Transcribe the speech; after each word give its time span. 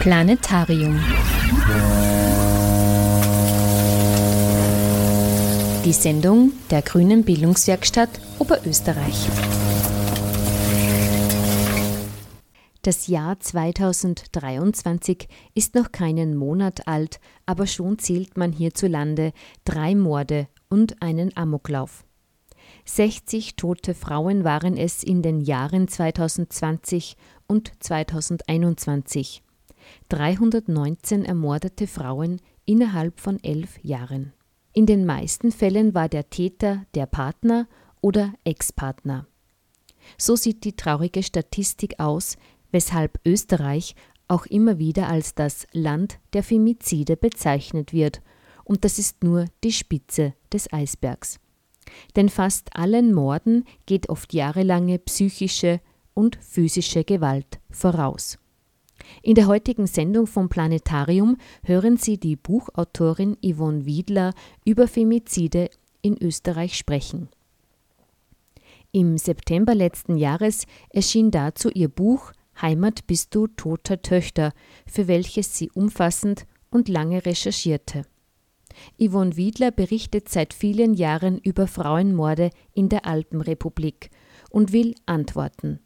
Planetarium. 0.00 0.96
Die 5.84 5.92
Sendung 5.92 6.52
der 6.70 6.82
Grünen 6.82 7.24
Bildungswerkstatt 7.24 8.08
Oberösterreich. 8.38 9.26
Das 12.82 13.08
Jahr 13.08 13.40
2023 13.40 15.26
ist 15.54 15.74
noch 15.74 15.90
keinen 15.90 16.36
Monat 16.36 16.86
alt, 16.86 17.18
aber 17.44 17.66
schon 17.66 17.98
zählt 17.98 18.36
man 18.38 18.52
hierzulande 18.52 19.32
drei 19.64 19.96
Morde 19.96 20.46
und 20.68 21.02
einen 21.02 21.36
Amoklauf. 21.36 22.04
60 22.84 23.56
tote 23.56 23.94
Frauen 23.94 24.44
waren 24.44 24.76
es 24.76 25.02
in 25.02 25.22
den 25.22 25.40
Jahren 25.40 25.88
2020 25.88 27.16
und 27.48 27.72
2021. 27.80 29.42
319 30.08 31.24
ermordete 31.24 31.86
Frauen 31.86 32.40
innerhalb 32.64 33.20
von 33.20 33.42
elf 33.42 33.82
Jahren. 33.82 34.32
In 34.72 34.86
den 34.86 35.04
meisten 35.04 35.52
Fällen 35.52 35.94
war 35.94 36.08
der 36.08 36.30
Täter 36.30 36.84
der 36.94 37.06
Partner 37.06 37.66
oder 38.00 38.32
Ex-Partner. 38.44 39.26
So 40.16 40.36
sieht 40.36 40.64
die 40.64 40.76
traurige 40.76 41.22
Statistik 41.22 41.98
aus, 41.98 42.36
weshalb 42.70 43.20
Österreich 43.26 43.94
auch 44.28 44.46
immer 44.46 44.78
wieder 44.78 45.08
als 45.08 45.34
das 45.34 45.66
Land 45.72 46.18
der 46.32 46.42
Femizide 46.42 47.16
bezeichnet 47.16 47.92
wird, 47.92 48.22
und 48.64 48.84
das 48.84 48.98
ist 48.98 49.24
nur 49.24 49.46
die 49.64 49.72
Spitze 49.72 50.34
des 50.52 50.70
Eisbergs. 50.72 51.40
Denn 52.16 52.28
fast 52.28 52.76
allen 52.76 53.14
Morden 53.14 53.64
geht 53.86 54.10
oft 54.10 54.34
jahrelange 54.34 54.98
psychische 54.98 55.80
und 56.12 56.36
physische 56.36 57.04
Gewalt 57.04 57.60
voraus. 57.70 58.38
In 59.22 59.34
der 59.34 59.46
heutigen 59.46 59.86
Sendung 59.86 60.26
vom 60.26 60.48
Planetarium 60.48 61.36
hören 61.62 61.96
Sie 61.96 62.18
die 62.18 62.36
Buchautorin 62.36 63.36
Yvonne 63.44 63.84
Wiedler 63.84 64.34
über 64.64 64.88
Femizide 64.88 65.70
in 66.02 66.16
Österreich 66.20 66.76
sprechen. 66.76 67.28
Im 68.92 69.18
September 69.18 69.74
letzten 69.74 70.16
Jahres 70.16 70.64
erschien 70.90 71.30
dazu 71.30 71.70
ihr 71.70 71.88
Buch 71.88 72.32
Heimat 72.60 73.06
bist 73.06 73.34
du 73.34 73.46
toter 73.46 74.02
Töchter, 74.02 74.52
für 74.86 75.06
welches 75.06 75.56
sie 75.56 75.70
umfassend 75.70 76.46
und 76.70 76.88
lange 76.88 77.24
recherchierte. 77.24 78.04
Yvonne 79.00 79.36
Wiedler 79.36 79.70
berichtet 79.70 80.28
seit 80.28 80.54
vielen 80.54 80.94
Jahren 80.94 81.38
über 81.38 81.66
Frauenmorde 81.66 82.50
in 82.74 82.88
der 82.88 83.06
Alpenrepublik 83.06 84.10
und 84.50 84.72
will 84.72 84.94
antworten. 85.06 85.80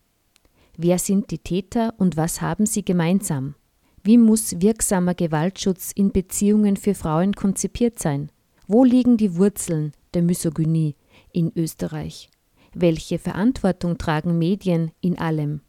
Wer 0.84 0.98
sind 0.98 1.30
die 1.30 1.38
Täter 1.38 1.94
und 1.98 2.16
was 2.16 2.40
haben 2.40 2.66
sie 2.66 2.84
gemeinsam? 2.84 3.54
Wie 4.02 4.18
muss 4.18 4.60
wirksamer 4.60 5.14
Gewaltschutz 5.14 5.92
in 5.94 6.10
Beziehungen 6.10 6.76
für 6.76 6.96
Frauen 6.96 7.34
konzipiert 7.34 8.00
sein? 8.00 8.32
Wo 8.66 8.82
liegen 8.82 9.16
die 9.16 9.36
Wurzeln 9.36 9.92
der 10.12 10.22
Misogynie 10.22 10.96
in 11.30 11.52
Österreich? 11.54 12.30
Welche 12.74 13.20
Verantwortung 13.20 13.96
tragen 13.96 14.38
Medien 14.38 14.90
in 15.00 15.16
allem? 15.18 15.60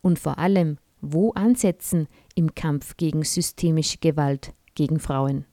Und 0.00 0.20
vor 0.20 0.38
allem, 0.38 0.78
wo 1.00 1.32
ansetzen 1.32 2.06
im 2.36 2.54
Kampf 2.54 2.96
gegen 2.96 3.24
systemische 3.24 3.98
Gewalt 3.98 4.52
gegen 4.76 5.00
Frauen? 5.00 5.44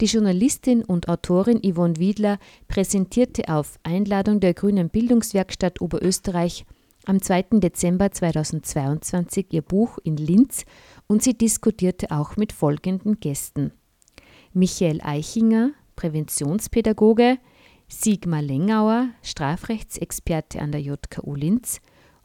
Die 0.00 0.06
Journalistin 0.06 0.84
und 0.84 1.08
Autorin 1.08 1.60
Yvonne 1.64 1.96
Wiedler 1.96 2.38
präsentierte 2.68 3.48
auf 3.48 3.80
Einladung 3.82 4.38
der 4.38 4.54
Grünen 4.54 4.88
Bildungswerkstatt 4.88 5.80
Oberösterreich 5.80 6.64
am 7.04 7.22
2. 7.22 7.60
Dezember 7.60 8.10
2022 8.10 9.46
ihr 9.50 9.62
Buch 9.62 9.98
in 10.04 10.16
Linz 10.16 10.64
und 11.06 11.22
sie 11.22 11.36
diskutierte 11.36 12.10
auch 12.10 12.36
mit 12.36 12.52
folgenden 12.52 13.20
Gästen. 13.20 13.72
Michael 14.52 15.00
Eichinger, 15.02 15.72
Präventionspädagoge, 15.96 17.38
Sigmar 17.88 18.42
Lengauer, 18.42 19.08
Strafrechtsexperte 19.22 20.60
an 20.60 20.72
der 20.72 20.82
JKU 20.82 21.34
Linz 21.34 21.80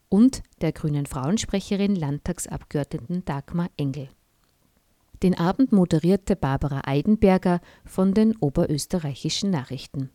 und 0.09 0.43
der 0.61 0.73
grünen 0.73 1.05
Frauensprecherin 1.05 1.95
Landtagsabgeordneten 1.95 3.25
Dagmar 3.25 3.69
Engel. 3.77 4.09
Den 5.23 5.37
Abend 5.37 5.71
moderierte 5.71 6.35
Barbara 6.35 6.81
Eidenberger 6.85 7.61
von 7.85 8.13
den 8.13 8.35
Oberösterreichischen 8.35 9.49
Nachrichten. 9.49 10.09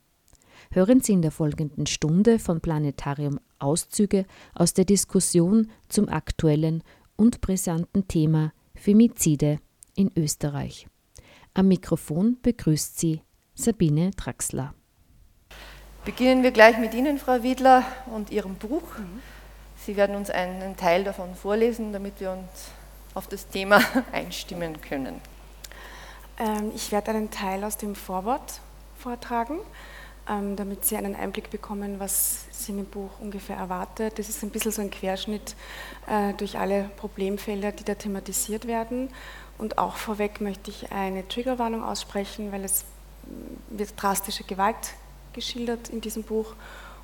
Hören 0.70 1.00
Sie 1.00 1.12
in 1.12 1.22
der 1.22 1.30
folgenden 1.30 1.86
Stunde 1.86 2.38
von 2.38 2.60
Planetarium 2.60 3.40
Auszüge 3.58 4.26
aus 4.54 4.74
der 4.74 4.84
Diskussion 4.84 5.70
zum 5.88 6.08
aktuellen 6.08 6.82
und 7.16 7.40
brisanten 7.40 8.08
Thema 8.08 8.52
Femizide 8.74 9.58
in 9.94 10.10
Österreich. 10.16 10.86
Am 11.54 11.68
Mikrofon 11.68 12.38
begrüßt 12.42 12.98
Sie 12.98 13.22
Sabine 13.54 14.12
Traxler. 14.12 14.74
Beginnen 16.04 16.42
wir 16.42 16.52
gleich 16.52 16.78
mit 16.78 16.94
Ihnen, 16.94 17.18
Frau 17.18 17.42
Wiedler, 17.42 17.84
und 18.06 18.30
Ihrem 18.30 18.54
Buch. 18.54 18.96
Mhm. 18.98 19.20
Sie 19.84 19.96
werden 19.96 20.16
uns 20.16 20.30
einen 20.30 20.76
Teil 20.76 21.04
davon 21.04 21.34
vorlesen, 21.34 21.92
damit 21.92 22.20
wir 22.20 22.32
uns 22.32 22.70
auf 23.14 23.26
das 23.26 23.48
Thema 23.48 23.82
einstimmen 24.12 24.80
können. 24.80 25.20
Ähm, 26.38 26.72
ich 26.74 26.92
werde 26.92 27.10
einen 27.10 27.30
Teil 27.30 27.64
aus 27.64 27.76
dem 27.76 27.94
Vorwort 27.94 28.60
vortragen, 28.96 29.58
damit 30.28 30.84
Sie 30.84 30.96
einen 30.96 31.14
Einblick 31.14 31.50
bekommen, 31.50 31.98
was 31.98 32.44
Sie 32.50 32.72
im 32.72 32.84
Buch 32.84 33.10
ungefähr 33.20 33.56
erwartet. 33.56 34.18
Das 34.18 34.28
ist 34.28 34.42
ein 34.42 34.50
bisschen 34.50 34.72
so 34.72 34.82
ein 34.82 34.90
Querschnitt 34.90 35.56
äh, 36.06 36.34
durch 36.34 36.58
alle 36.58 36.90
Problemfelder, 36.96 37.72
die 37.72 37.84
da 37.84 37.94
thematisiert 37.94 38.66
werden. 38.66 39.08
Und 39.56 39.78
auch 39.78 39.96
vorweg 39.96 40.40
möchte 40.40 40.70
ich 40.70 40.92
eine 40.92 41.26
Triggerwarnung 41.26 41.82
aussprechen, 41.82 42.52
weil 42.52 42.64
es 42.64 42.84
wird 43.70 43.94
drastische 43.96 44.44
Gewalt 44.44 44.94
geschildert 45.32 45.88
in 45.88 46.00
diesem 46.00 46.22
Buch 46.22 46.54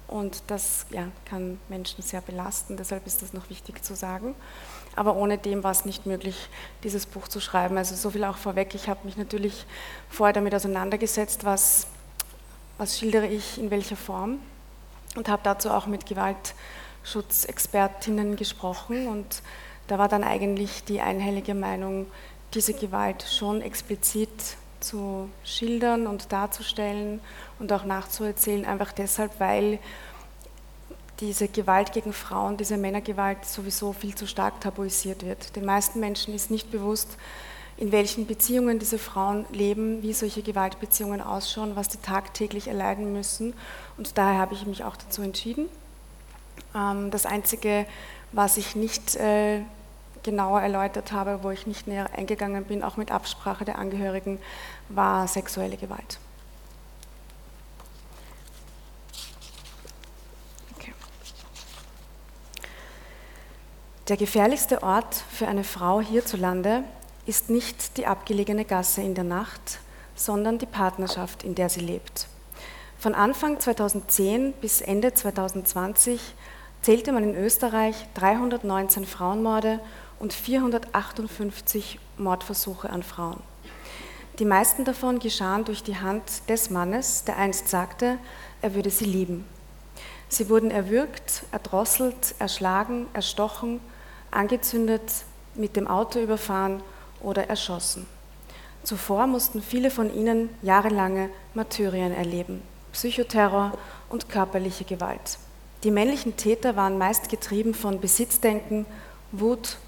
und 0.06 0.42
das 0.48 0.86
ja, 0.90 1.08
kann 1.24 1.58
Menschen 1.68 2.02
sehr 2.02 2.20
belasten, 2.20 2.76
deshalb 2.76 3.06
ist 3.06 3.22
das 3.22 3.32
noch 3.32 3.48
wichtig 3.48 3.82
zu 3.82 3.94
sagen. 3.94 4.34
Aber 4.96 5.16
ohne 5.16 5.38
dem 5.38 5.64
war 5.64 5.72
es 5.72 5.84
nicht 5.84 6.06
möglich, 6.06 6.48
dieses 6.84 7.06
Buch 7.06 7.26
zu 7.26 7.40
schreiben. 7.40 7.76
Also 7.76 7.96
so 7.96 8.10
viel 8.10 8.22
auch 8.24 8.36
vorweg. 8.36 8.74
Ich 8.74 8.88
habe 8.88 9.00
mich 9.04 9.16
natürlich 9.16 9.66
vorher 10.08 10.32
damit 10.32 10.54
auseinandergesetzt, 10.54 11.44
was, 11.44 11.88
was 12.78 12.98
schildere 12.98 13.26
ich 13.26 13.58
in 13.58 13.70
welcher 13.70 13.96
Form 13.96 14.38
und 15.16 15.28
habe 15.28 15.42
dazu 15.44 15.70
auch 15.70 15.86
mit 15.86 16.06
Gewaltschutzexpertinnen 16.06 18.36
gesprochen. 18.36 19.08
Und 19.08 19.42
da 19.86 19.98
war 19.98 20.08
dann 20.08 20.24
eigentlich 20.24 20.84
die 20.84 21.00
einhellige 21.00 21.54
Meinung, 21.54 22.06
diese 22.54 22.74
Gewalt 22.74 23.22
schon 23.22 23.62
explizit 23.62 24.56
zu 24.80 25.30
schildern 25.44 26.06
und 26.06 26.32
darzustellen 26.32 27.20
und 27.58 27.72
auch 27.72 27.84
nachzuerzählen, 27.84 28.64
einfach 28.64 28.92
deshalb, 28.92 29.40
weil 29.40 29.80
diese 31.20 31.48
Gewalt 31.48 31.92
gegen 31.92 32.12
Frauen, 32.12 32.56
diese 32.56 32.76
Männergewalt 32.76 33.44
sowieso 33.44 33.92
viel 33.92 34.14
zu 34.14 34.26
stark 34.26 34.60
tabuisiert 34.60 35.24
wird. 35.24 35.56
Den 35.56 35.64
meisten 35.64 36.00
Menschen 36.00 36.34
ist 36.34 36.50
nicht 36.50 36.70
bewusst, 36.70 37.16
in 37.76 37.92
welchen 37.92 38.26
Beziehungen 38.26 38.78
diese 38.78 38.98
Frauen 38.98 39.46
leben, 39.50 40.02
wie 40.02 40.12
solche 40.12 40.42
Gewaltbeziehungen 40.42 41.20
ausschauen, 41.20 41.74
was 41.74 41.88
die 41.88 41.98
tagtäglich 41.98 42.68
erleiden 42.68 43.12
müssen. 43.12 43.54
Und 43.96 44.16
daher 44.16 44.38
habe 44.38 44.54
ich 44.54 44.66
mich 44.66 44.84
auch 44.84 44.96
dazu 44.96 45.22
entschieden. 45.22 45.68
Ähm, 46.74 47.10
das 47.10 47.26
Einzige, 47.26 47.86
was 48.32 48.56
ich 48.56 48.76
nicht 48.76 49.16
äh, 49.16 49.62
genauer 50.22 50.60
erläutert 50.60 51.12
habe, 51.12 51.42
wo 51.42 51.50
ich 51.50 51.66
nicht 51.66 51.86
näher 51.86 52.08
eingegangen 52.16 52.64
bin, 52.64 52.82
auch 52.82 52.96
mit 52.96 53.10
Absprache 53.10 53.64
der 53.64 53.78
Angehörigen, 53.78 54.38
war 54.88 55.26
sexuelle 55.26 55.76
Gewalt. 55.76 56.18
Der 64.08 64.18
gefährlichste 64.18 64.82
Ort 64.82 65.14
für 65.14 65.49
eine 65.49 65.64
Frau 65.64 65.99
hierzulande 65.99 66.84
ist 67.26 67.50
nicht 67.50 67.97
die 67.97 68.06
abgelegene 68.06 68.65
Gasse 68.65 69.03
in 69.03 69.15
der 69.15 69.25
Nacht, 69.25 69.79
sondern 70.15 70.59
die 70.59 70.67
Partnerschaft, 70.67 71.43
in 71.43 71.55
der 71.55 71.69
sie 71.69 71.81
lebt. 71.81 72.26
Von 72.99 73.15
Anfang 73.15 73.61
2010 73.61 74.53
bis 74.61 74.81
Ende 74.81 75.12
2020 75.12 76.21
zählte 76.82 77.12
man 77.12 77.25
in 77.25 77.37
Österreich 77.37 78.06
319 78.15 79.05
Frauenmorde 79.06 79.81
und 80.19 80.32
458 80.32 81.99
Mordversuche 82.19 82.91
an 82.91 83.03
Frauen. 83.03 83.41
Die 84.38 84.44
meisten 84.44 84.85
davon 84.85 85.19
geschahen 85.19 85.65
durch 85.65 85.82
die 85.82 85.97
Hand 85.97 86.49
des 86.49 86.71
Mannes, 86.71 87.25
der 87.25 87.37
einst 87.37 87.69
sagte, 87.69 88.19
er 88.62 88.75
würde 88.75 88.91
sie 88.91 89.05
lieben. 89.05 89.47
Sie 90.29 90.49
wurden 90.49 90.71
erwürgt, 90.71 91.44
erdrosselt, 91.53 92.35
erschlagen, 92.38 93.06
erstochen, 93.12 93.81
angezündet, 94.31 95.03
mit 95.55 95.76
dem 95.76 95.87
Auto 95.87 96.19
überfahren 96.19 96.82
oder 97.25 97.49
erschossen. 97.49 98.06
Zuvor 98.82 99.26
mussten 99.26 99.62
viele 99.62 99.91
von 99.91 100.15
ihnen 100.15 100.50
jahrelange 100.62 101.31
Martyrien 101.55 102.12
erleben, 102.12 102.62
Psychoterror 102.93 103.73
und 104.11 104.29
körperliche 104.29 104.85
Gewalt. 104.85 105.38
Die 105.85 105.91
männlichen 105.91 106.37
Täter 106.37 106.76
waren 106.76 106.99
meist 106.99 107.29
getrieben 107.29 107.75
von 107.75 108.00
Besitzdenken, 108.00 108.87
Wut, 109.32 109.79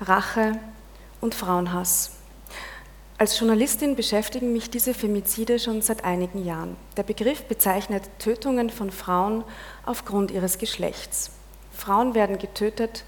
Rache 0.00 0.58
und 1.20 1.34
Frauenhass. 1.34 2.12
Als 3.18 3.38
Journalistin 3.38 3.96
beschäftigen 3.96 4.52
mich 4.52 4.70
diese 4.70 4.94
Femizide 4.94 5.58
schon 5.58 5.82
seit 5.82 6.04
einigen 6.04 6.44
Jahren. 6.44 6.76
Der 6.96 7.02
Begriff 7.02 7.44
bezeichnet 7.44 8.04
Tötungen 8.18 8.70
von 8.70 8.92
Frauen 8.92 9.42
aufgrund 9.84 10.30
ihres 10.30 10.58
Geschlechts. 10.58 11.32
Frauen 11.72 12.14
werden 12.14 12.38
getötet, 12.38 13.04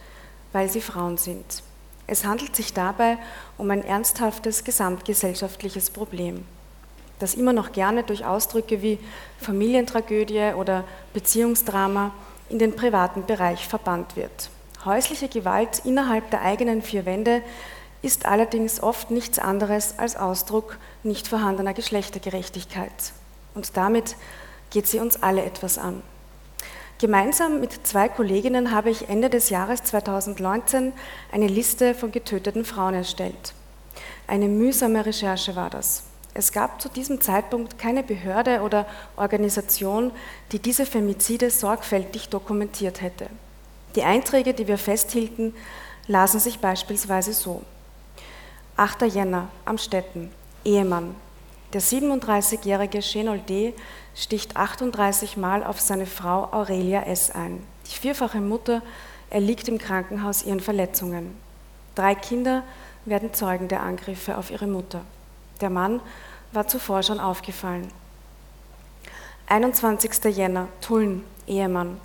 weil 0.53 0.69
sie 0.69 0.81
Frauen 0.81 1.17
sind. 1.17 1.63
Es 2.11 2.25
handelt 2.25 2.57
sich 2.57 2.75
dabei 2.75 3.19
um 3.57 3.71
ein 3.71 3.85
ernsthaftes 3.85 4.65
gesamtgesellschaftliches 4.65 5.91
Problem, 5.91 6.45
das 7.21 7.35
immer 7.35 7.53
noch 7.53 7.71
gerne 7.71 8.03
durch 8.03 8.25
Ausdrücke 8.27 8.83
wie 8.83 8.99
Familientragödie 9.39 10.55
oder 10.57 10.83
Beziehungsdrama 11.15 12.11
in 12.49 12.59
den 12.59 12.75
privaten 12.75 13.27
Bereich 13.27 13.69
verbannt 13.69 14.17
wird. 14.17 14.51
Häusliche 14.85 15.29
Gewalt 15.29 15.83
innerhalb 15.85 16.33
der 16.33 16.43
eigenen 16.43 16.83
vier 16.83 17.07
Wände 17.07 17.43
ist 18.03 18.27
allerdings 18.27 18.83
oft 18.83 19.13
nichts 19.13 19.39
anderes 19.39 19.97
als 20.01 20.17
Ausdruck 20.17 20.79
nicht 21.05 21.29
vorhandener 21.29 21.75
Geschlechtergerechtigkeit. 21.75 22.91
Und 23.55 23.77
damit 23.77 24.17
geht 24.71 24.89
sie 24.89 24.99
uns 24.99 25.23
alle 25.23 25.45
etwas 25.45 25.79
an. 25.79 26.03
Gemeinsam 27.01 27.61
mit 27.61 27.87
zwei 27.87 28.11
Kolleginnen 28.11 28.73
habe 28.73 28.91
ich 28.91 29.09
Ende 29.09 29.31
des 29.31 29.49
Jahres 29.49 29.83
2019 29.85 30.93
eine 31.33 31.47
Liste 31.47 31.95
von 31.95 32.13
getöteten 32.13 32.67
Frauen 32.67 32.93
erstellt. 32.93 33.55
Eine 34.27 34.49
mühsame 34.49 35.07
Recherche 35.07 35.57
war 35.57 35.71
das. 35.71 36.03
Es 36.35 36.53
gab 36.53 36.79
zu 36.83 36.91
diesem 36.91 37.23
Zeitpunkt 37.23 37.79
keine 37.79 38.03
Behörde 38.03 38.61
oder 38.61 38.85
Organisation, 39.17 40.13
die 40.53 40.59
diese 40.59 40.85
Femizide 40.85 41.49
sorgfältig 41.49 42.29
dokumentiert 42.29 43.01
hätte. 43.01 43.29
Die 43.97 44.03
Einträge, 44.03 44.53
die 44.53 44.69
wir 44.69 44.77
festhielten, 44.77 45.55
lasen 46.07 46.39
sich 46.39 46.59
beispielsweise 46.59 47.33
so. 47.33 47.63
8. 48.77 49.03
Jänner, 49.05 49.49
Amstetten, 49.65 50.31
Ehemann. 50.67 51.17
Der 51.73 51.81
37-jährige 51.81 52.99
Chenol 52.99 53.39
D. 53.39 53.75
sticht 54.17 54.57
38 54.57 55.37
Mal 55.37 55.63
auf 55.63 55.79
seine 55.79 56.07
Frau 56.07 56.49
Aurelia 56.51 57.05
S. 57.05 57.31
ein. 57.31 57.63
Die 57.87 57.97
vierfache 57.97 58.41
Mutter 58.41 58.83
erliegt 59.31 59.69
im 59.69 59.79
Krankenhaus 59.79 60.43
ihren 60.43 60.59
Verletzungen. 60.59 61.37
Drei 61.95 62.17
Kinder 62.17 62.65
werden 63.05 63.33
Zeugen 63.33 63.69
der 63.69 63.85
Angriffe 63.85 64.37
auf 64.37 64.51
ihre 64.51 64.67
Mutter. 64.67 65.03
Der 65.61 65.71
Mann 65.71 66.01
war 66.51 66.67
zuvor 66.67 67.05
schon 67.05 67.21
aufgefallen. 67.21 67.87
21. 69.47 70.25
Jänner, 70.37 70.67
Tulln, 70.81 71.23
Ehemann. 71.47 72.01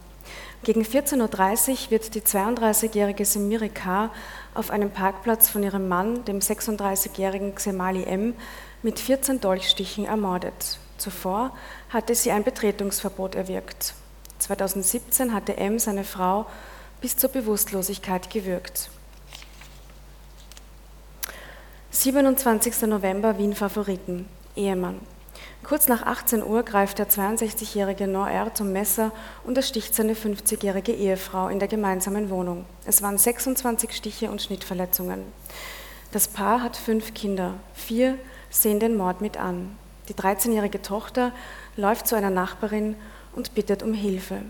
Gegen 0.63 0.81
14.30 0.81 1.71
Uhr 1.71 1.91
wird 1.91 2.13
die 2.13 2.21
32-jährige 2.21 3.25
Semire 3.25 3.69
K. 3.69 4.11
auf 4.53 4.69
einem 4.69 4.91
Parkplatz 4.91 5.49
von 5.49 5.63
ihrem 5.63 5.87
Mann, 5.87 6.23
dem 6.25 6.39
36-jährigen 6.39 7.55
Xemali 7.55 8.03
M., 8.03 8.35
mit 8.83 8.99
14 8.99 9.41
Dolchstichen 9.41 10.05
ermordet. 10.05 10.79
Zuvor 10.97 11.55
hatte 11.89 12.15
sie 12.15 12.31
ein 12.31 12.43
Betretungsverbot 12.43 13.35
erwirkt. 13.35 13.93
2017 14.39 15.33
hatte 15.33 15.57
M. 15.57 15.79
seine 15.79 16.03
Frau 16.03 16.45
bis 17.01 17.17
zur 17.17 17.29
Bewusstlosigkeit 17.29 18.29
gewürgt. 18.29 18.89
27. 21.91 22.81
November 22.83 23.37
Wien 23.37 23.55
Favoriten, 23.55 24.27
Ehemann. 24.55 24.99
Kurz 25.63 25.87
nach 25.87 26.03
18 26.03 26.43
Uhr 26.43 26.63
greift 26.63 26.99
der 26.99 27.09
62-jährige 27.09 28.05
Noir 28.05 28.53
zum 28.53 28.71
Messer 28.71 29.11
und 29.43 29.57
ersticht 29.57 29.95
seine 29.95 30.13
50-jährige 30.13 30.91
Ehefrau 30.91 31.47
in 31.47 31.57
der 31.57 31.67
gemeinsamen 31.67 32.29
Wohnung. 32.29 32.65
Es 32.85 33.01
waren 33.01 33.17
26 33.17 33.95
Stiche 33.95 34.29
und 34.29 34.41
Schnittverletzungen. 34.41 35.23
Das 36.11 36.27
Paar 36.27 36.61
hat 36.61 36.77
fünf 36.77 37.13
Kinder. 37.13 37.55
Vier 37.73 38.19
sehen 38.49 38.79
den 38.79 38.95
Mord 38.97 39.21
mit 39.21 39.37
an. 39.37 39.77
Die 40.09 40.13
13-jährige 40.13 40.81
Tochter 40.81 41.31
läuft 41.77 42.07
zu 42.07 42.15
einer 42.15 42.29
Nachbarin 42.29 42.95
und 43.33 43.55
bittet 43.55 43.83
um 43.83 43.93
Hilfe. 43.93 44.41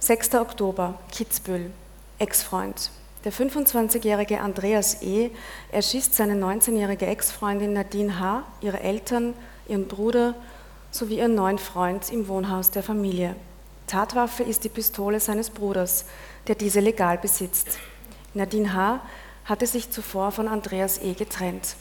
6. 0.00 0.34
Oktober, 0.34 0.94
Kitzbühel, 1.10 1.70
Ex-Freund. 2.18 2.90
Der 3.24 3.32
25-jährige 3.32 4.40
Andreas 4.40 5.02
E. 5.02 5.30
erschießt 5.72 6.14
seine 6.14 6.34
19-jährige 6.34 7.06
Ex-Freundin 7.06 7.72
Nadine 7.72 8.20
H., 8.20 8.44
ihre 8.60 8.80
Eltern, 8.80 9.34
ihren 9.66 9.88
Bruder 9.88 10.34
sowie 10.90 11.18
ihren 11.18 11.34
neuen 11.34 11.58
Freund 11.58 12.10
im 12.12 12.28
Wohnhaus 12.28 12.70
der 12.70 12.82
Familie. 12.82 13.34
Tatwaffe 13.86 14.42
ist 14.44 14.64
die 14.64 14.68
Pistole 14.68 15.18
seines 15.18 15.50
Bruders, 15.50 16.04
der 16.46 16.54
diese 16.54 16.80
legal 16.80 17.18
besitzt. 17.18 17.78
Nadine 18.34 18.72
H. 18.72 19.00
hatte 19.44 19.66
sich 19.66 19.90
zuvor 19.90 20.30
von 20.30 20.46
Andreas 20.46 20.98
E. 21.02 21.14
getrennt. 21.14 21.74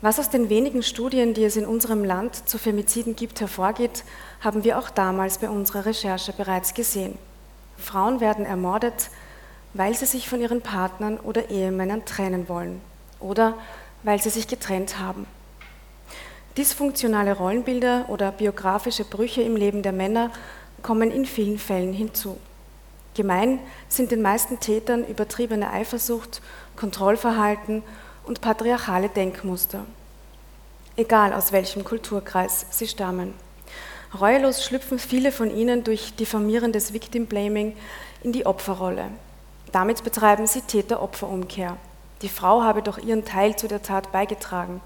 Was 0.00 0.20
aus 0.20 0.30
den 0.30 0.48
wenigen 0.48 0.84
Studien, 0.84 1.34
die 1.34 1.44
es 1.44 1.56
in 1.56 1.66
unserem 1.66 2.04
Land 2.04 2.48
zu 2.48 2.56
Femiziden 2.56 3.16
gibt, 3.16 3.40
hervorgeht, 3.40 4.04
haben 4.40 4.62
wir 4.62 4.78
auch 4.78 4.90
damals 4.90 5.38
bei 5.38 5.50
unserer 5.50 5.86
Recherche 5.86 6.32
bereits 6.32 6.74
gesehen. 6.74 7.18
Frauen 7.76 8.20
werden 8.20 8.46
ermordet, 8.46 9.10
weil 9.74 9.94
sie 9.94 10.06
sich 10.06 10.28
von 10.28 10.40
ihren 10.40 10.60
Partnern 10.60 11.18
oder 11.18 11.50
Ehemännern 11.50 12.04
trennen 12.04 12.48
wollen 12.48 12.80
oder 13.18 13.54
weil 14.04 14.22
sie 14.22 14.30
sich 14.30 14.46
getrennt 14.46 15.00
haben. 15.00 15.26
Dysfunktionale 16.56 17.36
Rollenbilder 17.36 18.06
oder 18.08 18.30
biografische 18.30 19.04
Brüche 19.04 19.42
im 19.42 19.56
Leben 19.56 19.82
der 19.82 19.92
Männer 19.92 20.30
kommen 20.80 21.10
in 21.10 21.26
vielen 21.26 21.58
Fällen 21.58 21.92
hinzu. 21.92 22.36
Gemein 23.14 23.58
sind 23.88 24.12
den 24.12 24.22
meisten 24.22 24.60
Tätern 24.60 25.04
übertriebene 25.04 25.72
Eifersucht, 25.72 26.40
Kontrollverhalten 26.76 27.82
und 28.28 28.40
patriarchale 28.40 29.08
Denkmuster, 29.08 29.84
egal 30.96 31.32
aus 31.32 31.50
welchem 31.50 31.82
Kulturkreis 31.82 32.66
sie 32.70 32.86
stammen. 32.86 33.34
Reuelos 34.18 34.64
schlüpfen 34.64 34.98
viele 34.98 35.32
von 35.32 35.50
ihnen 35.50 35.82
durch 35.82 36.14
diffamierendes 36.14 36.92
Victim 36.92 37.26
Blaming 37.26 37.76
in 38.22 38.32
die 38.32 38.46
Opferrolle 38.46 39.10
damit 39.72 40.02
betreiben 40.04 40.46
sie 40.46 40.62
Täter-Opfer-Umkehr. 40.62 41.76
Die 42.22 42.28
Frau 42.28 42.62
habe 42.62 42.82
doch 42.82 42.98
ihren 42.98 43.24
Teil 43.24 43.56
zu 43.56 43.68
der 43.68 43.82
Tat 43.82 44.12
beigetragen, 44.12 44.80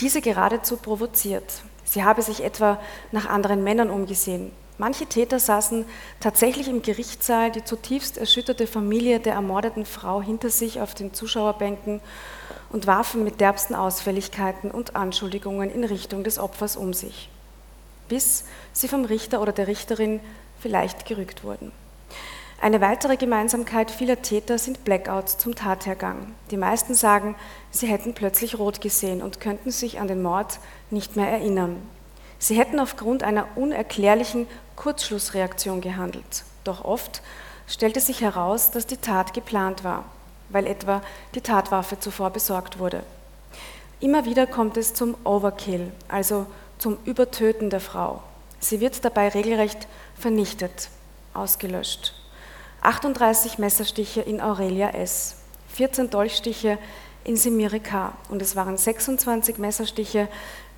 diese 0.00 0.20
geradezu 0.20 0.76
provoziert. 0.76 1.62
Sie 1.84 2.04
habe 2.04 2.22
sich 2.22 2.44
etwa 2.44 2.80
nach 3.12 3.28
anderen 3.28 3.64
Männern 3.64 3.90
umgesehen. 3.90 4.52
Manche 4.78 5.06
Täter 5.06 5.38
saßen 5.38 5.84
tatsächlich 6.20 6.68
im 6.68 6.82
Gerichtssaal 6.82 7.50
die 7.50 7.64
zutiefst 7.64 8.16
erschütterte 8.16 8.66
Familie 8.66 9.20
der 9.20 9.34
ermordeten 9.34 9.84
Frau 9.84 10.22
hinter 10.22 10.48
sich 10.48 10.80
auf 10.80 10.94
den 10.94 11.12
Zuschauerbänken 11.12 12.00
und 12.70 12.86
warfen 12.86 13.24
mit 13.24 13.40
derbsten 13.40 13.74
Ausfälligkeiten 13.74 14.70
und 14.70 14.96
Anschuldigungen 14.96 15.70
in 15.70 15.84
Richtung 15.84 16.24
des 16.24 16.38
Opfers 16.38 16.76
um 16.76 16.94
sich, 16.94 17.28
bis 18.08 18.44
sie 18.72 18.88
vom 18.88 19.04
Richter 19.04 19.40
oder 19.40 19.52
der 19.52 19.66
Richterin 19.66 20.20
vielleicht 20.60 21.06
gerügt 21.06 21.44
wurden. 21.44 21.72
Eine 22.62 22.82
weitere 22.82 23.16
Gemeinsamkeit 23.16 23.90
vieler 23.90 24.20
Täter 24.20 24.58
sind 24.58 24.84
Blackouts 24.84 25.38
zum 25.38 25.54
Tathergang. 25.54 26.34
Die 26.50 26.58
meisten 26.58 26.94
sagen, 26.94 27.34
sie 27.70 27.86
hätten 27.86 28.12
plötzlich 28.12 28.58
rot 28.58 28.82
gesehen 28.82 29.22
und 29.22 29.40
könnten 29.40 29.70
sich 29.70 29.98
an 29.98 30.08
den 30.08 30.20
Mord 30.20 30.58
nicht 30.90 31.16
mehr 31.16 31.28
erinnern. 31.28 31.76
Sie 32.38 32.58
hätten 32.58 32.78
aufgrund 32.78 33.22
einer 33.22 33.46
unerklärlichen 33.56 34.46
Kurzschlussreaktion 34.76 35.80
gehandelt. 35.80 36.44
Doch 36.64 36.84
oft 36.84 37.22
stellte 37.66 38.00
sich 38.00 38.20
heraus, 38.20 38.70
dass 38.70 38.86
die 38.86 38.98
Tat 38.98 39.32
geplant 39.32 39.82
war, 39.82 40.04
weil 40.50 40.66
etwa 40.66 41.02
die 41.34 41.40
Tatwaffe 41.40 41.98
zuvor 41.98 42.30
besorgt 42.30 42.78
wurde. 42.78 43.02
Immer 44.00 44.24
wieder 44.24 44.46
kommt 44.46 44.76
es 44.76 44.94
zum 44.94 45.14
Overkill, 45.24 45.92
also 46.08 46.46
zum 46.78 46.98
Übertöten 47.04 47.70
der 47.70 47.80
Frau. 47.80 48.22
Sie 48.58 48.80
wird 48.80 49.04
dabei 49.04 49.28
regelrecht 49.28 49.88
vernichtet, 50.18 50.88
ausgelöscht. 51.34 52.14
38 52.82 53.58
Messerstiche 53.58 54.22
in 54.22 54.40
Aurelia 54.40 54.90
S., 54.90 55.36
14 55.68 56.10
Dolchstiche 56.10 56.78
in 57.24 57.36
Semire 57.36 57.80
K. 57.80 58.12
und 58.30 58.40
es 58.40 58.56
waren 58.56 58.76
26 58.76 59.58
Messerstiche, 59.58 60.28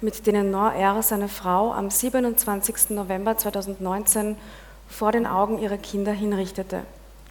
mit 0.00 0.26
denen 0.26 0.50
Nor 0.50 0.73
R. 0.73 1.02
seine 1.02 1.29
Frau 1.29 1.73
am 1.73 1.91
27. 1.91 2.91
November 2.91 3.37
2019 3.37 4.37
vor 4.88 5.12
den 5.12 5.26
Augen 5.26 5.59
ihrer 5.59 5.79
Kinder 5.79 6.12
hinrichtete. 6.12 6.83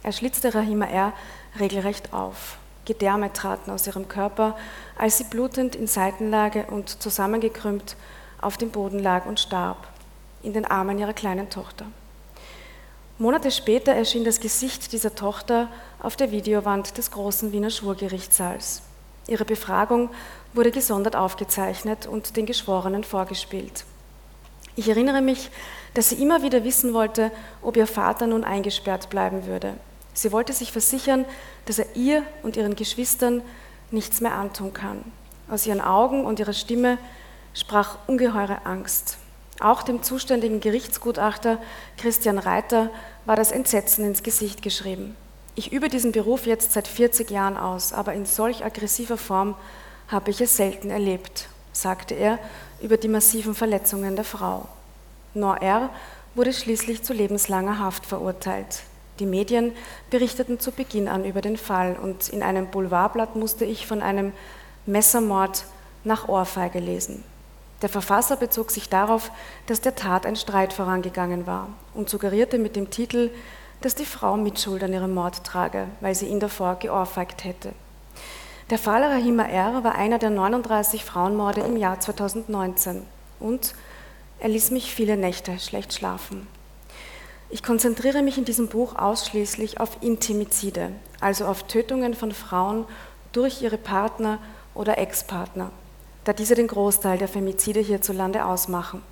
Er 0.02 0.12
schlitzte 0.12 0.54
Rahima 0.54 0.86
R. 0.86 1.12
regelrecht 1.60 2.12
auf. 2.12 2.58
Gedärme 2.84 3.32
traten 3.32 3.70
aus 3.70 3.86
ihrem 3.86 4.08
Körper, 4.08 4.56
als 4.98 5.18
sie 5.18 5.24
blutend 5.24 5.76
in 5.76 5.86
Seitenlage 5.86 6.66
und 6.66 7.00
zusammengekrümmt 7.00 7.96
auf 8.40 8.56
dem 8.56 8.70
Boden 8.70 8.98
lag 8.98 9.26
und 9.26 9.38
starb, 9.38 9.86
in 10.42 10.52
den 10.52 10.64
Armen 10.64 10.98
ihrer 10.98 11.12
kleinen 11.12 11.48
Tochter. 11.48 11.86
Monate 13.18 13.52
später 13.52 13.92
erschien 13.92 14.24
das 14.24 14.40
Gesicht 14.40 14.92
dieser 14.92 15.14
Tochter 15.14 15.68
auf 16.00 16.16
der 16.16 16.32
Videowand 16.32 16.98
des 16.98 17.12
großen 17.12 17.52
Wiener 17.52 17.70
Schwurgerichtssaals. 17.70 18.82
Ihre 19.28 19.44
Befragung 19.44 20.10
wurde 20.52 20.72
gesondert 20.72 21.14
aufgezeichnet 21.14 22.08
und 22.08 22.36
den 22.36 22.46
Geschworenen 22.46 23.04
vorgespielt. 23.04 23.84
Ich 24.74 24.88
erinnere 24.88 25.22
mich, 25.22 25.50
dass 25.94 26.08
sie 26.08 26.20
immer 26.20 26.42
wieder 26.42 26.64
wissen 26.64 26.94
wollte, 26.94 27.30
ob 27.60 27.76
ihr 27.76 27.86
Vater 27.86 28.26
nun 28.26 28.42
eingesperrt 28.42 29.08
bleiben 29.10 29.46
würde. 29.46 29.74
Sie 30.14 30.32
wollte 30.32 30.52
sich 30.52 30.72
versichern, 30.72 31.24
dass 31.66 31.78
er 31.78 31.96
ihr 31.96 32.22
und 32.42 32.56
ihren 32.56 32.76
Geschwistern 32.76 33.42
nichts 33.90 34.20
mehr 34.20 34.34
antun 34.34 34.72
kann. 34.74 35.04
Aus 35.50 35.66
ihren 35.66 35.80
Augen 35.80 36.24
und 36.24 36.38
ihrer 36.38 36.52
Stimme 36.52 36.98
sprach 37.54 37.98
ungeheure 38.06 38.64
Angst. 38.64 39.18
Auch 39.60 39.82
dem 39.82 40.02
zuständigen 40.02 40.60
Gerichtsgutachter 40.60 41.58
Christian 41.98 42.38
Reiter 42.38 42.90
war 43.26 43.36
das 43.36 43.52
Entsetzen 43.52 44.04
ins 44.04 44.22
Gesicht 44.22 44.62
geschrieben. 44.62 45.16
Ich 45.54 45.72
übe 45.72 45.88
diesen 45.88 46.12
Beruf 46.12 46.46
jetzt 46.46 46.72
seit 46.72 46.88
40 46.88 47.30
Jahren 47.30 47.56
aus, 47.56 47.92
aber 47.92 48.14
in 48.14 48.24
solch 48.24 48.64
aggressiver 48.64 49.18
Form 49.18 49.54
habe 50.08 50.30
ich 50.30 50.40
es 50.40 50.56
selten 50.56 50.90
erlebt, 50.90 51.48
sagte 51.72 52.14
er 52.14 52.38
über 52.80 52.96
die 52.96 53.08
massiven 53.08 53.54
Verletzungen 53.54 54.16
der 54.16 54.24
Frau. 54.24 54.66
Nor 55.34 55.58
R. 55.58 55.90
wurde 56.34 56.52
schließlich 56.52 57.02
zu 57.02 57.12
lebenslanger 57.12 57.78
Haft 57.78 58.06
verurteilt. 58.06 58.82
Die 59.18 59.26
Medien 59.26 59.72
berichteten 60.10 60.58
zu 60.58 60.72
Beginn 60.72 61.08
an 61.08 61.24
über 61.24 61.40
den 61.40 61.56
Fall 61.56 61.96
und 62.00 62.28
in 62.28 62.42
einem 62.42 62.68
Boulevardblatt 62.68 63.36
musste 63.36 63.64
ich 63.64 63.86
von 63.86 64.02
einem 64.02 64.32
Messermord 64.86 65.64
nach 66.04 66.28
Ohrfeige 66.28 66.78
lesen. 66.78 67.22
Der 67.82 67.88
Verfasser 67.88 68.36
bezog 68.36 68.70
sich 68.70 68.88
darauf, 68.88 69.30
dass 69.66 69.80
der 69.80 69.94
Tat 69.94 70.24
ein 70.24 70.36
Streit 70.36 70.72
vorangegangen 70.72 71.46
war 71.46 71.68
und 71.94 72.08
suggerierte 72.08 72.58
mit 72.58 72.76
dem 72.76 72.90
Titel, 72.90 73.30
dass 73.80 73.96
die 73.96 74.06
Frau 74.06 74.36
Mitschuld 74.36 74.82
an 74.84 74.92
ihrem 74.92 75.12
Mord 75.12 75.44
trage, 75.44 75.88
weil 76.00 76.14
sie 76.14 76.26
ihn 76.26 76.40
davor 76.40 76.76
geohrfeigt 76.76 77.44
hätte. 77.44 77.72
Der 78.70 78.78
Fall 78.78 79.02
Rahima 79.02 79.44
R. 79.44 79.84
war 79.84 79.96
einer 79.96 80.18
der 80.18 80.30
39 80.30 81.04
Frauenmorde 81.04 81.60
im 81.62 81.76
Jahr 81.76 82.00
2019 82.00 83.02
und 83.40 83.74
er 84.38 84.48
ließ 84.48 84.70
mich 84.70 84.94
viele 84.94 85.16
Nächte 85.16 85.58
schlecht 85.58 85.92
schlafen. 85.92 86.46
Ich 87.52 87.62
konzentriere 87.62 88.22
mich 88.22 88.38
in 88.38 88.46
diesem 88.46 88.68
Buch 88.68 88.96
ausschließlich 88.96 89.78
auf 89.78 89.98
Intimizide, 90.00 90.88
also 91.20 91.44
auf 91.44 91.64
Tötungen 91.64 92.14
von 92.14 92.32
Frauen 92.32 92.86
durch 93.32 93.60
ihre 93.60 93.76
Partner 93.76 94.38
oder 94.72 94.96
Ex-Partner, 94.96 95.70
da 96.24 96.32
diese 96.32 96.54
den 96.54 96.66
Großteil 96.66 97.18
der 97.18 97.28
Femizide 97.28 97.80
hierzulande 97.80 98.46
ausmachen. 98.46 99.02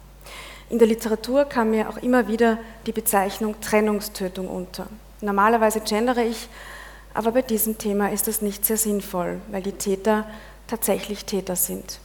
In 0.71 0.79
der 0.79 0.89
Literatur 0.89 1.45
kam 1.45 1.73
mir 1.73 1.91
auch 1.91 1.99
immer 1.99 2.29
wieder 2.29 2.57
die 2.87 2.93
Bezeichnung 2.93 3.61
Trennungstötung 3.61 4.49
unter. 4.49 4.87
Normalerweise 5.21 5.81
gendere 5.81 6.25
ich, 6.25 6.49
aber 7.13 7.33
bei 7.33 7.43
diesem 7.43 7.77
Thema 7.77 8.11
ist 8.11 8.27
das 8.27 8.41
nicht 8.41 8.65
sehr 8.65 8.79
sinnvoll, 8.79 9.43
weil 9.51 9.61
die 9.63 9.73
Täter 9.73 10.25
tatsächlich 10.67 11.27
Täter 11.27 11.57
sind. 11.57 12.01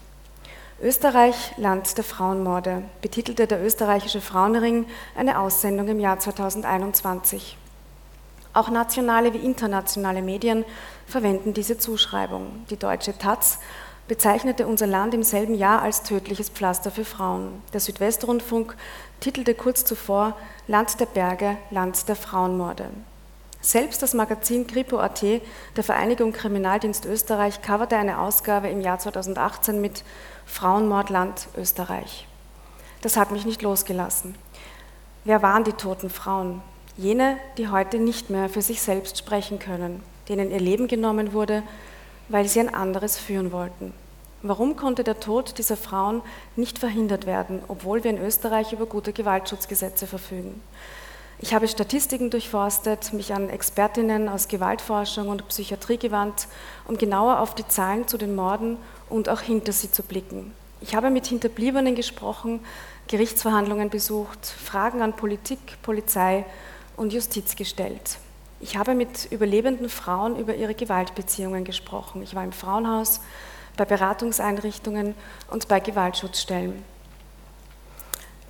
Österreich, 0.81 1.53
Land 1.55 1.97
der 1.97 2.03
Frauenmorde, 2.03 2.83
betitelte 3.01 3.47
der 3.47 3.63
österreichische 3.63 4.19
Frauenring 4.19 4.85
eine 5.15 5.39
Aussendung 5.39 5.87
im 5.87 6.01
Jahr 6.01 6.19
2021. 6.19 7.57
Auch 8.51 8.69
nationale 8.69 9.33
wie 9.33 9.37
internationale 9.37 10.21
Medien 10.21 10.65
verwenden 11.07 11.53
diese 11.53 11.77
Zuschreibung. 11.77 12.65
Die 12.69 12.75
deutsche 12.75 13.17
Taz 13.17 13.59
bezeichnete 14.09 14.67
unser 14.67 14.85
Land 14.85 15.13
im 15.13 15.23
selben 15.23 15.55
Jahr 15.55 15.81
als 15.81 16.03
tödliches 16.03 16.49
Pflaster 16.49 16.91
für 16.91 17.05
Frauen. 17.05 17.61
Der 17.71 17.79
Südwestrundfunk 17.79 18.75
titelte 19.21 19.55
kurz 19.55 19.85
zuvor 19.85 20.35
Land 20.67 20.99
der 20.99 21.05
Berge, 21.05 21.55
Land 21.71 22.09
der 22.09 22.17
Frauenmorde. 22.17 22.89
Selbst 23.65 24.03
das 24.03 24.13
Magazin 24.13 24.67
Kripo.at 24.67 25.23
der 25.23 25.83
Vereinigung 25.83 26.33
Kriminaldienst 26.33 27.07
Österreich 27.07 27.63
coverte 27.63 27.97
eine 27.97 28.19
Ausgabe 28.19 28.69
im 28.69 28.79
Jahr 28.79 28.99
2018 28.99 29.81
mit 29.81 30.03
Frauenmordland 30.45 31.47
Österreich. 31.57 32.27
Das 33.01 33.17
hat 33.17 33.31
mich 33.31 33.43
nicht 33.43 33.63
losgelassen. 33.63 34.35
Wer 35.23 35.41
waren 35.41 35.63
die 35.63 35.73
toten 35.73 36.11
Frauen? 36.11 36.61
Jene, 36.95 37.37
die 37.57 37.69
heute 37.69 37.97
nicht 37.97 38.29
mehr 38.29 38.49
für 38.49 38.61
sich 38.61 38.83
selbst 38.83 39.17
sprechen 39.17 39.57
können, 39.57 40.03
denen 40.29 40.51
ihr 40.51 40.59
Leben 40.59 40.87
genommen 40.87 41.33
wurde, 41.33 41.63
weil 42.29 42.47
sie 42.47 42.59
ein 42.59 42.71
anderes 42.71 43.17
führen 43.17 43.51
wollten. 43.51 43.95
Warum 44.43 44.75
konnte 44.75 45.03
der 45.03 45.19
Tod 45.19 45.57
dieser 45.57 45.75
Frauen 45.75 46.21
nicht 46.55 46.77
verhindert 46.77 47.25
werden, 47.25 47.63
obwohl 47.67 48.03
wir 48.03 48.11
in 48.11 48.23
Österreich 48.23 48.73
über 48.73 48.85
gute 48.85 49.11
Gewaltschutzgesetze 49.11 50.05
verfügen? 50.05 50.61
Ich 51.45 51.53
habe 51.53 51.67
Statistiken 51.67 52.31
durchforstet, 52.31 53.13
mich 53.13 53.31
an 53.31 53.51
Expertinnen 53.51 54.29
aus 54.29 54.47
Gewaltforschung 54.47 55.29
und 55.29 55.47
Psychiatrie 55.47 55.99
gewandt, 55.99 56.47
um 56.87 56.97
genauer 56.97 57.39
auf 57.39 57.53
die 57.53 57.67
Zahlen 57.67 58.07
zu 58.07 58.17
den 58.17 58.33
Morden 58.33 58.77
und 59.11 59.29
auch 59.29 59.41
hinter 59.41 59.71
sie 59.71 59.91
zu 59.91 60.01
blicken. 60.01 60.55
Ich 60.81 60.95
habe 60.95 61.11
mit 61.11 61.27
Hinterbliebenen 61.27 61.93
gesprochen, 61.93 62.61
Gerichtsverhandlungen 63.07 63.91
besucht, 63.91 64.43
Fragen 64.43 65.03
an 65.03 65.15
Politik, 65.15 65.59
Polizei 65.83 66.47
und 66.97 67.13
Justiz 67.13 67.55
gestellt. 67.55 68.17
Ich 68.59 68.75
habe 68.75 68.95
mit 68.95 69.31
überlebenden 69.31 69.89
Frauen 69.89 70.37
über 70.37 70.55
ihre 70.55 70.73
Gewaltbeziehungen 70.73 71.63
gesprochen. 71.63 72.23
Ich 72.23 72.33
war 72.33 72.43
im 72.43 72.53
Frauenhaus, 72.53 73.21
bei 73.77 73.85
Beratungseinrichtungen 73.85 75.13
und 75.51 75.67
bei 75.67 75.79
Gewaltschutzstellen. 75.79 76.94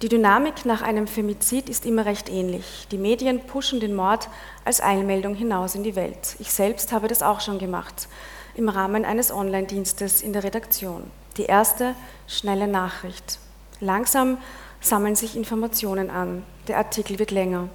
Die 0.02 0.10
Dynamik 0.10 0.66
nach 0.66 0.82
einem 0.82 1.08
Femizid 1.08 1.70
ist 1.70 1.86
immer 1.86 2.06
recht 2.06 2.30
ähnlich. 2.30 2.86
Die 2.92 2.98
Medien 2.98 3.40
pushen 3.40 3.80
den 3.80 3.96
Mord 3.96 4.28
als 4.66 4.84
Eilmeldung 4.84 5.36
hinaus 5.36 5.74
in 5.74 5.84
die 5.84 5.96
Welt. 5.96 6.36
Ich 6.40 6.52
selbst 6.52 6.92
habe 6.92 7.08
das 7.08 7.24
auch 7.24 7.40
schon 7.40 7.60
gemacht, 7.60 8.10
im 8.56 8.68
Rahmen 8.68 9.06
eines 9.06 9.32
Online-Dienstes 9.32 10.22
in 10.22 10.34
der 10.34 10.44
Redaktion. 10.44 11.10
Die 11.38 11.46
erste 11.46 11.96
schnelle 12.28 12.68
Nachricht. 12.68 13.40
Langsam 13.80 14.38
sammeln 14.82 15.16
sich 15.16 15.38
Informationen 15.38 16.10
an. 16.10 16.44
Der 16.68 16.78
Artikel 16.78 17.18
wird 17.18 17.32
länger. 17.32 17.70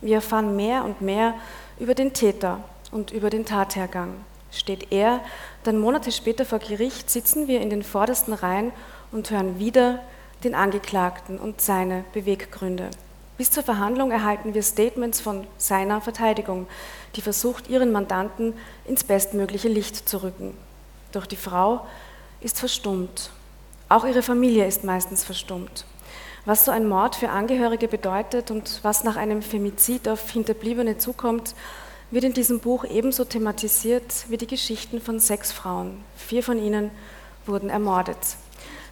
Wir 0.00 0.16
erfahren 0.16 0.56
mehr 0.56 0.82
und 0.82 1.02
mehr 1.02 1.34
über 1.78 1.94
den 1.94 2.14
Täter 2.14 2.64
und 2.90 3.10
über 3.10 3.28
den 3.28 3.44
Tathergang. 3.44 4.14
Steht 4.50 4.92
er 4.92 5.20
dann 5.64 5.78
Monate 5.78 6.10
später 6.10 6.46
vor 6.46 6.58
Gericht, 6.58 7.10
sitzen 7.10 7.48
wir 7.48 7.60
in 7.60 7.68
den 7.68 7.82
vordersten 7.82 8.32
Reihen 8.32 8.72
und 9.12 9.30
hören 9.30 9.58
wieder 9.58 10.00
den 10.44 10.54
Angeklagten 10.54 11.38
und 11.38 11.60
seine 11.60 12.04
Beweggründe. 12.12 12.90
Bis 13.38 13.50
zur 13.50 13.62
Verhandlung 13.62 14.10
erhalten 14.10 14.54
wir 14.54 14.62
Statements 14.62 15.20
von 15.20 15.46
seiner 15.58 16.00
Verteidigung, 16.00 16.66
die 17.16 17.20
versucht, 17.20 17.68
ihren 17.68 17.92
Mandanten 17.92 18.54
ins 18.86 19.04
bestmögliche 19.04 19.68
Licht 19.68 20.08
zu 20.08 20.22
rücken. 20.22 20.56
Doch 21.12 21.26
die 21.26 21.36
Frau 21.36 21.86
ist 22.40 22.58
verstummt. 22.58 23.30
Auch 23.88 24.04
ihre 24.04 24.22
Familie 24.22 24.66
ist 24.66 24.84
meistens 24.84 25.22
verstummt. 25.22 25.84
Was 26.46 26.64
so 26.64 26.70
ein 26.70 26.88
Mord 26.88 27.16
für 27.16 27.28
Angehörige 27.28 27.88
bedeutet 27.88 28.50
und 28.50 28.80
was 28.82 29.04
nach 29.04 29.16
einem 29.16 29.42
Femizid 29.42 30.08
auf 30.08 30.30
Hinterbliebene 30.30 30.96
zukommt, 30.96 31.54
wird 32.10 32.24
in 32.24 32.32
diesem 32.32 32.60
Buch 32.60 32.84
ebenso 32.84 33.24
thematisiert 33.24 34.26
wie 34.28 34.36
die 34.36 34.46
Geschichten 34.46 35.00
von 35.00 35.18
sechs 35.18 35.52
Frauen. 35.52 36.04
Vier 36.16 36.42
von 36.42 36.58
ihnen 36.58 36.90
wurden 37.46 37.68
ermordet. 37.68 38.18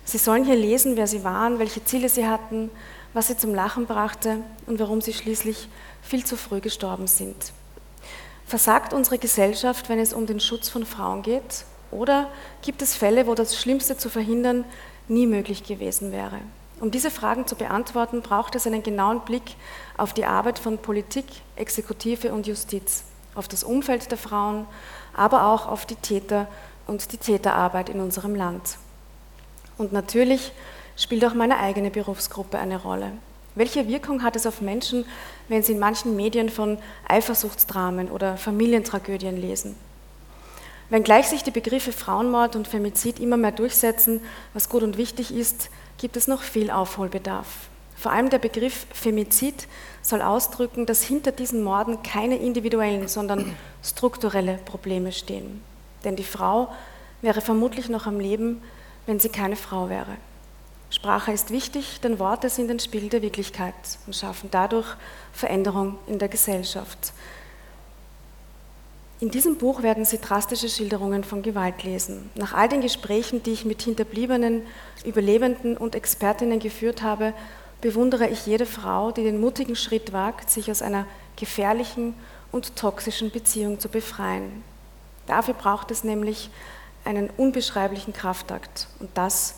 Sie 0.05 0.19
sollen 0.19 0.45
hier 0.45 0.57
lesen, 0.57 0.97
wer 0.97 1.07
sie 1.07 1.25
waren, 1.25 1.59
welche 1.59 1.85
Ziele 1.85 2.09
sie 2.09 2.27
hatten, 2.27 2.71
was 3.15 3.29
sie 3.29 3.37
zum 3.37 3.55
Lachen 3.55 3.87
brachte 3.87 4.39
und 4.67 4.79
warum 4.79 5.01
sie 5.01 5.15
schließlich 5.15 5.69
viel 6.03 6.25
zu 6.25 6.37
früh 6.37 6.61
gestorben 6.61 7.07
sind. 7.07 7.53
Versagt 8.47 8.93
unsere 8.93 9.19
Gesellschaft, 9.19 9.89
wenn 9.89 9.99
es 9.99 10.13
um 10.13 10.27
den 10.27 10.41
Schutz 10.41 10.69
von 10.69 10.85
Frauen 10.85 11.23
geht? 11.23 11.65
Oder 11.91 12.29
gibt 12.61 12.83
es 12.83 12.95
Fälle, 12.95 13.27
wo 13.27 13.35
das 13.35 13.59
Schlimmste 13.59 13.97
zu 13.97 14.11
verhindern 14.11 14.65
nie 15.09 15.27
möglich 15.27 15.65
gewesen 15.65 16.13
wäre? 16.13 16.41
Um 16.81 16.91
diese 16.91 17.11
Fragen 17.11 17.47
zu 17.47 17.55
beantworten, 17.55 18.21
braucht 18.21 18.57
es 18.57 18.67
einen 18.67 18.83
genauen 18.83 19.21
Blick 19.21 19.57
auf 19.97 20.13
die 20.13 20.27
Arbeit 20.27 20.59
von 20.59 20.79
Politik, 20.79 21.25
Exekutive 21.57 22.33
und 22.33 22.47
Justiz, 22.47 23.05
auf 23.35 23.49
das 23.49 23.65
Umfeld 23.65 24.11
der 24.11 24.19
Frauen, 24.19 24.67
aber 25.15 25.47
auch 25.47 25.67
auf 25.67 25.87
die 25.87 25.97
Täter 25.97 26.49
und 26.87 27.13
die 27.13 27.17
Täterarbeit 27.17 27.89
in 27.89 28.01
unserem 28.01 28.35
Land. 28.35 28.77
Und 29.79 29.93
natürlich 29.93 30.53
spielt 30.97 31.25
auch 31.25 31.35
meine 31.35 31.59
eigene 31.59 31.91
Berufsgruppe 31.91 32.59
eine 32.59 32.81
Rolle. 32.81 33.13
Welche 33.57 33.87
Wirkung 33.87 34.23
hat 34.23 34.37
es 34.37 34.47
auf 34.47 34.61
Menschen, 34.61 35.05
wenn 35.49 35.63
sie 35.63 35.73
in 35.73 35.79
manchen 35.79 36.17
Medien 36.17 36.49
von 36.49 36.79
Eifersuchtsdramen 37.09 38.11
oder 38.11 38.37
Familientragödien 38.37 39.41
lesen? 39.41 39.77
Wenngleich 40.91 41.29
sich 41.29 41.43
die 41.43 41.51
Begriffe 41.51 41.93
Frauenmord 41.93 42.57
und 42.57 42.69
Femizid 42.69 43.19
immer 43.21 43.37
mehr 43.37 43.53
durchsetzen, 43.53 44.21
was 44.53 44.69
gut 44.69 44.83
und 44.83 44.97
wichtig 44.97 45.33
ist, 45.33 45.71
gibt 45.99 46.17
es 46.17 46.27
noch 46.27 46.43
viel 46.43 46.71
Aufholbedarf. 46.71 47.47
Vor 47.97 48.13
allem 48.13 48.29
der 48.29 48.39
Begriff 48.39 48.87
Femizid 48.93 49.67
soll 50.03 50.21
ausdrücken, 50.21 50.85
dass 50.85 51.03
hinter 51.03 51.33
diesen 51.33 51.63
Morden 51.63 52.03
keine 52.03 52.37
individuellen, 52.37 53.09
sondern 53.09 53.55
strukturelle 53.83 54.59
Probleme 54.65 55.13
stehen. 55.13 55.63
Denn 56.05 56.17
die 56.17 56.25
Frau 56.25 56.69
wäre 57.23 57.41
vermutlich 57.41 57.89
noch 57.89 58.07
am 58.07 58.21
Leben, 58.21 58.61
wenn 59.07 59.21
sie 59.21 59.29
keine 59.29 59.57
Frau 59.57 59.89
wäre. 59.89 60.17
Sprache 60.91 61.33
ist 61.33 61.51
wichtig, 61.51 62.01
denn 62.01 62.19
Worte 62.19 62.49
sind 62.49 62.71
ein 62.71 62.79
Spiel 62.79 63.09
der 63.09 63.23
Wirklichkeit 63.23 63.75
und 64.07 64.15
schaffen 64.15 64.49
dadurch 64.53 64.87
Veränderung 65.33 65.99
in 66.07 66.19
der 66.19 66.29
Gesellschaft. 66.29 67.13
In 69.21 69.31
diesem 69.31 69.57
Buch 69.57 69.83
werden 69.83 70.05
Sie 70.05 70.19
drastische 70.19 70.69
Schilderungen 70.69 71.25
von 71.25 71.43
Gewalt 71.43 71.83
lesen. 71.83 72.31
Nach 72.35 72.53
all 72.53 72.69
den 72.69 72.81
Gesprächen, 72.81 73.43
die 73.43 73.53
ich 73.53 73.65
mit 73.65 73.83
Hinterbliebenen, 73.83 74.63
Überlebenden 75.05 75.77
und 75.77 75.95
Expertinnen 75.95 76.59
geführt 76.59 77.03
habe, 77.03 77.33
bewundere 77.81 78.29
ich 78.29 78.47
jede 78.47 78.67
Frau, 78.67 79.13
die 79.13 79.23
den 79.23 79.41
mutigen 79.41 79.77
Schritt 79.77 80.13
wagt, 80.13 80.51
sich 80.51 80.71
aus 80.71 80.83
einer 80.83 81.07
gefährlichen 81.37 82.15
und 82.53 82.77
toxischen 82.77 83.31
Beziehung 83.31 83.81
zu 83.81 83.89
befreien. 83.89 84.63
Dafür 85.27 85.55
braucht 85.55 85.91
es 85.91 86.05
nämlich 86.05 86.51
einen 87.05 87.31
unbeschreiblichen 87.31 88.13
Kraftakt 88.13 88.89
und 89.01 89.11
das 89.15 89.57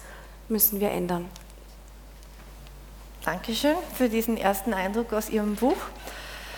müssen 0.49 0.81
wir 0.81 0.91
ändern. 0.91 1.29
Dankeschön 3.25 3.75
für 3.95 4.09
diesen 4.09 4.37
ersten 4.37 4.73
Eindruck 4.73 5.13
aus 5.13 5.31
Ihrem 5.31 5.57
Buch. 5.57 5.77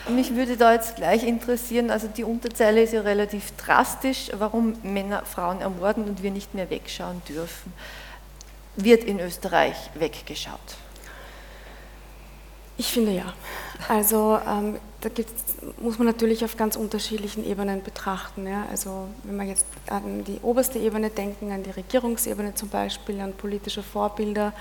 Mich 0.08 0.34
würde 0.34 0.56
da 0.56 0.72
jetzt 0.72 0.96
gleich 0.96 1.22
interessieren, 1.22 1.90
also 1.90 2.08
die 2.08 2.24
Unterzeile 2.24 2.82
ist 2.82 2.92
ja 2.92 3.02
relativ 3.02 3.56
drastisch, 3.56 4.30
warum 4.34 4.74
Männer 4.82 5.24
Frauen 5.24 5.60
ermorden 5.60 6.04
und 6.04 6.22
wir 6.22 6.30
nicht 6.30 6.54
mehr 6.54 6.70
wegschauen 6.70 7.22
dürfen. 7.28 7.72
Wird 8.76 9.04
in 9.04 9.20
Österreich 9.20 9.76
weggeschaut? 9.94 10.58
Ich 12.78 12.92
finde 12.92 13.12
ja. 13.12 13.34
Also 13.88 14.38
ähm, 14.48 14.76
da 15.00 15.10
muss 15.80 15.98
man 15.98 16.06
natürlich 16.06 16.44
auf 16.44 16.56
ganz 16.56 16.76
unterschiedlichen 16.76 17.44
Ebenen 17.44 17.82
betrachten. 17.82 18.46
Ja? 18.46 18.66
Also 18.70 19.08
wenn 19.24 19.36
wir 19.36 19.44
jetzt 19.44 19.66
an 19.88 20.24
die 20.24 20.38
oberste 20.42 20.78
Ebene 20.78 21.10
denken, 21.10 21.50
an 21.50 21.64
die 21.64 21.70
Regierungsebene 21.70 22.54
zum 22.54 22.68
Beispiel, 22.68 23.20
an 23.20 23.32
politische 23.32 23.82
Vorbilder, 23.82 24.52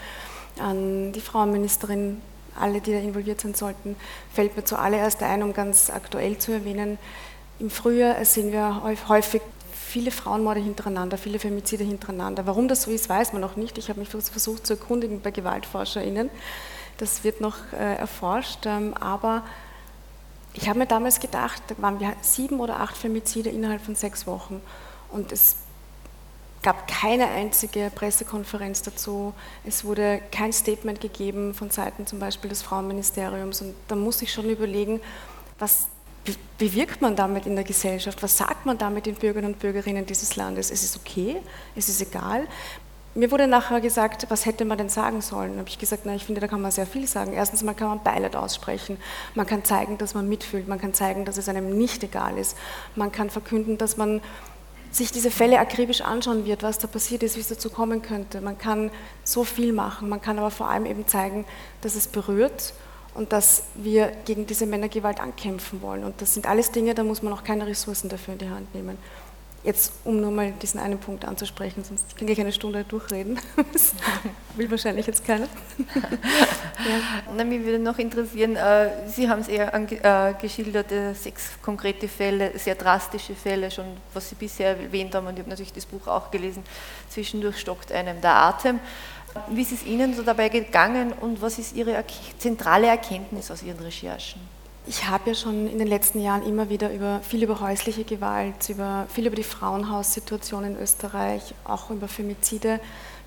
an 0.59 1.11
die 1.13 1.21
Frauenministerin, 1.21 2.19
alle, 2.59 2.81
die 2.81 2.91
da 2.91 2.97
involviert 2.97 3.41
sein 3.41 3.53
sollten, 3.53 3.95
fällt 4.33 4.57
mir 4.57 4.65
zuallererst 4.65 5.21
ein, 5.21 5.43
um 5.43 5.53
ganz 5.53 5.91
aktuell 5.91 6.39
zu 6.39 6.51
erwähnen. 6.51 6.97
Im 7.59 7.69
Frühjahr 7.69 8.23
sehen 8.25 8.51
wir 8.51 8.81
häufig 9.07 9.41
viele 9.71 10.09
Frauenmorde 10.09 10.59
hintereinander, 10.59 11.19
viele 11.19 11.37
Femizide 11.37 11.83
hintereinander. 11.83 12.47
Warum 12.47 12.67
das 12.67 12.83
so 12.83 12.91
ist, 12.91 13.09
weiß 13.09 13.33
man 13.33 13.41
noch 13.41 13.57
nicht. 13.57 13.77
Ich 13.77 13.89
habe 13.89 13.99
mich 13.99 14.09
versucht 14.09 14.65
zu 14.65 14.73
erkundigen 14.73 15.21
bei 15.21 15.29
GewaltforscherInnen. 15.29 16.31
Das 16.97 17.23
wird 17.23 17.41
noch 17.41 17.57
äh, 17.73 17.95
erforscht. 17.95 18.65
Ähm, 18.65 18.93
aber 18.95 19.43
ich 20.53 20.67
habe 20.67 20.79
mir 20.79 20.87
damals 20.87 21.19
gedacht, 21.19 21.61
da 21.67 21.75
waren 21.81 21.99
wir 21.99 22.13
sieben 22.21 22.59
oder 22.59 22.79
acht 22.79 22.97
Femizide 22.97 23.49
innerhalb 23.49 23.81
von 23.81 23.95
sechs 23.95 24.25
Wochen. 24.25 24.61
Und 25.11 25.31
es 25.31 25.57
gab 26.63 26.87
keine 26.87 27.27
einzige 27.27 27.91
Pressekonferenz 27.93 28.81
dazu. 28.81 29.33
Es 29.63 29.85
wurde 29.85 30.21
kein 30.31 30.51
Statement 30.51 30.99
gegeben 30.99 31.53
von 31.53 31.69
Seiten 31.69 32.07
zum 32.07 32.19
Beispiel 32.19 32.49
des 32.49 32.63
Frauenministeriums. 32.63 33.61
Und 33.61 33.75
da 33.87 33.95
muss 33.95 34.21
ich 34.21 34.33
schon 34.33 34.49
überlegen, 34.49 34.99
was 35.59 35.87
bewirkt 36.57 37.01
man 37.01 37.15
damit 37.15 37.45
in 37.45 37.55
der 37.55 37.63
Gesellschaft? 37.63 38.21
Was 38.21 38.37
sagt 38.37 38.65
man 38.65 38.77
damit 38.77 39.05
den 39.05 39.15
Bürgern 39.15 39.45
und 39.45 39.59
Bürgerinnen 39.59 40.05
dieses 40.05 40.35
Landes? 40.35 40.71
Es 40.71 40.83
ist 40.83 40.97
okay, 40.97 41.37
es 41.75 41.87
ist 41.87 42.01
egal. 42.01 42.47
Mir 43.17 43.31
wurde 43.31 43.47
nachher 43.47 43.81
gesagt, 43.81 44.27
was 44.29 44.45
hätte 44.45 44.63
man 44.63 44.77
denn 44.77 44.89
sagen 44.89 45.21
sollen? 45.21 45.53
Da 45.53 45.59
habe 45.61 45.69
ich 45.69 45.79
gesagt, 45.79 46.03
na, 46.05 46.13
ich 46.13 46.23
finde, 46.23 46.39
da 46.39 46.47
kann 46.47 46.61
man 46.61 46.69
sehr 46.69 46.85
viel 46.85 47.07
sagen. 47.07 47.33
Erstens 47.33 47.63
mal 47.63 47.73
kann 47.73 47.87
man 47.87 48.03
Beileid 48.03 48.35
aussprechen. 48.35 48.99
Man 49.33 49.47
kann 49.47 49.63
zeigen, 49.63 49.97
dass 49.97 50.13
man 50.13 50.29
mitfühlt. 50.29 50.67
Man 50.67 50.79
kann 50.79 50.93
zeigen, 50.93 51.25
dass 51.25 51.37
es 51.37 51.49
einem 51.49 51.75
nicht 51.75 52.03
egal 52.03 52.37
ist. 52.37 52.55
Man 52.95 53.11
kann 53.11 53.31
verkünden, 53.31 53.79
dass 53.79 53.97
man 53.97 54.21
sich 54.91 55.11
diese 55.11 55.31
Fälle 55.31 55.57
akribisch 55.57 56.01
anschauen 56.01 56.45
wird, 56.45 56.61
was 56.61 56.77
da 56.77 56.85
passiert 56.85 57.23
ist, 57.23 57.37
wie 57.37 57.39
es 57.41 57.47
dazu 57.47 57.71
kommen 57.71 58.03
könnte. 58.03 58.39
Man 58.39 58.59
kann 58.59 58.91
so 59.23 59.43
viel 59.43 59.73
machen. 59.73 60.09
Man 60.09 60.21
kann 60.21 60.37
aber 60.37 60.51
vor 60.51 60.69
allem 60.69 60.85
eben 60.85 61.07
zeigen, 61.07 61.45
dass 61.81 61.95
es 61.95 62.05
berührt 62.05 62.75
und 63.15 63.33
dass 63.33 63.63
wir 63.73 64.11
gegen 64.25 64.45
diese 64.45 64.67
Männergewalt 64.67 65.19
ankämpfen 65.19 65.81
wollen. 65.81 66.03
Und 66.03 66.21
das 66.21 66.35
sind 66.35 66.45
alles 66.45 66.69
Dinge, 66.69 66.93
da 66.93 67.03
muss 67.03 67.23
man 67.23 67.33
auch 67.33 67.43
keine 67.43 67.65
Ressourcen 67.65 68.09
dafür 68.09 68.33
in 68.33 68.37
die 68.37 68.49
Hand 68.49 68.75
nehmen. 68.75 68.99
Jetzt, 69.67 69.91
um 70.05 70.21
nur 70.21 70.31
mal 70.31 70.53
diesen 70.61 70.79
einen 70.79 70.97
Punkt 70.97 71.25
anzusprechen, 71.25 71.83
sonst 71.83 72.15
kann 72.15 72.25
ich 72.29 72.39
eine 72.39 72.53
Stunde 72.53 72.85
durchreden. 72.85 73.37
Das 73.73 73.93
will 74.55 74.71
wahrscheinlich 74.71 75.05
jetzt 75.05 75.25
keiner. 75.25 75.49
ja. 75.93 77.21
Na, 77.35 77.43
mich 77.43 77.61
würde 77.65 77.77
noch 77.77 77.99
interessieren, 77.99 78.55
äh, 78.55 79.09
Sie 79.09 79.27
haben 79.27 79.41
es 79.41 79.49
eher 79.49 79.73
äh, 79.73 80.33
geschildert, 80.41 80.93
äh, 80.93 81.13
sechs 81.13 81.61
konkrete 81.61 82.07
Fälle, 82.07 82.57
sehr 82.57 82.75
drastische 82.75 83.35
Fälle, 83.35 83.69
schon 83.69 83.97
was 84.13 84.29
Sie 84.29 84.35
bisher 84.35 84.77
erwähnt 84.77 85.13
haben, 85.13 85.27
und 85.27 85.33
ich 85.33 85.39
habe 85.39 85.49
natürlich 85.49 85.73
das 85.73 85.85
Buch 85.85 86.07
auch 86.07 86.31
gelesen, 86.31 86.63
zwischendurch 87.09 87.59
stockt 87.59 87.91
einem 87.91 88.21
der 88.21 88.37
Atem. 88.37 88.79
Wie 89.49 89.63
ist 89.63 89.73
es 89.73 89.83
Ihnen 89.85 90.15
so 90.15 90.23
dabei 90.23 90.47
gegangen 90.47 91.11
und 91.11 91.41
was 91.41 91.59
ist 91.59 91.75
Ihre 91.75 92.01
zentrale 92.37 92.87
Erkenntnis 92.87 93.51
aus 93.51 93.63
Ihren 93.63 93.79
Recherchen? 93.79 94.39
Ich 94.89 95.05
habe 95.05 95.31
ja 95.31 95.35
schon 95.35 95.67
in 95.67 95.79
den 95.79 95.87
letzten 95.87 96.21
Jahren 96.21 96.43
immer 96.43 96.69
wieder 96.69 96.93
über 96.93 97.19
viel 97.19 97.43
über 97.43 97.59
häusliche 97.59 98.05
Gewalt, 98.05 98.69
über 98.69 99.05
viel 99.09 99.27
über 99.27 99.35
die 99.35 99.43
Frauenhaussituation 99.43 100.63
in 100.63 100.79
Österreich, 100.79 101.53
auch 101.65 101.89
über 101.89 102.07
Femizide 102.07 102.79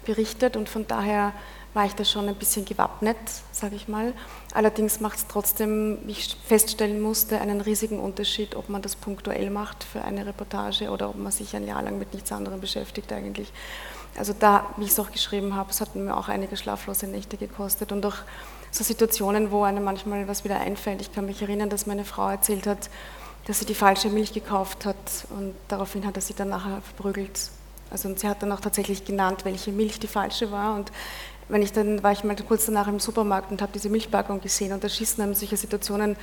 berichtet 0.07 0.57
und 0.57 0.71
von 0.71 0.87
daher 0.87 1.35
war 1.75 1.85
ich 1.85 1.95
da 1.95 2.03
schon 2.03 2.27
ein 2.31 2.35
bisschen 2.35 2.65
gewappnet, 2.65 3.19
sage 3.53 3.77
ich 3.77 3.89
mal. 3.89 4.15
Allerdings 4.55 5.01
macht 5.01 5.19
es 5.19 5.27
trotzdem, 5.27 5.99
wie 6.05 6.13
ich 6.13 6.35
feststellen 6.47 6.99
musste, 6.99 7.39
einen 7.43 7.61
riesigen 7.61 8.01
Unterschied, 8.01 8.57
ob 8.57 8.71
man 8.71 8.81
das 8.81 8.97
punktuell 8.97 9.51
macht 9.51 9.85
für 9.85 10.03
eine 10.03 10.25
Reportage 10.25 10.89
oder 10.89 11.11
ob 11.11 11.17
man 11.17 11.31
sich 11.31 11.55
ein 11.55 11.67
Jahr 11.67 11.83
lang 11.83 11.99
mit 11.99 12.15
nichts 12.15 12.33
anderem 12.33 12.63
beschäftigt 12.63 13.13
eigentlich. 13.13 13.53
Also 14.17 14.35
da, 14.37 14.67
wie 14.79 14.85
ich 14.85 14.93
es 14.93 14.99
auch 14.99 15.13
geschrieben 15.13 15.55
habe, 15.55 15.71
es 15.71 15.83
hat 15.83 15.95
mir 15.95 16.17
auch 16.17 16.29
einige 16.29 16.57
schlaflose 16.57 17.07
Nächte 17.07 17.37
gekostet 17.37 17.93
und 17.93 18.05
auch 18.07 18.17
so 18.71 18.85
Situationen, 18.85 19.51
wo 19.51 19.63
einem 19.65 19.85
manchmal 19.85 20.29
was 20.29 20.45
wieder 20.45 20.61
einfällt. 20.61 21.01
Ich 21.01 21.13
kann 21.13 21.27
mich 21.27 21.43
erinnern, 21.43 21.71
dass 21.71 21.87
meine 21.87 22.05
Frau 22.05 22.29
erzählt 22.29 22.67
hat, 22.67 22.91
dass 23.47 23.59
sie 23.59 23.65
die 23.65 23.75
falsche 23.75 24.09
Milch 24.11 24.33
gekauft 24.33 24.87
hat 24.87 24.97
und 25.31 25.55
daraufhin 25.69 26.07
hat 26.07 26.17
er 26.17 26.23
sie 26.23 26.35
dann 26.35 26.51
nachher 26.51 26.81
verprügelt. 26.83 27.51
Also 27.91 28.09
und 28.09 28.21
sie 28.21 28.29
hat 28.29 28.43
dann 28.43 28.53
auch 28.53 28.61
tatsächlich 28.61 29.05
genannt, 29.05 29.45
welche 29.45 29.73
Milch 29.73 29.99
die 29.99 30.07
falsche 30.07 30.53
war 30.53 30.77
und 30.77 30.93
wenn 31.51 31.63
ich 31.63 31.73
dann 31.73 32.03
war 32.03 32.13
ich 32.13 32.23
mal 32.23 32.37
kurz 32.37 32.67
danach 32.67 32.87
im 32.87 33.01
Supermarkt 33.01 33.51
und 33.51 33.61
habe 33.61 33.73
diese 33.73 33.89
Milchpackung 33.89 34.41
gesehen 34.41 34.73
und 34.73 34.85
da 34.85 34.89
schießen 34.89 35.23
einem 35.23 35.35
solche 35.35 35.57
Situationen 35.57 36.17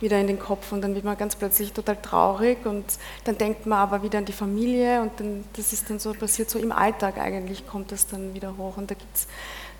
wieder 0.00 0.20
in 0.20 0.26
den 0.26 0.38
Kopf 0.38 0.72
und 0.72 0.82
dann 0.82 0.94
wird 0.94 1.04
man 1.04 1.16
ganz 1.16 1.36
plötzlich 1.36 1.72
total 1.72 1.96
traurig 1.96 2.66
und 2.66 2.84
dann 3.24 3.38
denkt 3.38 3.64
man 3.64 3.78
aber 3.78 4.02
wieder 4.02 4.18
an 4.18 4.26
die 4.26 4.32
Familie 4.32 5.00
und 5.00 5.12
dann 5.18 5.44
das 5.54 5.72
ist 5.72 5.88
dann 5.88 5.98
so 5.98 6.12
passiert 6.12 6.50
so 6.50 6.58
im 6.58 6.70
Alltag 6.70 7.18
eigentlich 7.18 7.66
kommt 7.66 7.92
das 7.92 8.06
dann 8.06 8.34
wieder 8.34 8.56
hoch 8.58 8.76
und 8.76 8.90
da 8.90 8.94
gibt 8.94 9.16
es 9.16 9.26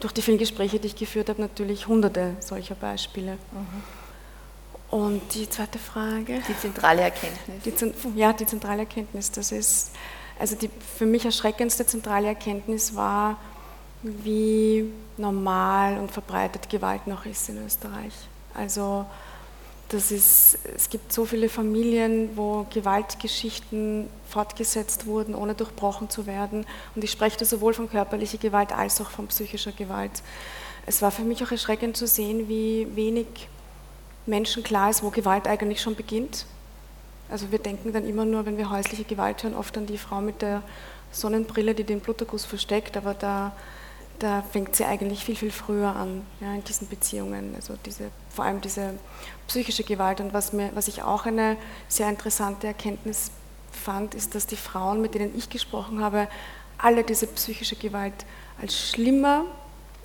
durch 0.01 0.13
die 0.13 0.23
vielen 0.23 0.39
Gespräche, 0.39 0.79
die 0.79 0.89
ich 0.89 0.97
geführt 0.97 1.29
habe, 1.29 1.41
natürlich 1.41 1.87
hunderte 1.87 2.37
solcher 2.41 2.75
Beispiele. 2.75 3.33
Mhm. 3.53 3.83
Und 4.91 5.35
die 5.35 5.49
zweite 5.49 5.79
Frage? 5.79 6.41
Die 6.49 6.57
zentrale 6.57 7.03
Erkenntnis. 7.03 7.63
Die, 7.65 8.19
ja, 8.19 8.33
die 8.33 8.47
zentrale 8.47 8.81
Erkenntnis. 8.81 9.31
Das 9.33 9.51
ist, 9.51 9.91
also 10.39 10.55
die 10.55 10.71
für 10.97 11.07
mich 11.07 11.25
erschreckendste 11.25 11.85
zentrale 11.85 12.29
Erkenntnis 12.29 12.95
war, 12.95 13.39
wie 14.03 14.93
normal 15.17 15.99
und 15.99 16.11
verbreitet 16.11 16.69
Gewalt 16.69 17.07
noch 17.07 17.27
ist 17.27 17.49
in 17.49 17.65
Österreich. 17.65 18.13
Also 18.55 19.07
das 19.88 20.11
ist, 20.11 20.59
es 20.75 20.88
gibt 20.88 21.12
so 21.12 21.25
viele 21.25 21.49
Familien, 21.49 22.37
wo 22.37 22.66
Gewaltgeschichten 22.70 24.09
fortgesetzt 24.29 25.07
wurden, 25.07 25.35
ohne 25.35 25.55
durchbrochen 25.55 26.11
zu 26.11 26.27
werden. 26.27 26.66
Und 26.94 27.05
ich 27.05 27.11
spreche 27.11 27.38
da 27.38 27.44
sowohl 27.44 27.75
von 27.75 27.88
körperlicher 27.88 28.38
Gewalt 28.38 28.73
als 28.73 29.01
auch 29.01 29.11
von 29.11 29.27
psychischer 29.29 29.73
Gewalt. 29.73 30.23
Es 30.87 31.03
war 31.03 31.11
für 31.11 31.23
mich 31.23 31.42
auch 31.44 31.51
erschreckend 31.51 31.97
zu 31.97 32.07
sehen, 32.07 32.49
wie 32.49 32.88
wenig 32.94 33.27
Menschen 34.27 34.62
klar 34.62 34.90
ist, 34.90 35.03
wo 35.03 35.11
Gewalt 35.11 35.47
eigentlich 35.47 35.81
schon 35.81 35.94
beginnt. 35.94 36.47
Also 37.31 37.51
wir 37.51 37.59
denken 37.59 37.92
dann 37.92 38.07
immer 38.07 38.25
nur, 38.25 38.47
wenn 38.47 38.57
wir 38.57 38.70
häusliche 38.70 39.05
Gewalt 39.05 39.42
hören, 39.42 39.55
oft 39.55 39.77
an 39.77 39.87
die 39.87 39.99
Frau 39.99 40.20
mit 40.20 40.42
der 40.42 40.62
Sonnenbrille, 41.11 41.75
die 41.75 41.85
den 41.85 42.01
Bluterguss 42.01 42.44
versteckt, 42.44 42.97
aber 42.97 43.14
da 43.14 43.53
da 44.18 44.42
fängt 44.42 44.77
sie 44.77 44.85
eigentlich 44.85 45.24
viel, 45.24 45.37
viel 45.37 45.50
früher 45.50 45.94
an, 45.94 46.24
ja, 46.40 46.55
in 46.55 46.64
diesen 46.64 46.88
Beziehungen. 46.88 47.55
Also 47.55 47.74
diese, 47.85 48.11
vor 48.31 48.44
allem 48.44 48.61
diese 48.61 48.94
psychische 49.48 49.85
Gewalt. 49.85 50.20
Und 50.20 50.33
was, 50.33 50.53
mir, 50.53 50.70
was 50.74 50.88
ich 50.88 51.03
auch 51.03 51.27
eine 51.27 51.57
sehr 51.88 52.09
interessante 52.09 52.66
Erkenntnis 52.66 53.31
fand, 53.72 54.14
ist, 54.14 54.35
dass 54.35 54.46
die 54.46 54.57
Frauen, 54.57 55.00
mit 55.00 55.14
denen 55.14 55.37
ich 55.37 55.50
gesprochen 55.50 56.03
habe, 56.03 56.29
alle 56.79 57.05
diese 57.05 57.27
psychische 57.27 57.77
Gewalt 57.77 58.14
als 58.61 58.90
schlimmer 58.90 59.44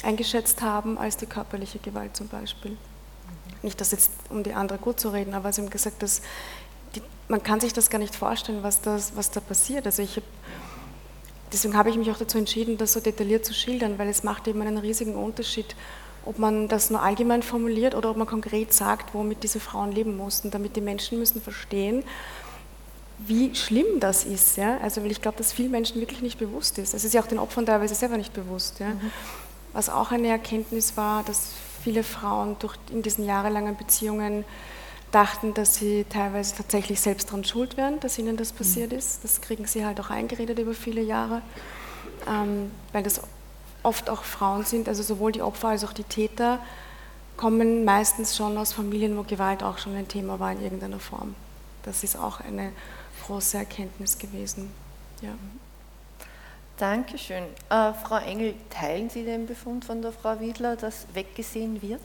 eingeschätzt 0.04 0.62
haben 0.62 0.98
als 0.98 1.18
die 1.18 1.26
körperliche 1.26 1.80
Gewalt 1.80 2.16
zum 2.16 2.28
Beispiel. 2.28 2.78
Nicht, 3.62 3.82
dass 3.82 3.92
jetzt 3.92 4.12
um 4.30 4.44
die 4.44 4.54
andere 4.54 4.78
gut 4.78 5.00
zu 5.00 5.10
reden, 5.10 5.34
aber 5.34 5.52
sie 5.52 5.62
haben 5.62 5.70
gesagt, 5.70 6.02
dass 6.02 6.22
die, 6.96 7.02
man 7.28 7.44
kann 7.44 7.60
sich 7.60 7.74
das 7.74 7.90
gar 7.90 8.00
nicht 8.00 8.16
vorstellen, 8.16 8.64
was, 8.64 8.82
das, 8.82 9.16
was 9.16 9.32
da 9.32 9.42
passiert. 9.42 9.86
Also 9.86 10.02
ich 10.02 10.16
habe 10.16 10.26
deswegen 11.52 11.76
habe 11.76 11.90
ich 11.90 11.98
mich 11.98 12.10
auch 12.12 12.18
dazu 12.18 12.38
entschieden, 12.38 12.78
das 12.78 12.94
so 12.94 13.00
detailliert 13.00 13.46
zu 13.46 13.54
schildern, 13.54 13.98
weil 13.98 14.10
es 14.10 14.24
macht 14.24 14.48
eben 14.48 14.62
einen 14.62 14.78
riesigen 14.78 15.16
Unterschied, 15.16 15.76
ob 16.26 16.38
man 16.38 16.68
das 16.68 16.90
nur 16.90 17.02
allgemein 17.02 17.44
formuliert 17.44 17.96
oder 17.96 18.12
ob 18.12 18.18
man 18.18 18.28
konkret 18.28 18.74
sagt, 18.74 19.14
womit 19.14 19.44
diese 19.44 19.60
Frauen 19.60 19.92
leben 19.92 20.18
mussten, 20.18 20.52
damit 20.52 20.76
die 20.76 20.82
Menschen 20.82 21.18
müssen 21.18 21.42
verstehen, 21.42 22.04
wie 23.20 23.54
schlimm 23.56 24.00
das 24.00 24.24
ist. 24.24 24.58
Ja? 24.58 24.78
Also, 24.82 25.04
weil 25.04 25.12
ich 25.12 25.22
glaube, 25.22 25.38
dass 25.38 25.52
vielen 25.52 25.72
Menschen 25.72 26.00
wirklich 26.00 26.22
nicht 26.22 26.40
bewusst 26.40 26.78
ist. 26.78 26.94
Es 26.94 27.04
ist 27.04 27.14
ja 27.14 27.22
auch 27.22 27.28
den 27.28 27.40
Opfern 27.40 27.66
teilweise 27.66 27.96
selber 27.96 28.18
nicht 28.18 28.34
bewusst. 28.34 28.80
Ja? 28.80 28.90
Mhm. 28.90 29.12
Was 29.74 29.90
auch 29.90 30.12
eine 30.12 30.30
Erkenntnis 30.30 30.98
war, 30.98 31.24
dass 31.24 31.50
viele 31.84 32.04
Frauen 32.04 32.56
durch, 32.60 32.76
in 32.92 33.02
diesen 33.02 33.26
jahrelangen 33.26 33.76
Beziehungen 33.76 34.46
dachten, 35.12 35.54
dass 35.54 35.76
sie 35.76 36.06
teilweise 36.10 36.56
tatsächlich 36.56 37.02
selbst 37.02 37.30
daran 37.30 37.44
schuld 37.44 37.78
wären, 37.78 38.00
dass 38.00 38.18
ihnen 38.18 38.38
das 38.38 38.52
passiert 38.52 38.94
ist. 38.94 39.24
Das 39.24 39.42
kriegen 39.42 39.66
sie 39.66 39.86
halt 39.86 40.00
auch 40.00 40.10
eingeredet 40.10 40.60
über 40.60 40.74
viele 40.74 41.02
Jahre, 41.02 41.42
ähm, 42.28 42.72
weil 42.92 43.04
das 43.04 43.22
oft 43.84 44.10
auch 44.10 44.24
Frauen 44.24 44.66
sind, 44.66 44.88
also 44.88 45.04
sowohl 45.04 45.32
die 45.32 45.42
Opfer 45.42 45.70
als 45.70 45.84
auch 45.84 45.94
die 45.94 46.04
Täter 46.04 46.60
kommen 47.38 47.86
meistens 47.86 48.36
schon 48.36 48.58
aus 48.58 48.74
Familien, 48.74 49.18
wo 49.18 49.24
Gewalt 49.24 49.64
auch 49.64 49.78
schon 49.78 49.96
ein 49.96 50.10
Thema 50.10 50.40
war 50.42 50.52
in 50.52 50.62
irgendeiner 50.62 51.00
Form. 51.00 51.36
das 51.84 52.04
ist 52.04 52.18
auch 52.18 52.42
eine 52.42 52.74
große 53.26 53.58
Erkenntnis 53.58 54.18
gewesen. 54.18 54.70
Ja. 55.22 55.30
Dankeschön. 56.78 57.44
Äh, 57.70 57.94
Frau 57.94 58.18
Engel, 58.18 58.56
teilen 58.70 59.10
Sie 59.10 59.24
den 59.24 59.46
Befund 59.46 59.86
von 59.86 60.02
der 60.02 60.12
Frau 60.12 60.40
Wiedler, 60.40 60.76
dass 60.76 61.06
weggesehen 61.14 61.82
wird? 61.82 62.02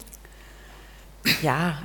Ja, 1.42 1.78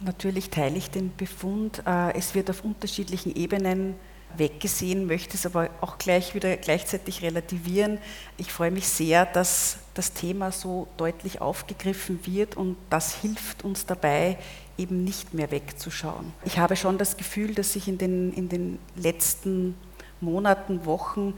natürlich 0.00 0.50
teile 0.50 0.76
ich 0.76 0.90
den 0.90 1.14
Befund. 1.16 1.82
Äh, 1.86 2.16
es 2.16 2.34
wird 2.34 2.50
auf 2.50 2.64
unterschiedlichen 2.64 3.34
Ebenen 3.34 3.94
weggesehen, 4.36 5.06
möchte 5.06 5.36
es 5.36 5.46
aber 5.46 5.70
auch 5.80 5.98
gleich 5.98 6.34
wieder 6.34 6.56
gleichzeitig 6.56 7.22
relativieren. 7.22 7.98
Ich 8.36 8.52
freue 8.52 8.70
mich 8.70 8.86
sehr, 8.88 9.24
dass 9.24 9.78
das 9.94 10.12
Thema 10.12 10.52
so 10.52 10.88
deutlich 10.96 11.40
aufgegriffen 11.40 12.20
wird 12.26 12.56
und 12.56 12.76
das 12.90 13.14
hilft 13.14 13.64
uns 13.64 13.86
dabei, 13.86 14.36
eben 14.76 15.04
nicht 15.04 15.32
mehr 15.32 15.50
wegzuschauen. 15.50 16.32
Ich 16.44 16.58
habe 16.58 16.76
schon 16.76 16.98
das 16.98 17.16
Gefühl, 17.16 17.54
dass 17.54 17.72
sich 17.72 17.88
in 17.88 17.96
den, 17.96 18.32
in 18.34 18.48
den 18.48 18.78
letzten 18.94 19.74
Monaten, 20.20 20.84
Wochen 20.84 21.34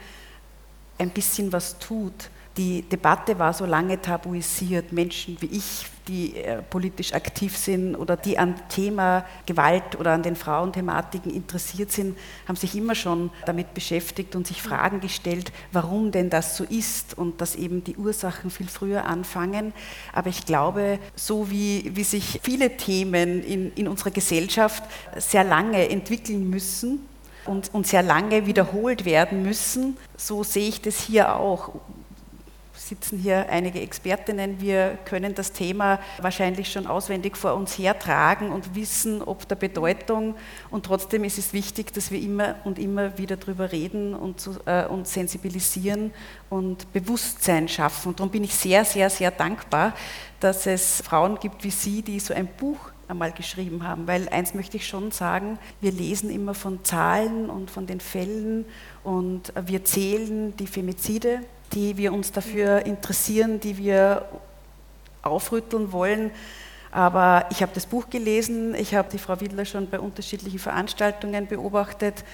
ein 0.99 1.11
bisschen 1.11 1.53
was 1.53 1.79
tut 1.79 2.31
die 2.59 2.83
Debatte 2.83 3.39
war 3.39 3.53
so 3.53 3.65
lange 3.65 4.03
tabuisiert. 4.03 4.93
Menschen 4.93 5.37
wie 5.41 5.47
ich, 5.47 5.87
die 6.09 6.37
äh, 6.37 6.61
politisch 6.61 7.13
aktiv 7.13 7.57
sind 7.57 7.95
oder 7.95 8.17
die 8.17 8.37
an 8.37 8.57
Thema 8.69 9.25
Gewalt 9.47 9.97
oder 9.99 10.13
an 10.13 10.25
den 10.25 10.35
Frauenthematiken 10.35 11.33
interessiert 11.33 11.93
sind, 11.93 12.19
haben 12.49 12.57
sich 12.57 12.75
immer 12.75 12.97
schon 12.97 13.31
damit 13.47 13.75
beschäftigt 13.75 14.35
und 14.35 14.47
sich 14.47 14.61
Fragen 14.61 15.01
gestellt, 15.01 15.53
warum 15.71 16.11
denn 16.11 16.31
das 16.31 16.57
so 16.57 16.65
ist 16.65 17.17
und 17.17 17.41
dass 17.41 17.55
eben 17.55 17.85
die 17.85 17.97
Ursachen 17.97 18.51
viel 18.51 18.69
früher 18.69 19.05
anfangen. 19.05 19.73
Aber 20.13 20.29
ich 20.29 20.45
glaube, 20.45 20.99
so 21.15 21.51
wie, 21.51 21.93
wie 21.95 22.05
sich 22.05 22.41
viele 22.43 22.77
Themen 22.77 23.45
in, 23.45 23.73
in 23.75 23.87
unserer 23.87 24.11
Gesellschaft 24.11 24.83
sehr 25.17 25.45
lange 25.45 25.89
entwickeln 25.89 26.51
müssen, 26.51 27.07
und, 27.47 27.73
und 27.73 27.87
sehr 27.87 28.03
lange 28.03 28.47
wiederholt 28.47 29.07
werden 29.07 29.43
müssen, 29.43 29.97
so 30.17 30.45
sehe 30.45 30.69
ich 30.69 30.83
das 30.83 31.01
hier 31.01 31.35
auch 31.35 31.71
sitzen 32.89 33.19
hier 33.19 33.49
einige 33.51 33.81
Expertinnen. 33.81 34.61
Wir 34.61 34.99
können 35.05 35.35
das 35.35 35.53
Thema 35.53 36.01
wahrscheinlich 36.21 36.73
schon 36.73 36.87
auswendig 36.87 37.37
vor 37.37 37.55
uns 37.55 37.79
hertragen 37.79 38.51
und 38.51 38.75
wissen, 38.75 39.23
ob 39.23 39.47
der 39.49 39.57
Bedeutung. 39.57 40.35
Und 40.71 40.87
trotzdem 40.87 41.25
ist 41.25 41.39
es 41.39 41.53
wichtig, 41.53 41.93
dass 41.93 42.11
wir 42.11 42.21
immer 42.21 42.57
und 42.65 42.79
immer 42.79 43.19
wieder 43.19 43.37
darüber 43.37 43.71
reden 43.73 44.15
und, 44.15 44.41
zu, 44.41 44.57
äh, 44.65 44.87
und 44.87 45.07
sensibilisieren 45.07 46.13
und 46.49 46.93
Bewusstsein 46.93 47.69
schaffen. 47.69 48.09
Und 48.09 48.21
darum 48.21 48.31
bin 48.31 48.45
ich 48.45 48.55
sehr, 48.55 48.85
sehr, 48.85 49.11
sehr 49.11 49.31
dankbar, 49.31 49.95
dass 50.41 50.67
es 50.67 51.03
Frauen 51.03 51.39
gibt 51.39 51.65
wie 51.65 51.71
Sie, 51.71 52.03
die 52.03 52.21
so 52.21 52.33
ein 52.33 52.47
Buch 52.47 52.79
einmal 53.09 53.33
geschrieben 53.33 53.87
haben. 53.87 54.07
Weil 54.07 54.29
eins 54.29 54.55
möchte 54.55 54.77
ich 54.77 54.87
schon 54.87 55.11
sagen, 55.11 55.59
wir 55.81 55.93
lesen 55.93 56.31
immer 56.31 56.55
von 56.55 56.85
Zahlen 56.85 57.51
und 57.51 57.71
von 57.71 57.87
den 57.87 58.01
Fällen 58.01 58.65
und 59.03 59.53
wir 59.67 59.85
zählen 59.85 60.57
die 60.57 60.67
Femizide, 60.67 61.41
die 61.73 61.97
wir 61.97 62.13
uns 62.13 62.33
dafür 62.33 62.87
interessieren, 62.87 63.61
die 63.61 63.79
wir 63.79 64.27
aufrütteln 65.23 65.93
wollen. 65.93 66.31
Aber 66.91 67.47
ich 67.51 67.63
habe 67.63 67.73
das 67.75 67.87
Buch 67.87 68.09
gelesen, 68.09 68.75
ich 68.75 68.95
habe 68.95 69.09
die 69.11 69.19
Frau 69.19 69.41
Wiedler 69.41 69.65
schon 69.65 69.89
bei 69.89 70.01
unterschiedlichen 70.01 70.59
Veranstaltungen 70.59 71.47
beobachtet 71.47 72.25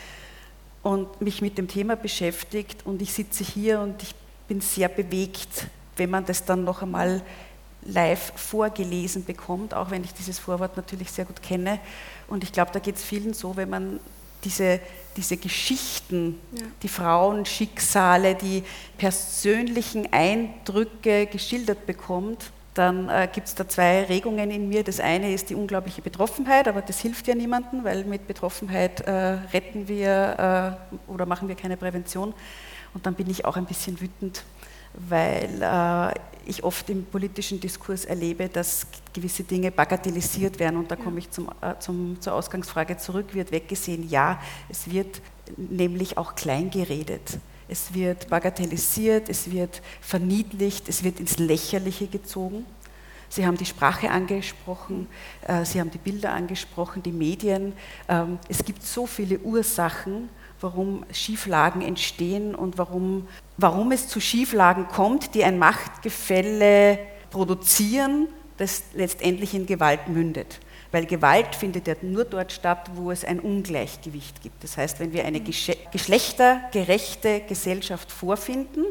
und 0.82 1.20
mich 1.20 1.42
mit 1.42 1.58
dem 1.58 1.66
Thema 1.66 1.96
beschäftigt 1.96 2.86
und 2.86 3.02
ich 3.02 3.12
sitze 3.12 3.42
hier 3.42 3.80
und 3.80 4.02
ich 4.02 4.14
bin 4.46 4.60
sehr 4.60 4.88
bewegt, 4.88 5.66
wenn 5.96 6.10
man 6.10 6.24
das 6.24 6.44
dann 6.44 6.64
noch 6.64 6.82
einmal 6.82 7.22
live 7.86 8.32
vorgelesen 8.36 9.24
bekommt, 9.24 9.74
auch 9.74 9.90
wenn 9.90 10.04
ich 10.04 10.14
dieses 10.14 10.38
Vorwort 10.38 10.76
natürlich 10.76 11.10
sehr 11.10 11.24
gut 11.24 11.42
kenne. 11.42 11.78
Und 12.28 12.44
ich 12.44 12.52
glaube, 12.52 12.70
da 12.72 12.78
geht 12.78 12.96
es 12.96 13.04
vielen 13.04 13.34
so, 13.34 13.56
wenn 13.56 13.70
man 13.70 14.00
diese, 14.44 14.80
diese 15.16 15.36
Geschichten, 15.36 16.38
ja. 16.52 16.62
die 16.82 16.88
Frauenschicksale, 16.88 18.34
die 18.34 18.62
persönlichen 18.98 20.12
Eindrücke 20.12 21.26
geschildert 21.26 21.86
bekommt, 21.86 22.50
dann 22.74 23.08
äh, 23.08 23.28
gibt 23.32 23.46
es 23.46 23.54
da 23.54 23.68
zwei 23.68 24.04
Regungen 24.04 24.50
in 24.50 24.68
mir. 24.68 24.82
Das 24.82 25.00
eine 25.00 25.32
ist 25.32 25.50
die 25.50 25.54
unglaubliche 25.54 26.02
Betroffenheit, 26.02 26.66
aber 26.66 26.82
das 26.82 27.00
hilft 27.00 27.26
ja 27.28 27.34
niemandem, 27.34 27.84
weil 27.84 28.04
mit 28.04 28.26
Betroffenheit 28.26 29.00
äh, 29.02 29.12
retten 29.52 29.86
wir 29.88 30.78
äh, 31.08 31.10
oder 31.10 31.24
machen 31.26 31.48
wir 31.48 31.54
keine 31.54 31.76
Prävention. 31.76 32.34
Und 32.92 33.06
dann 33.06 33.14
bin 33.14 33.30
ich 33.30 33.44
auch 33.44 33.56
ein 33.56 33.66
bisschen 33.66 34.00
wütend, 34.00 34.44
weil 34.94 35.60
äh, 35.60 36.18
ich 36.46 36.62
oft 36.62 36.88
im 36.90 37.04
politischen 37.04 37.60
Diskurs 37.60 38.04
erlebe, 38.04 38.48
dass 38.48 38.86
gewisse 39.12 39.44
Dinge 39.44 39.70
bagatellisiert 39.70 40.58
werden. 40.58 40.76
Und 40.76 40.90
da 40.90 40.96
komme 40.96 41.18
ich 41.18 41.30
zum, 41.30 41.48
äh, 41.60 41.78
zum, 41.78 42.20
zur 42.20 42.34
Ausgangsfrage 42.34 42.96
zurück, 42.96 43.34
wird 43.34 43.50
weggesehen, 43.50 44.08
ja, 44.08 44.40
es 44.68 44.90
wird 44.90 45.20
nämlich 45.56 46.16
auch 46.16 46.34
klein 46.34 46.70
geredet. 46.70 47.38
Es 47.68 47.94
wird 47.94 48.28
bagatellisiert, 48.28 49.28
es 49.28 49.50
wird 49.50 49.80
verniedlicht, 50.00 50.88
es 50.88 51.02
wird 51.02 51.20
ins 51.20 51.38
Lächerliche 51.38 52.06
gezogen. 52.06 52.66
Sie 53.30 53.44
haben 53.46 53.56
die 53.56 53.64
Sprache 53.64 54.10
angesprochen, 54.10 55.08
äh, 55.42 55.64
Sie 55.64 55.80
haben 55.80 55.90
die 55.90 55.98
Bilder 55.98 56.32
angesprochen, 56.32 57.02
die 57.02 57.12
Medien. 57.12 57.72
Ähm, 58.08 58.38
es 58.48 58.64
gibt 58.64 58.82
so 58.82 59.06
viele 59.06 59.38
Ursachen, 59.40 60.28
warum 60.64 61.04
Schieflagen 61.12 61.82
entstehen 61.82 62.54
und 62.54 62.78
warum, 62.78 63.28
warum 63.58 63.92
es 63.92 64.08
zu 64.08 64.18
Schieflagen 64.18 64.88
kommt, 64.88 65.34
die 65.34 65.44
ein 65.44 65.58
Machtgefälle 65.58 66.98
produzieren, 67.30 68.28
das 68.56 68.84
letztendlich 68.94 69.52
in 69.54 69.66
Gewalt 69.66 70.08
mündet. 70.08 70.60
Weil 70.90 71.04
Gewalt 71.04 71.54
findet 71.54 71.86
ja 71.86 71.96
nur 72.00 72.24
dort 72.24 72.50
statt, 72.50 72.90
wo 72.94 73.10
es 73.10 73.26
ein 73.26 73.40
Ungleichgewicht 73.40 74.40
gibt. 74.42 74.64
Das 74.64 74.78
heißt, 74.78 75.00
wenn 75.00 75.12
wir 75.12 75.26
eine 75.26 75.40
geschlechtergerechte 75.40 77.42
Gesellschaft 77.46 78.10
vorfinden, 78.10 78.86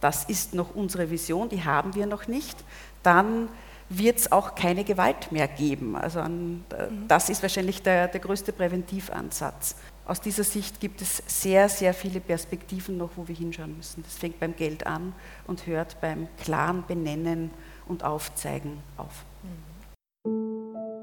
das 0.00 0.22
ist 0.24 0.54
noch 0.54 0.76
unsere 0.76 1.10
Vision, 1.10 1.48
die 1.48 1.64
haben 1.64 1.96
wir 1.96 2.06
noch 2.06 2.28
nicht, 2.28 2.56
dann 3.02 3.48
wird 3.88 4.18
es 4.18 4.30
auch 4.30 4.54
keine 4.54 4.84
Gewalt 4.84 5.32
mehr 5.32 5.48
geben. 5.48 5.96
Also 5.96 6.20
an, 6.20 6.64
äh, 6.70 6.86
das 7.08 7.28
ist 7.28 7.42
wahrscheinlich 7.42 7.82
der, 7.82 8.06
der 8.08 8.20
größte 8.20 8.52
Präventivansatz 8.52 9.74
aus 10.06 10.20
dieser 10.20 10.44
Sicht 10.44 10.80
gibt 10.80 11.02
es 11.02 11.22
sehr, 11.26 11.68
sehr 11.68 11.92
viele 11.92 12.20
Perspektiven 12.20 12.96
noch, 12.96 13.10
wo 13.16 13.26
wir 13.26 13.34
hinschauen 13.34 13.76
müssen. 13.76 14.02
Das 14.04 14.16
fängt 14.16 14.38
beim 14.38 14.54
Geld 14.54 14.86
an 14.86 15.12
und 15.46 15.66
hört 15.66 16.00
beim 16.00 16.28
klaren 16.42 16.84
Benennen 16.86 17.50
und 17.88 18.04
Aufzeigen 18.04 18.78
auf. 18.96 19.24
Herr 20.24 20.95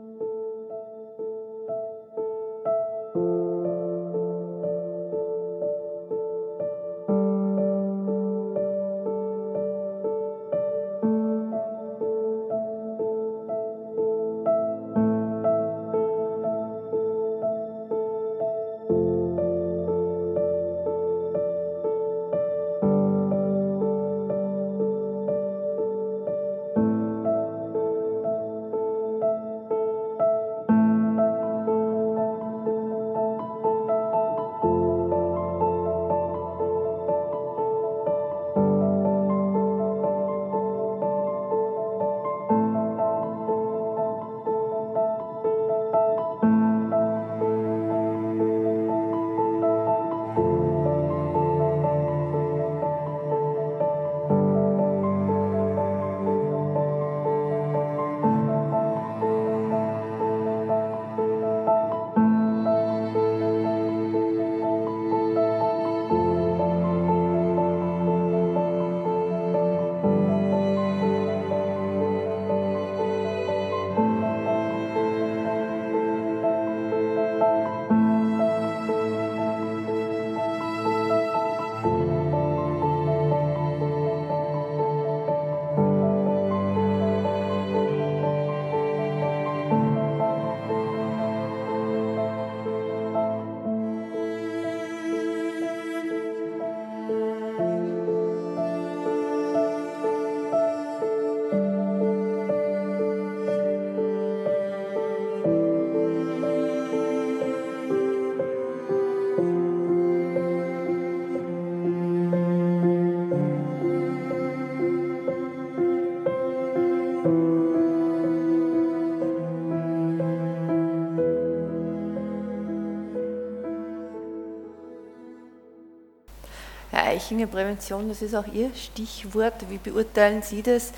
Eichinger, 127.13 127.47
Prävention, 127.47 128.09
das 128.09 128.21
ist 128.21 128.33
auch 128.33 128.47
Ihr 128.51 128.71
Stichwort. 128.75 129.53
Wie 129.69 129.77
beurteilen 129.77 130.41
Sie 130.41 130.63
das? 130.63 130.91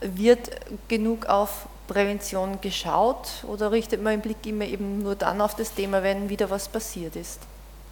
Wird 0.00 0.50
genug 0.88 1.26
auf 1.26 1.68
Prävention 1.86 2.60
geschaut 2.60 3.44
oder 3.46 3.70
richtet 3.70 4.02
man 4.02 4.14
den 4.14 4.20
Blick 4.20 4.44
immer 4.46 4.64
eben 4.64 5.02
nur 5.02 5.14
dann 5.14 5.40
auf 5.40 5.54
das 5.54 5.72
Thema, 5.72 6.02
wenn 6.02 6.28
wieder 6.28 6.50
was 6.50 6.68
passiert 6.68 7.16
ist? 7.16 7.40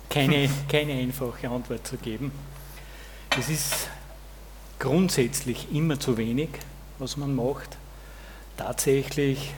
Keine, 0.09 0.49
keine 0.69 0.95
einfache 0.95 1.49
Antwort 1.49 1.87
zu 1.87 1.97
geben. 1.97 2.33
Es 3.39 3.49
ist 3.49 3.89
grundsätzlich 4.79 5.69
immer 5.73 6.01
zu 6.01 6.17
wenig, 6.17 6.49
was 6.99 7.17
man 7.17 7.35
macht. 7.35 7.77
Tatsächlich 8.57 9.53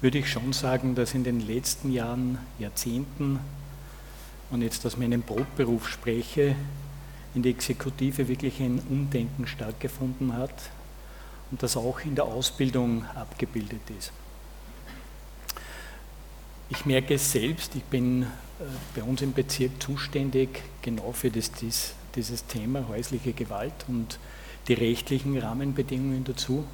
würde 0.00 0.18
ich 0.18 0.30
schon 0.30 0.52
sagen, 0.52 0.94
dass 0.94 1.14
in 1.14 1.24
den 1.24 1.40
letzten 1.40 1.92
Jahren, 1.92 2.38
Jahrzehnten, 2.58 3.40
und 4.50 4.62
jetzt 4.62 4.84
aus 4.86 4.96
meinem 4.96 5.22
Brotberuf 5.22 5.88
spreche, 5.88 6.54
in 7.36 7.42
der 7.42 7.52
Exekutive 7.52 8.26
wirklich 8.28 8.60
ein 8.60 8.80
Umdenken 8.88 9.46
stattgefunden 9.46 10.32
hat 10.32 10.70
und 11.50 11.62
das 11.62 11.76
auch 11.76 12.00
in 12.00 12.14
der 12.14 12.24
Ausbildung 12.24 13.04
abgebildet 13.14 13.82
ist. 13.96 14.10
Ich 16.70 16.86
merke 16.86 17.14
es 17.14 17.30
selbst, 17.30 17.76
ich 17.76 17.84
bin 17.84 18.22
äh, 18.22 18.26
bei 18.96 19.02
uns 19.02 19.20
im 19.20 19.34
Bezirk 19.34 19.80
zuständig 19.80 20.62
genau 20.80 21.12
für 21.12 21.30
das, 21.30 21.52
dies, 21.52 21.92
dieses 22.16 22.46
Thema 22.46 22.88
häusliche 22.88 23.34
Gewalt 23.34 23.84
und 23.86 24.18
die 24.66 24.74
rechtlichen 24.74 25.36
Rahmenbedingungen 25.38 26.24
dazu, 26.24 26.64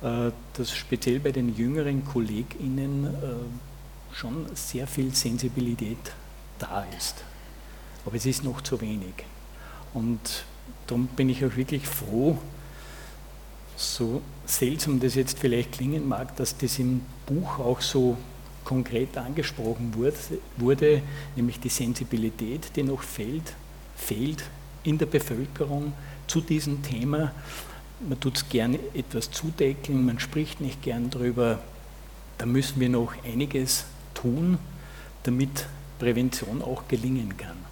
äh, 0.00 0.30
dass 0.54 0.70
speziell 0.70 1.18
bei 1.18 1.32
den 1.32 1.56
jüngeren 1.56 2.04
KollegInnen 2.04 3.06
äh, 3.06 4.14
schon 4.14 4.46
sehr 4.54 4.86
viel 4.86 5.12
Sensibilität 5.12 6.12
da 6.60 6.86
ist. 6.96 7.24
Aber 8.06 8.14
es 8.14 8.24
ist 8.24 8.44
noch 8.44 8.60
zu 8.60 8.80
wenig. 8.80 9.12
Und 9.94 10.44
darum 10.86 11.06
bin 11.08 11.28
ich 11.28 11.44
auch 11.44 11.56
wirklich 11.56 11.86
froh, 11.86 12.38
so 13.76 14.22
seltsam 14.46 15.00
das 15.00 15.14
jetzt 15.14 15.38
vielleicht 15.38 15.72
klingen 15.72 16.06
mag, 16.06 16.36
dass 16.36 16.56
das 16.56 16.78
im 16.78 17.02
Buch 17.26 17.58
auch 17.58 17.80
so 17.80 18.16
konkret 18.64 19.16
angesprochen 19.18 19.94
wurde, 20.58 21.02
nämlich 21.34 21.58
die 21.58 21.68
Sensibilität, 21.68 22.76
die 22.76 22.82
noch 22.82 23.02
fehlt, 23.02 23.54
fehlt 23.96 24.44
in 24.84 24.98
der 24.98 25.06
Bevölkerung 25.06 25.92
zu 26.26 26.40
diesem 26.40 26.82
Thema. 26.82 27.32
Man 28.00 28.18
tut 28.20 28.36
es 28.36 28.48
gerne 28.48 28.78
etwas 28.94 29.30
zudecken, 29.30 30.06
man 30.06 30.18
spricht 30.18 30.60
nicht 30.60 30.82
gern 30.82 31.10
darüber. 31.10 31.60
Da 32.38 32.46
müssen 32.46 32.80
wir 32.80 32.88
noch 32.88 33.12
einiges 33.24 33.84
tun, 34.14 34.58
damit 35.22 35.66
Prävention 35.98 36.62
auch 36.62 36.88
gelingen 36.88 37.36
kann. 37.36 37.71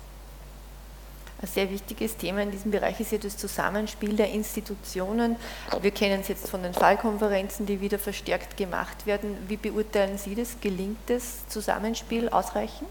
Ein 1.42 1.48
sehr 1.48 1.70
wichtiges 1.70 2.18
Thema 2.18 2.42
in 2.42 2.50
diesem 2.50 2.70
Bereich 2.70 3.00
ist 3.00 3.12
ja 3.12 3.18
das 3.18 3.36
Zusammenspiel 3.38 4.14
der 4.14 4.30
Institutionen. 4.30 5.36
Wir 5.80 5.90
kennen 5.90 6.20
es 6.20 6.28
jetzt 6.28 6.50
von 6.50 6.62
den 6.62 6.74
Fallkonferenzen, 6.74 7.64
die 7.64 7.80
wieder 7.80 7.98
verstärkt 7.98 8.58
gemacht 8.58 9.06
werden. 9.06 9.38
Wie 9.48 9.56
beurteilen 9.56 10.18
Sie 10.18 10.34
das? 10.34 10.56
Gelingt 10.60 10.98
das 11.06 11.48
Zusammenspiel 11.48 12.28
ausreichend? 12.28 12.90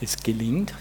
Es 0.00 0.16
gelingt. 0.16 0.74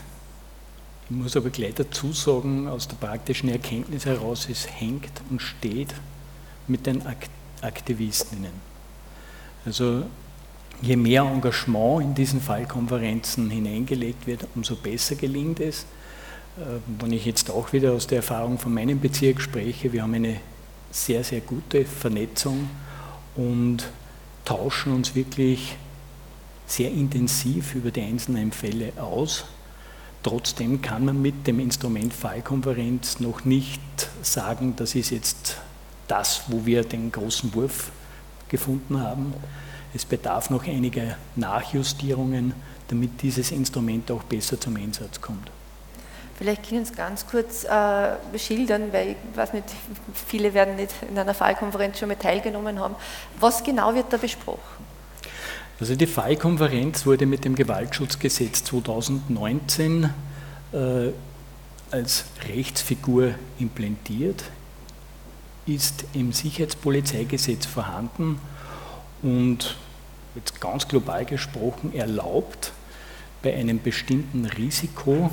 Ich 1.09 1.15
muss 1.15 1.37
aber 1.37 1.51
gleich 1.51 1.75
dazu 1.75 2.13
sagen, 2.13 2.67
aus 2.67 2.87
der 2.87 2.95
praktischen 2.95 3.49
Erkenntnis 3.49 4.07
heraus, 4.07 4.47
es 4.49 4.67
hängt 4.67 5.21
und 5.29 5.39
steht 5.39 5.93
mit 6.67 6.87
den 6.87 7.03
Aktivistinnen. 7.61 8.53
Also 9.65 10.05
je 10.81 10.95
mehr 10.95 11.23
Engagement 11.23 12.01
in 12.01 12.15
diesen 12.15 12.41
Fallkonferenzen 12.41 13.49
hineingelegt 13.49 14.27
wird, 14.27 14.47
umso 14.55 14.75
besser 14.75 15.15
gelingt 15.15 15.59
es. 15.59 15.85
Äh, 16.57 16.79
wenn 16.99 17.13
ich 17.13 17.25
jetzt 17.25 17.49
auch 17.49 17.73
wieder 17.73 17.93
aus 17.93 18.07
der 18.07 18.17
Erfahrung 18.17 18.57
von 18.57 18.73
meinem 18.73 18.99
Bezirk 18.99 19.41
spreche, 19.41 19.93
wir 19.93 20.03
haben 20.03 20.13
eine 20.13 20.37
sehr, 20.91 21.23
sehr 21.23 21.41
gute 21.41 21.85
Vernetzung 21.85 22.69
und 23.35 23.89
tauschen 24.45 24.93
uns 24.93 25.15
wirklich 25.15 25.75
sehr 26.65 26.91
intensiv 26.91 27.75
über 27.75 27.91
die 27.91 28.01
einzelnen 28.01 28.51
Fälle 28.51 28.93
aus. 28.97 29.45
Trotzdem 30.21 30.81
kann 30.81 31.05
man 31.05 31.21
mit 31.21 31.47
dem 31.47 31.59
Instrument 31.59 32.13
Fallkonferenz 32.13 33.19
noch 33.19 33.43
nicht 33.43 33.81
sagen, 34.21 34.75
das 34.75 34.95
ist 34.95 35.09
jetzt 35.09 35.57
das, 36.07 36.43
wo 36.47 36.65
wir 36.65 36.83
den 36.83 37.11
großen 37.11 37.53
Wurf 37.53 37.91
gefunden 38.47 39.01
haben. 39.01 39.33
Es 39.93 40.05
bedarf 40.05 40.49
noch 40.49 40.65
einiger 40.65 41.17
Nachjustierungen, 41.35 42.53
damit 42.87 43.21
dieses 43.21 43.51
Instrument 43.51 44.09
auch 44.11 44.23
besser 44.23 44.59
zum 44.59 44.75
Einsatz 44.75 45.21
kommt. 45.21 45.51
Vielleicht 46.35 46.67
können 46.67 46.83
Sie 46.83 46.91
es 46.91 46.97
ganz 46.97 47.27
kurz 47.27 47.63
äh, 47.63 48.39
schildern, 48.39 48.91
weil 48.91 49.11
ich 49.11 49.37
weiß 49.37 49.53
nicht, 49.53 49.65
viele 50.27 50.53
werden 50.53 50.75
nicht 50.75 50.91
in 51.07 51.17
einer 51.17 51.33
Fallkonferenz 51.33 51.99
schon 51.99 52.09
mal 52.09 52.15
teilgenommen 52.15 52.79
haben. 52.79 52.95
Was 53.39 53.63
genau 53.63 53.93
wird 53.93 54.11
da 54.11 54.17
besprochen? 54.17 54.83
Also 55.79 55.95
die 55.95 56.07
Fallkonferenz 56.07 57.05
wurde 57.05 57.25
mit 57.25 57.45
dem 57.45 57.55
Gewaltschutzgesetz 57.55 58.63
2019 58.63 60.09
äh, 60.71 61.09
als 61.91 62.25
Rechtsfigur 62.47 63.35
implementiert, 63.59 64.43
ist 65.65 66.05
im 66.13 66.33
Sicherheitspolizeigesetz 66.33 67.67
vorhanden 67.67 68.39
und 69.21 69.75
jetzt 70.35 70.59
ganz 70.59 70.87
global 70.87 71.25
gesprochen 71.25 71.93
erlaubt, 71.93 72.71
bei 73.41 73.55
einem 73.55 73.81
bestimmten 73.81 74.45
Risiko, 74.45 75.29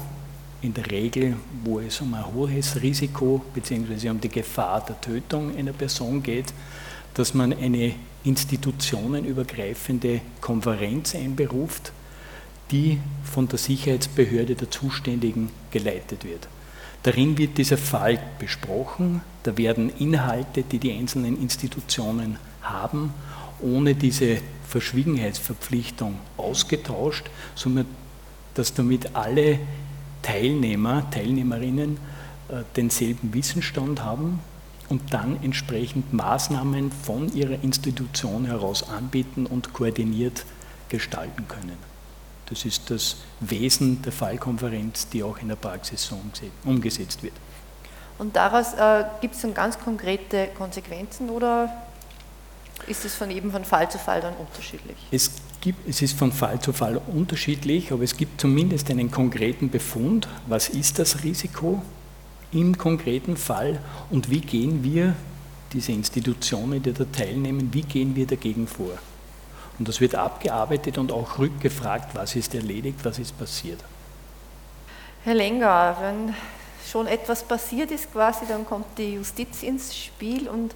in 0.63 0.75
der 0.75 0.91
Regel, 0.91 1.37
wo 1.65 1.81
es 1.81 2.01
um 2.01 2.13
ein 2.13 2.35
hohes 2.35 2.83
Risiko 2.83 3.43
bzw. 3.55 4.11
um 4.11 4.21
die 4.21 4.29
Gefahr 4.29 4.85
der 4.85 5.01
Tötung 5.01 5.57
einer 5.57 5.73
Person 5.73 6.23
geht, 6.23 6.53
dass 7.15 7.35
man 7.35 7.53
eine 7.53 7.95
institutionenübergreifende 8.25 10.21
Konferenz 10.41 11.15
einberuft, 11.15 11.93
die 12.71 12.99
von 13.25 13.49
der 13.49 13.59
Sicherheitsbehörde 13.59 14.55
der 14.55 14.71
Zuständigen 14.71 15.51
geleitet 15.71 16.25
wird. 16.25 16.49
Darin 17.03 17.39
wird 17.39 17.57
dieser 17.57 17.79
Fall 17.79 18.23
besprochen, 18.39 19.23
da 19.43 19.57
werden 19.57 19.91
Inhalte, 19.99 20.63
die 20.63 20.79
die 20.79 20.93
einzelnen 20.93 21.41
Institutionen 21.41 22.37
haben, 22.61 23.15
ohne 23.63 23.95
diese 23.95 24.39
Verschwiegenheitsverpflichtung 24.71 26.19
ausgetauscht, 26.37 27.27
sondern 27.55 27.87
dass 28.55 28.73
damit 28.73 29.15
alle 29.15 29.59
Teilnehmer, 30.23 31.11
Teilnehmerinnen 31.11 31.99
äh, 32.49 32.63
denselben 32.77 33.35
Wissensstand 33.35 34.03
haben 34.03 34.41
und 34.89 35.13
dann 35.13 35.43
entsprechend 35.43 36.13
Maßnahmen 36.13 36.93
von 36.93 37.35
ihrer 37.35 37.63
Institution 37.63 38.45
heraus 38.45 38.89
anbieten 38.89 39.47
und 39.47 39.73
koordiniert 39.73 40.45
gestalten 40.89 41.47
können. 41.49 41.77
Das 42.47 42.65
ist 42.65 42.91
das 42.91 43.17
Wesen 43.41 44.03
der 44.03 44.13
Fallkonferenz, 44.13 45.09
die 45.09 45.23
auch 45.23 45.39
in 45.39 45.49
der 45.49 45.57
Praxis 45.57 46.05
so 46.05 46.21
umgesetzt 46.65 47.23
wird. 47.23 47.35
Und 48.19 48.37
daraus 48.37 48.75
äh, 48.75 49.05
gibt 49.21 49.35
es 49.35 49.41
dann 49.41 49.55
ganz 49.55 49.79
konkrete 49.79 50.49
Konsequenzen 50.59 51.31
oder 51.31 51.73
ist 52.87 53.05
es 53.05 53.15
von 53.15 53.31
eben 53.31 53.51
von 53.51 53.65
Fall 53.65 53.91
zu 53.91 53.99
Fall 53.99 54.21
dann 54.21 54.35
unterschiedlich? 54.35 54.97
Es, 55.11 55.31
gibt, 55.61 55.89
es 55.89 56.03
ist 56.03 56.19
von 56.19 56.33
Fall 56.33 56.61
zu 56.61 56.73
Fall 56.73 57.01
unterschiedlich, 57.07 57.93
aber 57.93 58.03
es 58.03 58.17
gibt 58.17 58.41
zumindest 58.41 58.91
einen 58.91 59.11
konkreten 59.11 59.71
Befund. 59.71 60.29
Was 60.47 60.69
ist 60.69 60.99
das 60.99 61.23
Risiko 61.23 61.83
im 62.53 62.77
konkreten 62.77 63.37
Fall 63.37 63.81
und 64.11 64.31
wie 64.31 64.41
gehen 64.41 64.83
wir, 64.83 65.15
diese 65.73 65.93
Institutionen, 65.93 66.83
die 66.83 66.93
da 66.93 67.05
teilnehmen, 67.05 67.73
wie 67.73 67.83
gehen 67.83 68.17
wir 68.17 68.27
dagegen 68.27 68.67
vor? 68.67 68.99
Und 69.79 69.89
das 69.89 70.01
wird 70.01 70.15
abgearbeitet 70.15 70.99
und 70.99 71.13
auch 71.13 71.39
rückgefragt, 71.39 72.15
was 72.15 72.37
ist 72.37 72.55
erledigt, 72.55 72.99
was 73.03 73.19
ist 73.19 73.39
passiert. 73.39 73.79
Herr 75.25 75.35
Lenger, 75.35 75.97
wenn 76.01 76.35
schon 76.91 77.07
etwas 77.07 77.43
passiert 77.43 77.91
ist 77.91 78.13
quasi, 78.13 78.47
dann 78.49 78.67
kommt 78.67 78.87
die 78.99 79.15
Justiz 79.15 79.63
ins 79.63 79.97
Spiel 79.97 80.49
und 80.49 80.75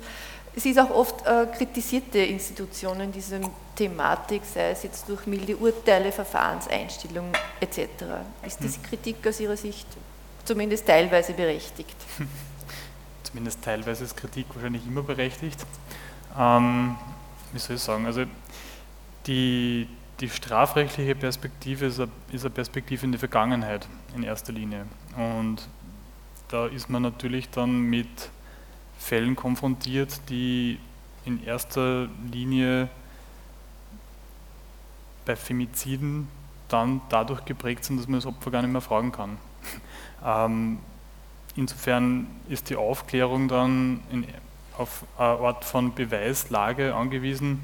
es 0.56 0.64
ist 0.64 0.78
auch 0.78 0.90
oft 0.90 1.26
äh, 1.26 1.46
kritisierte 1.56 2.18
Institutionen 2.18 3.10
diese 3.10 3.40
Thematik, 3.74 4.42
sei 4.44 4.70
es 4.70 4.84
jetzt 4.84 5.08
durch 5.08 5.26
milde 5.26 5.56
Urteile, 5.56 6.12
Verfahrenseinstellungen 6.12 7.32
etc. 7.60 7.78
Ist 8.46 8.60
diese 8.60 8.76
hm. 8.76 8.82
Kritik 8.84 9.26
aus 9.26 9.40
Ihrer 9.40 9.56
Sicht 9.56 9.86
zumindest 10.44 10.86
teilweise 10.86 11.32
berechtigt? 11.32 11.96
Zumindest 13.24 13.62
teilweise 13.62 14.04
ist 14.04 14.16
Kritik 14.16 14.46
wahrscheinlich 14.54 14.86
immer 14.86 15.02
berechtigt. 15.02 15.58
Ähm, 16.38 16.94
wie 17.52 17.58
soll 17.58 17.74
ich 17.74 17.82
sagen? 17.82 18.06
Also 18.06 18.26
die, 19.26 19.88
die 20.20 20.28
strafrechtliche 20.28 21.16
Perspektive 21.16 21.86
ist 21.86 21.98
eine, 21.98 22.10
ist 22.30 22.44
eine 22.44 22.50
Perspektive 22.50 23.04
in 23.06 23.10
die 23.10 23.18
Vergangenheit 23.18 23.88
in 24.14 24.22
erster 24.22 24.52
Linie. 24.52 24.86
Und 25.16 25.66
da 26.46 26.66
ist 26.66 26.88
man 26.88 27.02
natürlich 27.02 27.50
dann 27.50 27.80
mit 27.80 28.30
Fällen 28.98 29.36
konfrontiert, 29.36 30.20
die 30.28 30.78
in 31.24 31.44
erster 31.44 32.08
Linie 32.30 32.88
bei 35.24 35.36
Femiziden 35.36 36.28
dann 36.68 37.00
dadurch 37.08 37.44
geprägt 37.44 37.84
sind, 37.84 37.98
dass 37.98 38.08
man 38.08 38.18
das 38.18 38.26
Opfer 38.26 38.50
gar 38.50 38.62
nicht 38.62 38.72
mehr 38.72 38.80
fragen 38.80 39.12
kann. 39.12 39.38
Ähm, 40.26 40.78
insofern 41.54 42.26
ist 42.48 42.70
die 42.70 42.76
Aufklärung 42.76 43.46
dann 43.46 44.00
in, 44.10 44.26
auf 44.78 45.04
eine 45.18 45.38
Art 45.38 45.66
von 45.66 45.94
Beweislage 45.94 46.94
angewiesen, 46.94 47.62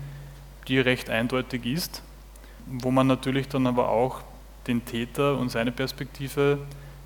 die 0.68 0.78
recht 0.78 1.08
eindeutig 1.08 1.64
ist, 1.64 2.02
wo 2.66 2.90
man 2.90 3.06
natürlich 3.06 3.48
dann 3.48 3.66
aber 3.66 3.88
auch 3.88 4.20
den 4.66 4.84
Täter 4.84 5.38
und 5.38 5.48
seine 5.48 5.72
Perspektive 5.72 6.58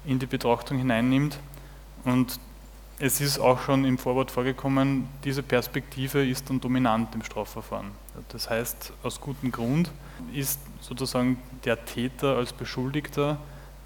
in 0.05 0.19
die 0.19 0.27
Betrachtung 0.27 0.79
hineinnimmt. 0.79 1.39
Und 2.05 2.41
es 3.05 3.21
ist 3.21 3.39
auch 3.39 3.61
schon 3.61 3.85
im 3.85 3.99
Vorwort 3.99 4.31
vorgekommen, 4.31 5.07
diese 5.25 5.43
Perspektive 5.43 6.27
ist 6.27 6.49
dann 6.49 6.59
dominant 6.59 7.15
im 7.15 7.23
Strafverfahren. 7.23 7.91
Das 8.31 8.49
heißt, 8.49 8.95
aus 9.03 9.21
gutem 9.21 9.53
Grund 9.53 9.91
ist 10.33 10.59
sozusagen 10.81 11.37
der 11.67 11.85
Täter 11.85 12.39
als 12.39 12.55
Beschuldigter 12.55 13.37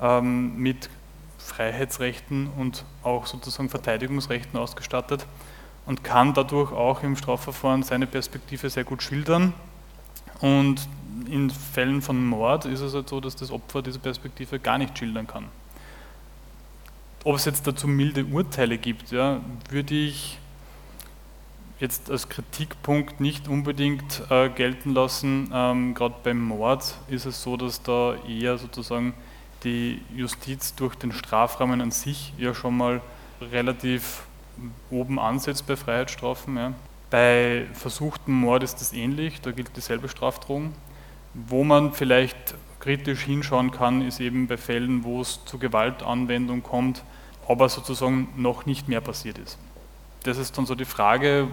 ähm, 0.00 0.57
mit 0.57 0.88
Freiheitsrechten 1.37 2.48
und 2.59 2.85
auch 3.02 3.26
sozusagen 3.26 3.68
Verteidigungsrechten 3.68 4.57
ausgestattet 4.57 5.26
und 5.85 6.04
kann 6.04 6.33
dadurch 6.33 6.70
auch 6.70 7.02
im 7.02 7.16
Strafverfahren 7.16 7.83
seine 7.83 8.07
Perspektive 8.07 8.70
sehr 8.70 8.85
gut 8.85 9.02
schildern. 9.02 9.52
Und 10.40 10.88
in 11.28 11.50
Fällen 11.50 12.02
von 12.02 12.24
Mord 12.24 12.66
ist 12.66 12.83
es 12.83 12.94
halt 12.94 13.09
so, 13.09 13.20
dass 13.20 13.35
das 13.35 13.50
Opfer 13.50 13.83
diese 13.83 13.98
Perspektive 13.98 14.61
gar 14.61 14.78
nicht 14.78 14.96
schildern 14.96 15.26
kann. 15.26 15.46
Ob 17.24 17.37
es 17.37 17.44
jetzt 17.44 17.66
dazu 17.66 17.88
milde 17.88 18.24
Urteile 18.24 18.78
gibt, 18.78 19.11
ja, 19.11 19.40
würde 19.70 19.94
ich 19.94 20.38
jetzt 21.81 22.11
als 22.11 22.28
Kritikpunkt 22.28 23.20
nicht 23.20 23.48
unbedingt 23.48 24.22
äh, 24.31 24.48
gelten 24.48 24.94
lassen. 24.94 25.50
Ähm, 25.52 25.94
Gerade 25.94 26.16
beim 26.22 26.40
Mord 26.40 26.94
ist 27.09 27.26
es 27.26 27.42
so, 27.42 27.57
dass 27.57 27.83
da 27.83 28.16
eher 28.28 28.59
sozusagen 28.59 29.14
die 29.64 30.00
Justiz 30.14 30.74
durch 30.74 30.94
den 30.94 31.12
Strafrahmen 31.12 31.81
an 31.81 31.90
sich 31.90 32.33
ja 32.38 32.54
schon 32.54 32.76
mal 32.76 33.00
relativ 33.40 34.22
oben 34.90 35.18
ansetzt 35.18 35.66
bei 35.66 35.76
Freiheitsstrafen. 35.76 36.57
Ja. 36.57 36.72
Bei 37.11 37.66
versuchten 37.74 38.33
Mord 38.33 38.62
ist 38.62 38.76
das 38.76 38.92
ähnlich, 38.92 39.40
da 39.40 39.52
gilt 39.52 39.76
dieselbe 39.76 40.09
Strafdrohung. 40.09 40.74
Wo 41.35 41.62
man 41.62 41.92
vielleicht 41.92 42.54
kritisch 42.81 43.23
hinschauen 43.23 43.71
kann, 43.71 44.03
ist 44.03 44.21
eben 44.21 44.47
bei 44.47 44.57
Fällen, 44.57 45.05
wo 45.05 45.21
es 45.21 45.45
zu 45.45 45.59
Gewaltanwendung 45.59 46.62
kommt, 46.62 47.03
aber 47.49 47.69
sozusagen 47.69 48.29
noch 48.37 48.67
nicht 48.67 48.88
mehr 48.88 49.01
passiert 49.01 49.38
ist. 49.38 49.59
Das 50.25 50.38
ist 50.38 50.57
dann 50.59 50.67
so 50.67 50.75
die 50.75 50.85
Frage, 50.85 51.49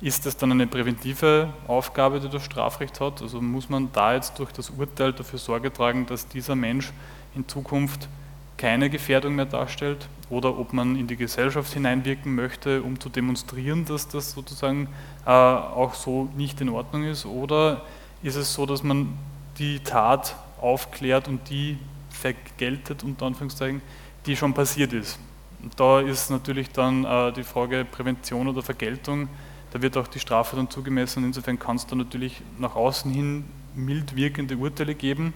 ist 0.00 0.26
das 0.26 0.36
dann 0.36 0.52
eine 0.52 0.66
präventive 0.66 1.52
Aufgabe, 1.66 2.20
die 2.20 2.28
das 2.28 2.44
Strafrecht 2.44 3.00
hat? 3.00 3.22
Also 3.22 3.40
muss 3.40 3.68
man 3.68 3.90
da 3.92 4.14
jetzt 4.14 4.38
durch 4.38 4.52
das 4.52 4.70
Urteil 4.70 5.12
dafür 5.12 5.38
Sorge 5.38 5.72
tragen, 5.72 6.06
dass 6.06 6.28
dieser 6.28 6.54
Mensch 6.54 6.92
in 7.34 7.48
Zukunft 7.48 8.08
keine 8.56 8.90
Gefährdung 8.90 9.34
mehr 9.34 9.46
darstellt 9.46 10.08
oder 10.30 10.58
ob 10.58 10.72
man 10.72 10.96
in 10.96 11.06
die 11.06 11.16
Gesellschaft 11.16 11.72
hineinwirken 11.72 12.34
möchte, 12.34 12.82
um 12.82 12.98
zu 12.98 13.08
demonstrieren, 13.08 13.84
dass 13.84 14.08
das 14.08 14.32
sozusagen 14.32 14.88
äh, 15.24 15.30
auch 15.30 15.94
so 15.94 16.28
nicht 16.36 16.60
in 16.60 16.68
Ordnung 16.68 17.04
ist 17.04 17.26
oder 17.26 17.82
ist 18.22 18.36
es 18.36 18.54
so, 18.54 18.66
dass 18.66 18.82
man 18.82 19.16
die 19.58 19.80
Tat 19.80 20.36
aufklärt 20.60 21.28
und 21.28 21.48
die 21.50 21.78
vergeltet, 22.10 23.04
unter 23.04 23.26
Anführungszeichen, 23.26 23.82
die 24.24 24.36
schon 24.36 24.54
passiert 24.54 24.92
ist. 24.92 25.18
Und 25.62 25.78
da 25.78 26.00
ist 26.00 26.30
natürlich 26.30 26.70
dann 26.70 27.04
äh, 27.04 27.32
die 27.32 27.44
Frage 27.44 27.84
Prävention 27.84 28.48
oder 28.48 28.62
Vergeltung, 28.62 29.28
da 29.72 29.82
wird 29.82 29.96
auch 29.96 30.06
die 30.06 30.20
Strafe 30.20 30.56
dann 30.56 30.70
zugemessen 30.70 31.24
insofern 31.24 31.58
kann 31.58 31.76
es 31.76 31.86
da 31.86 31.96
natürlich 31.96 32.40
nach 32.58 32.76
außen 32.76 33.10
hin 33.10 33.44
mild 33.74 34.16
wirkende 34.16 34.56
Urteile 34.56 34.94
geben, 34.94 35.34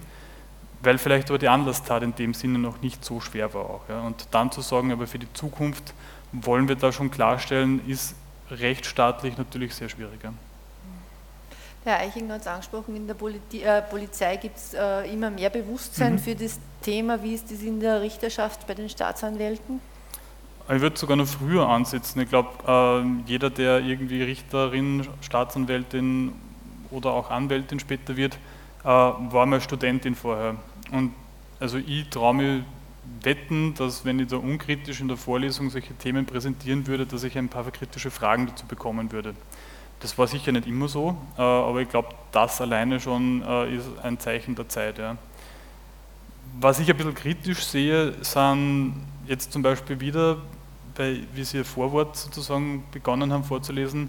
weil 0.83 0.98
vielleicht 0.98 1.28
aber 1.28 1.38
die 1.38 1.48
Anlasstat 1.48 2.02
in 2.02 2.14
dem 2.14 2.33
Sinne 2.33 2.59
noch 2.59 2.80
nicht 2.80 3.04
so 3.04 3.20
schwer 3.20 3.52
war 3.52 3.62
auch. 3.68 3.83
Ja. 3.88 4.00
Und 4.00 4.28
dann 4.30 4.50
zu 4.50 4.62
sagen, 4.62 4.92
aber 4.92 5.06
für 5.06 5.18
die 5.18 5.30
Zukunft 5.35 5.92
wollen 6.33 6.68
wir 6.68 6.76
da 6.76 6.90
schon 6.90 7.11
klarstellen, 7.11 7.87
ist 7.87 8.14
rechtsstaatlich 8.50 9.37
natürlich 9.37 9.74
sehr 9.74 9.88
schwieriger. 9.88 10.33
Herr 11.85 11.99
Eichinger 11.99 12.35
hat 12.35 12.43
es 12.43 12.47
angesprochen, 12.47 12.95
in 12.95 13.07
der 13.07 13.14
Politi 13.14 13.62
äh, 13.62 13.81
Polizei 13.81 14.37
gibt 14.37 14.57
es 14.57 14.75
äh, 14.75 15.12
immer 15.12 15.31
mehr 15.31 15.49
Bewusstsein 15.49 16.14
mhm. 16.14 16.19
für 16.19 16.35
das 16.35 16.61
Thema. 16.83 17.23
Wie 17.23 17.35
ist 17.35 17.51
das 17.51 17.62
in 17.62 17.81
der 17.81 18.03
Richterschaft 18.03 18.66
bei 18.66 18.75
den 18.75 18.88
Staatsanwälten? 18.90 19.81
Ich 20.73 20.81
würde 20.81 20.99
sogar 20.99 21.16
noch 21.16 21.27
früher 21.27 21.69
ansetzen. 21.69 22.21
Ich 22.21 22.29
glaube, 22.29 22.51
äh, 22.66 23.29
jeder, 23.29 23.49
der 23.49 23.81
irgendwie 23.81 24.23
Richterin, 24.23 25.07
Staatsanwältin 25.23 26.33
oder 26.90 27.12
auch 27.12 27.31
Anwältin 27.31 27.81
später 27.81 28.16
wird, 28.16 28.35
äh, 28.85 28.87
war 28.87 29.47
mal 29.47 29.61
Studentin 29.61 30.14
vorher. 30.14 30.57
Und 30.93 31.14
also 31.61 31.79
ich 31.79 32.09
traue 32.11 32.35
mir 32.35 32.64
wetten, 33.23 33.75
dass 33.75 34.05
wenn 34.05 34.19
ich 34.21 34.29
da 34.29 34.37
unkritisch 34.37 35.01
in 35.01 35.09
der 35.09 35.16
Vorlesung 35.16 35.71
solche 35.71 35.95
Themen 35.95 36.27
präsentieren 36.27 36.87
würde, 36.87 37.07
dass 37.07 37.25
ich 37.25 37.37
ein 37.37 37.49
paar 37.49 37.69
kritische 37.71 38.11
Fragen 38.11 38.47
dazu 38.47 38.66
bekommen 38.66 39.12
würde. 39.12 39.35
Das 40.00 40.16
war 40.16 40.26
sicher 40.26 40.50
nicht 40.50 40.66
immer 40.66 40.88
so, 40.88 41.16
äh, 41.36 41.42
aber 41.42 41.82
ich 41.82 41.88
glaube, 41.88 42.08
das 42.32 42.60
alleine 42.60 42.98
schon 43.00 43.42
äh, 43.42 43.76
ist 43.76 43.86
ein 44.02 44.18
Zeichen 44.18 44.54
der 44.54 44.68
Zeit. 44.68 45.00
Was 46.58 46.80
ich 46.80 46.90
ein 46.90 46.96
bisschen 46.96 47.14
kritisch 47.14 47.64
sehe, 47.64 48.14
sind 48.22 49.06
jetzt 49.26 49.52
zum 49.52 49.62
Beispiel 49.62 50.00
wieder, 50.00 50.38
bei, 50.96 51.20
wie 51.34 51.44
Sie 51.44 51.58
Ihr 51.58 51.64
Vorwort 51.64 52.16
sozusagen 52.16 52.82
begonnen 52.90 53.32
haben 53.32 53.44
vorzulesen, 53.44 54.08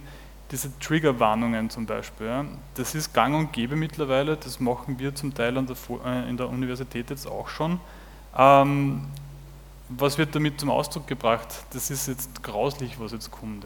diese 0.49 0.77
Triggerwarnungen 0.79 1.69
zum 1.69 1.85
Beispiel. 1.85 2.45
Das 2.75 2.95
ist 2.95 3.13
gang 3.13 3.35
und 3.35 3.53
gäbe 3.53 3.75
mittlerweile, 3.75 4.37
das 4.37 4.59
machen 4.59 4.97
wir 4.97 5.13
zum 5.13 5.33
Teil 5.33 5.53
der, 5.53 5.75
äh, 6.05 6.29
in 6.29 6.37
der 6.37 6.49
Universität 6.49 7.09
jetzt 7.09 7.27
auch 7.27 7.47
schon. 7.49 7.79
Ähm, 8.37 9.01
was 9.89 10.17
wird 10.17 10.33
damit 10.33 10.59
zum 10.59 10.69
Ausdruck 10.69 11.05
gebracht? 11.07 11.47
Das 11.73 11.91
ist 11.91 12.07
jetzt 12.07 12.41
grauslich, 12.43 12.97
was 12.99 13.11
jetzt 13.11 13.29
kommt. 13.29 13.65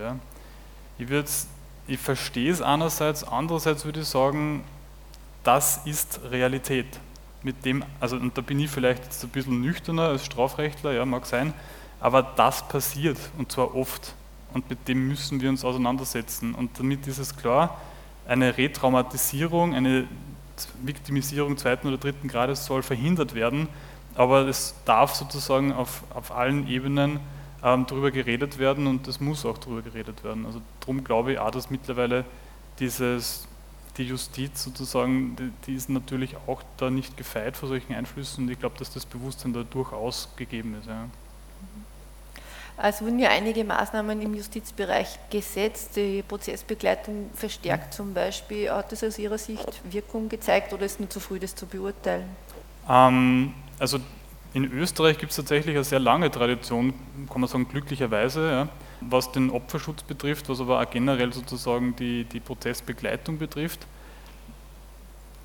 Ich 0.98 1.10
würde 1.10 1.30
ich 1.88 2.00
verstehe 2.00 2.52
es 2.52 2.62
einerseits, 2.62 3.24
andererseits 3.24 3.86
würde 3.86 4.02
ich 4.02 4.08
sagen, 4.08 4.64
das 5.44 5.82
ist 5.86 6.20
Realität. 6.32 6.88
Mit 7.44 7.64
dem, 7.64 7.84
also, 8.00 8.16
und 8.16 8.36
da 8.38 8.42
bin 8.42 8.60
ich 8.60 8.72
vielleicht 8.72 9.04
jetzt 9.04 9.24
ein 9.24 9.30
bisschen 9.30 9.62
nüchterner 9.62 10.04
als 10.10 10.26
Strafrechtler, 10.26 10.94
ja, 10.94 11.06
mag 11.06 11.26
sein, 11.28 11.54
aber 12.00 12.24
das 12.24 12.68
passiert 12.68 13.18
und 13.38 13.52
zwar 13.52 13.76
oft 13.76 14.16
und 14.54 14.70
mit 14.70 14.88
dem 14.88 15.08
müssen 15.08 15.42
wir 15.42 15.50
uns 15.50 15.64
auseinandersetzen. 15.64 16.56
Und 16.56 16.80
damit 16.80 17.06
ist 17.08 17.20
es 17.20 17.36
klar, 17.36 17.78
eine 18.28 18.58
Retraumatisierung, 18.58 19.76
eine 19.76 20.08
Viktimisierung 20.82 21.58
zweiten 21.58 21.88
oder 21.88 21.98
dritten 21.98 22.28
Grades 22.28 22.66
soll 22.66 22.82
verhindert 22.82 23.36
werden, 23.36 23.68
aber 24.16 24.48
es 24.48 24.74
darf 24.86 25.14
sozusagen 25.14 25.74
auf, 25.74 26.04
auf 26.14 26.32
allen 26.32 26.68
Ebenen 26.68 27.20
ähm, 27.66 27.88
darüber 27.88 28.12
geredet 28.12 28.60
werden 28.60 28.86
und 28.86 29.08
es 29.08 29.20
muss 29.20 29.44
auch 29.44 29.58
darüber 29.58 29.82
geredet 29.82 30.24
werden. 30.24 30.46
Also 30.46 30.62
darum 30.82 31.04
glaube 31.04 31.34
ich 31.34 31.40
auch, 31.40 31.50
dass 31.50 31.72
mittlerweile 31.72 32.24
dieses, 32.80 33.48
die 33.98 34.04
Justiz 34.04 34.64
sozusagen, 34.64 35.36
die, 35.36 35.52
die 35.66 35.76
ist 35.76 35.90
natürlich 35.90 36.38
auch 36.48 36.62
da 36.78 36.92
nicht 36.92 37.18
gefeit 37.18 37.58
vor 37.58 37.68
solchen 37.68 37.96
Einflüssen 37.96 38.46
und 38.46 38.52
ich 38.52 38.60
glaube, 38.60 38.78
dass 38.78 38.94
das 38.94 39.06
Bewusstsein 39.06 39.52
da 39.52 39.64
durchaus 39.64 40.30
gegeben 40.36 40.76
ist. 40.80 40.88
Ja. 40.88 41.10
Es 42.78 43.02
wurden 43.02 43.18
ja 43.18 43.30
einige 43.30 43.64
Maßnahmen 43.64 44.22
im 44.22 44.36
Justizbereich 44.36 45.18
gesetzt, 45.30 45.96
die 45.96 46.22
Prozessbegleitung 46.22 47.30
verstärkt 47.34 47.94
zum 47.94 48.14
Beispiel. 48.14 48.70
Hat 48.70 48.92
das 48.92 49.04
aus 49.04 49.18
Ihrer 49.18 49.38
Sicht 49.38 49.82
Wirkung 49.92 50.30
gezeigt 50.30 50.72
oder 50.74 50.86
ist 50.86 51.00
nur 51.00 51.10
zu 51.10 51.20
früh, 51.20 51.40
das 51.40 51.56
zu 51.56 51.66
beurteilen? 51.66 52.30
Ähm, 52.88 53.54
also 53.80 54.00
in 54.56 54.72
Österreich 54.72 55.18
gibt 55.18 55.32
es 55.32 55.36
tatsächlich 55.36 55.76
eine 55.76 55.84
sehr 55.84 56.00
lange 56.00 56.32
Tradition, 56.32 56.94
kann 57.30 57.42
man 57.42 57.50
sagen 57.50 57.68
glücklicherweise, 57.68 58.50
ja, 58.50 58.70
was 59.02 59.30
den 59.34 59.50
Opferschutz 59.50 60.02
betrifft, 60.04 60.48
was 60.48 60.62
aber 60.62 60.80
auch 60.80 60.90
generell 60.90 61.34
sozusagen 61.34 61.94
die, 61.98 62.24
die 62.24 62.40
Prozessbegleitung 62.40 63.38
betrifft. 63.38 63.86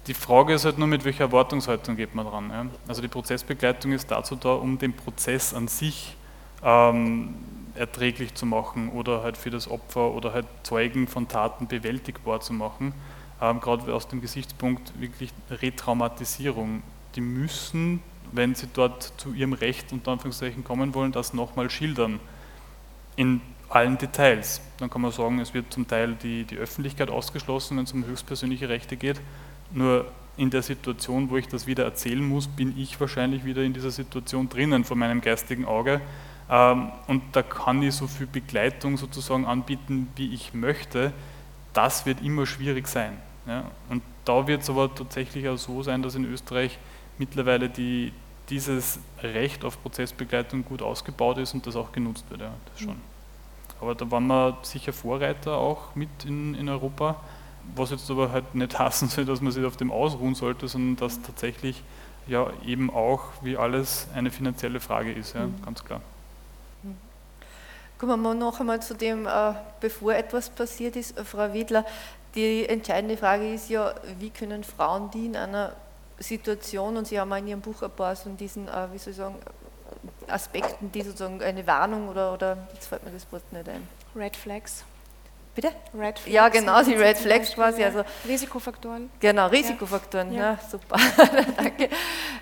Die 0.06 0.14
Frage 0.14 0.54
ist 0.54 0.64
halt 0.64 0.78
nur, 0.78 0.86
mit 0.86 1.04
welcher 1.04 1.24
Erwartungshaltung 1.24 1.96
geht 1.96 2.14
man 2.14 2.24
dran. 2.24 2.50
Ja. 2.50 2.66
Also 2.86 3.02
die 3.02 3.08
Prozessbegleitung 3.08 3.90
ist 3.90 4.12
dazu 4.12 4.36
da, 4.36 4.52
um 4.52 4.78
den 4.78 4.92
Prozess 4.92 5.54
an 5.54 5.66
sich 5.66 6.16
ähm, 6.62 7.34
erträglich 7.74 8.34
zu 8.34 8.46
machen 8.46 8.90
oder 8.90 9.24
halt 9.24 9.36
für 9.36 9.50
das 9.50 9.68
Opfer 9.68 10.12
oder 10.12 10.32
halt 10.32 10.46
Zeugen 10.62 11.08
von 11.08 11.26
Taten 11.26 11.66
bewältigbar 11.66 12.40
zu 12.40 12.52
machen. 12.52 12.94
Ähm, 13.42 13.60
gerade 13.60 13.92
aus 13.92 14.06
dem 14.06 14.20
Gesichtspunkt 14.20 14.92
wirklich 15.00 15.32
Retraumatisierung. 15.50 16.84
Die 17.16 17.20
müssen 17.20 18.00
wenn 18.32 18.54
sie 18.54 18.68
dort 18.72 19.12
zu 19.16 19.32
ihrem 19.32 19.52
Recht 19.52 19.92
unter 19.92 20.12
Anführungszeichen 20.12 20.64
kommen 20.64 20.94
wollen, 20.94 21.12
das 21.12 21.34
nochmal 21.34 21.70
schildern. 21.70 22.20
In 23.16 23.40
allen 23.68 23.98
Details. 23.98 24.60
Dann 24.78 24.90
kann 24.90 25.02
man 25.02 25.12
sagen, 25.12 25.38
es 25.38 25.54
wird 25.54 25.72
zum 25.72 25.86
Teil 25.86 26.16
die, 26.22 26.44
die 26.44 26.56
Öffentlichkeit 26.56 27.10
ausgeschlossen, 27.10 27.76
wenn 27.76 27.84
es 27.84 27.92
um 27.92 28.04
höchstpersönliche 28.04 28.68
Rechte 28.68 28.96
geht. 28.96 29.20
Nur 29.72 30.10
in 30.36 30.50
der 30.50 30.62
Situation, 30.62 31.30
wo 31.30 31.36
ich 31.36 31.48
das 31.48 31.66
wieder 31.66 31.84
erzählen 31.84 32.26
muss, 32.26 32.48
bin 32.48 32.76
ich 32.78 33.00
wahrscheinlich 33.00 33.44
wieder 33.44 33.62
in 33.62 33.72
dieser 33.72 33.90
Situation 33.90 34.48
drinnen 34.48 34.84
vor 34.84 34.96
meinem 34.96 35.20
geistigen 35.20 35.64
Auge. 35.64 36.00
Ähm, 36.50 36.90
und 37.06 37.22
da 37.32 37.42
kann 37.42 37.82
ich 37.82 37.94
so 37.94 38.06
viel 38.06 38.26
Begleitung 38.26 38.96
sozusagen 38.96 39.44
anbieten, 39.44 40.08
wie 40.16 40.34
ich 40.34 40.52
möchte. 40.52 41.12
Das 41.72 42.06
wird 42.06 42.22
immer 42.22 42.46
schwierig 42.46 42.88
sein. 42.88 43.16
Und 43.88 44.02
da 44.24 44.46
wird 44.46 44.62
es 44.62 44.70
aber 44.70 44.94
tatsächlich 44.94 45.48
auch 45.48 45.56
so 45.56 45.82
sein, 45.82 46.02
dass 46.02 46.14
in 46.14 46.24
Österreich 46.24 46.78
mittlerweile 47.20 47.68
die, 47.68 48.12
dieses 48.48 48.98
Recht 49.22 49.64
auf 49.64 49.80
Prozessbegleitung 49.80 50.64
gut 50.64 50.82
ausgebaut 50.82 51.38
ist 51.38 51.54
und 51.54 51.66
das 51.66 51.76
auch 51.76 51.92
genutzt 51.92 52.24
wird. 52.30 52.40
Ja, 52.40 52.52
das 52.72 52.80
schon. 52.80 52.96
Aber 53.80 53.94
da 53.94 54.10
waren 54.10 54.26
wir 54.26 54.58
sicher 54.62 54.92
Vorreiter 54.92 55.56
auch 55.56 55.94
mit 55.94 56.08
in, 56.26 56.54
in 56.54 56.68
Europa, 56.68 57.16
was 57.76 57.90
jetzt 57.90 58.10
aber 58.10 58.32
halt 58.32 58.54
nicht 58.54 58.76
heißen 58.78 59.08
soll, 59.08 59.24
dass 59.24 59.40
man 59.40 59.52
sich 59.52 59.64
auf 59.64 59.76
dem 59.76 59.92
ausruhen 59.92 60.34
sollte, 60.34 60.66
sondern 60.66 60.96
dass 60.96 61.22
tatsächlich 61.22 61.82
ja 62.26 62.50
eben 62.66 62.90
auch 62.90 63.22
wie 63.42 63.56
alles 63.56 64.08
eine 64.14 64.30
finanzielle 64.30 64.80
Frage 64.80 65.12
ist, 65.12 65.34
ja, 65.34 65.46
mhm. 65.46 65.62
ganz 65.64 65.84
klar. 65.84 66.00
Kommen 67.98 68.22
wir 68.22 68.32
noch 68.32 68.58
einmal 68.60 68.80
zu 68.80 68.94
dem, 68.94 69.26
äh, 69.26 69.52
bevor 69.78 70.14
etwas 70.14 70.48
passiert 70.48 70.96
ist, 70.96 71.20
Frau 71.20 71.52
Wiedler. 71.52 71.84
Die 72.34 72.66
entscheidende 72.66 73.18
Frage 73.18 73.52
ist 73.52 73.68
ja, 73.68 73.94
wie 74.18 74.30
können 74.30 74.64
Frauen 74.64 75.10
die 75.10 75.26
in 75.26 75.36
einer 75.36 75.72
Situation, 76.20 76.96
und 76.96 77.06
Sie 77.06 77.18
haben 77.18 77.32
in 77.32 77.48
Ihrem 77.48 77.60
Buch 77.60 77.82
ein 77.82 77.90
paar 77.90 78.14
von 78.14 78.36
diesen, 78.36 78.68
äh, 78.68 78.92
wie 78.92 78.98
soll 78.98 79.10
ich 79.10 79.16
sagen, 79.16 79.36
Aspekten, 80.28 80.92
die 80.92 81.02
sozusagen 81.02 81.42
eine 81.42 81.66
Warnung 81.66 82.08
oder, 82.08 82.32
oder 82.32 82.68
jetzt 82.74 82.86
fällt 82.86 83.04
mir 83.04 83.10
das 83.10 83.30
Wort 83.32 83.52
nicht 83.52 83.68
ein. 83.68 83.86
Red 84.14 84.36
Flags. 84.36 84.84
Bitte? 85.54 85.68
Red 85.94 86.18
Flags. 86.18 86.32
Ja, 86.32 86.48
genau, 86.48 86.82
die 86.82 86.94
Red 86.94 87.18
Flags 87.18 87.52
quasi. 87.52 87.82
Also, 87.82 88.04
Risikofaktoren. 88.26 89.10
Genau, 89.18 89.48
Risikofaktoren, 89.48 90.32
ja, 90.32 90.52
ja 90.52 90.58
super. 90.70 90.96
Danke. 91.56 91.84
Äh, 91.84 91.88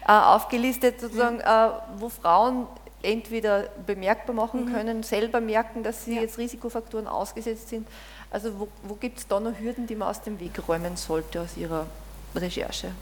aufgelistet 0.07 1.01
sozusagen, 1.01 1.41
äh, 1.41 1.71
wo 1.97 2.09
Frauen 2.09 2.67
entweder 3.03 3.69
bemerkbar 3.87 4.35
machen 4.35 4.67
mhm. 4.67 4.73
können, 4.73 5.03
selber 5.03 5.41
merken, 5.41 5.83
dass 5.83 6.05
sie 6.05 6.17
ja. 6.17 6.23
jetzt 6.23 6.37
Risikofaktoren 6.37 7.07
ausgesetzt 7.07 7.69
sind. 7.69 7.87
Also 8.31 8.59
wo, 8.59 8.69
wo 8.83 8.95
gibt 8.95 9.19
es 9.19 9.27
da 9.27 9.41
noch 9.41 9.59
Hürden, 9.59 9.87
die 9.87 9.95
man 9.95 10.09
aus 10.09 10.21
dem 10.21 10.39
Weg 10.41 10.69
räumen 10.69 10.97
sollte 10.97 11.41
aus 11.41 11.57
Ihrer 11.57 11.87
Recherche? 12.35 12.93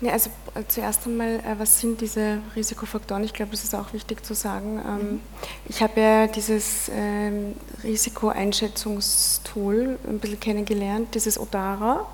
Ja, 0.00 0.12
also 0.12 0.30
äh, 0.54 0.62
zuerst 0.66 1.06
einmal, 1.06 1.40
äh, 1.40 1.58
was 1.58 1.78
sind 1.78 2.00
diese 2.00 2.38
Risikofaktoren? 2.56 3.22
Ich 3.24 3.34
glaube, 3.34 3.50
das 3.50 3.64
ist 3.64 3.74
auch 3.74 3.92
wichtig 3.92 4.24
zu 4.24 4.32
sagen. 4.34 4.80
Ähm, 4.86 4.96
mhm. 4.96 5.20
Ich 5.68 5.82
habe 5.82 6.00
ja 6.00 6.26
dieses 6.26 6.90
ähm, 6.94 7.54
Risikoeinschätzungstool 7.84 9.98
ein 10.08 10.18
bisschen 10.18 10.40
kennengelernt, 10.40 11.14
dieses 11.14 11.38
ODARA. 11.38 12.06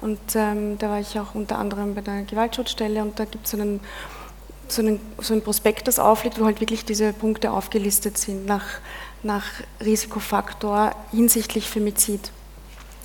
Und 0.00 0.18
ähm, 0.34 0.78
da 0.78 0.88
war 0.88 1.00
ich 1.00 1.18
auch 1.18 1.34
unter 1.34 1.58
anderem 1.58 1.94
bei 1.94 2.00
der 2.00 2.22
Gewaltschutzstelle 2.22 3.02
und 3.02 3.18
da 3.18 3.26
gibt 3.26 3.46
es 3.46 3.52
einen, 3.54 3.80
so 4.68 4.80
einen, 4.82 5.00
so 5.18 5.34
einen 5.34 5.42
Prospekt, 5.42 5.88
das 5.88 5.98
aufliegt, 5.98 6.40
wo 6.40 6.46
halt 6.46 6.60
wirklich 6.60 6.86
diese 6.86 7.12
Punkte 7.12 7.50
aufgelistet 7.50 8.16
sind 8.18 8.46
nach, 8.46 8.64
nach 9.22 9.44
Risikofaktor 9.82 10.94
hinsichtlich 11.10 11.68
Femizid. 11.68 12.30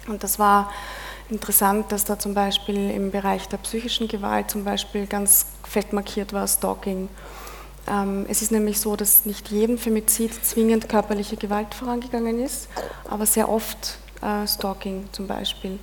Und 0.07 0.23
das 0.23 0.39
war 0.39 0.71
interessant, 1.31 1.91
dass 1.91 2.05
da 2.05 2.19
zum 2.19 2.33
Beispiel 2.33 2.91
im 2.91 3.11
Bereich 3.11 3.47
der 3.47 3.57
psychischen 3.57 4.07
Gewalt 4.07 4.51
zum 4.51 4.63
Beispiel 4.63 5.07
ganz 5.07 5.45
fett 5.63 5.93
markiert 5.93 6.33
war 6.33 6.47
Stalking. 6.47 7.09
Ähm, 7.87 8.25
es 8.29 8.41
ist 8.41 8.51
nämlich 8.51 8.79
so, 8.79 8.95
dass 8.95 9.25
nicht 9.25 9.49
jedem 9.49 9.77
Femizid 9.77 10.33
zwingend 10.45 10.89
körperliche 10.89 11.37
Gewalt 11.37 11.73
vorangegangen 11.73 12.39
ist, 12.39 12.67
aber 13.09 13.25
sehr 13.25 13.49
oft 13.49 13.97
äh, 14.21 14.45
Stalking 14.47 15.07
zum 15.11 15.27
Beispiel. 15.27 15.79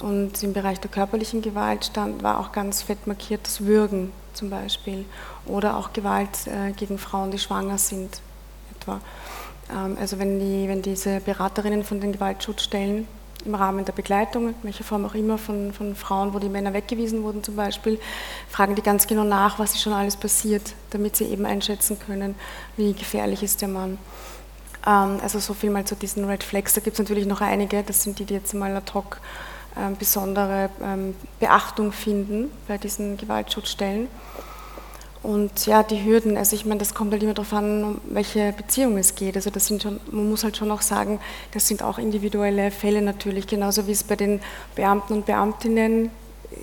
Und 0.00 0.42
im 0.42 0.52
Bereich 0.52 0.80
der 0.80 0.90
körperlichen 0.90 1.42
Gewalt 1.42 1.84
stand, 1.86 2.22
war 2.22 2.40
auch 2.40 2.52
ganz 2.52 2.82
fett 2.82 3.06
markiert 3.06 3.40
das 3.44 3.64
Würgen 3.64 4.12
zum 4.32 4.48
Beispiel 4.50 5.04
oder 5.46 5.76
auch 5.76 5.92
Gewalt 5.92 6.46
äh, 6.46 6.72
gegen 6.72 6.98
Frauen, 6.98 7.30
die 7.30 7.38
schwanger 7.38 7.78
sind 7.78 8.20
etwa. 8.78 9.00
Ähm, 9.70 9.96
also 10.00 10.18
wenn, 10.18 10.38
die, 10.38 10.68
wenn 10.68 10.82
diese 10.82 11.20
Beraterinnen 11.20 11.84
von 11.84 12.00
den 12.00 12.12
Gewaltschutzstellen 12.12 13.06
im 13.48 13.54
Rahmen 13.54 13.84
der 13.84 13.92
Begleitung, 13.92 14.50
in 14.50 14.54
welcher 14.62 14.84
Form 14.84 15.04
auch 15.04 15.14
immer, 15.14 15.38
von, 15.38 15.72
von 15.72 15.96
Frauen, 15.96 16.34
wo 16.34 16.38
die 16.38 16.48
Männer 16.48 16.72
weggewiesen 16.72 17.22
wurden 17.22 17.42
zum 17.42 17.56
Beispiel, 17.56 17.98
fragen 18.48 18.74
die 18.74 18.82
ganz 18.82 19.06
genau 19.06 19.24
nach, 19.24 19.58
was 19.58 19.74
ist 19.74 19.82
schon 19.82 19.92
alles 19.92 20.16
passiert, 20.16 20.74
damit 20.90 21.16
sie 21.16 21.24
eben 21.24 21.46
einschätzen 21.46 21.98
können, 21.98 22.34
wie 22.76 22.92
gefährlich 22.92 23.42
ist 23.42 23.60
der 23.62 23.68
Mann. 23.68 23.98
Ähm, 24.86 25.18
also 25.22 25.38
so 25.38 25.54
viel 25.54 25.70
mal 25.70 25.84
zu 25.84 25.96
diesen 25.96 26.24
Red 26.26 26.44
Flags. 26.44 26.74
Da 26.74 26.80
gibt 26.80 26.94
es 26.94 26.98
natürlich 26.98 27.26
noch 27.26 27.40
einige, 27.40 27.82
das 27.82 28.02
sind 28.02 28.18
die, 28.18 28.24
die 28.24 28.34
jetzt 28.34 28.54
mal 28.54 28.76
ad 28.76 28.92
hoc 28.94 29.20
ähm, 29.76 29.96
besondere 29.96 30.70
ähm, 30.82 31.14
Beachtung 31.40 31.92
finden 31.92 32.50
bei 32.68 32.78
diesen 32.78 33.16
Gewaltschutzstellen. 33.16 34.08
Und 35.28 35.66
ja, 35.66 35.82
die 35.82 36.02
Hürden, 36.02 36.38
also 36.38 36.56
ich 36.56 36.64
meine, 36.64 36.78
das 36.78 36.94
kommt 36.94 37.12
halt 37.12 37.22
immer 37.22 37.34
darauf 37.34 37.52
an, 37.52 37.84
um 37.84 38.00
welche 38.08 38.50
Beziehung 38.52 38.96
es 38.96 39.14
geht. 39.14 39.36
Also 39.36 39.50
das 39.50 39.66
sind 39.66 39.82
schon, 39.82 40.00
man 40.10 40.30
muss 40.30 40.42
halt 40.42 40.56
schon 40.56 40.70
auch 40.70 40.80
sagen, 40.80 41.20
das 41.52 41.68
sind 41.68 41.82
auch 41.82 41.98
individuelle 41.98 42.70
Fälle 42.70 43.02
natürlich, 43.02 43.46
genauso 43.46 43.86
wie 43.86 43.92
es 43.92 44.04
bei 44.04 44.16
den 44.16 44.40
Beamten 44.74 45.12
und 45.12 45.26
Beamtinnen 45.26 46.10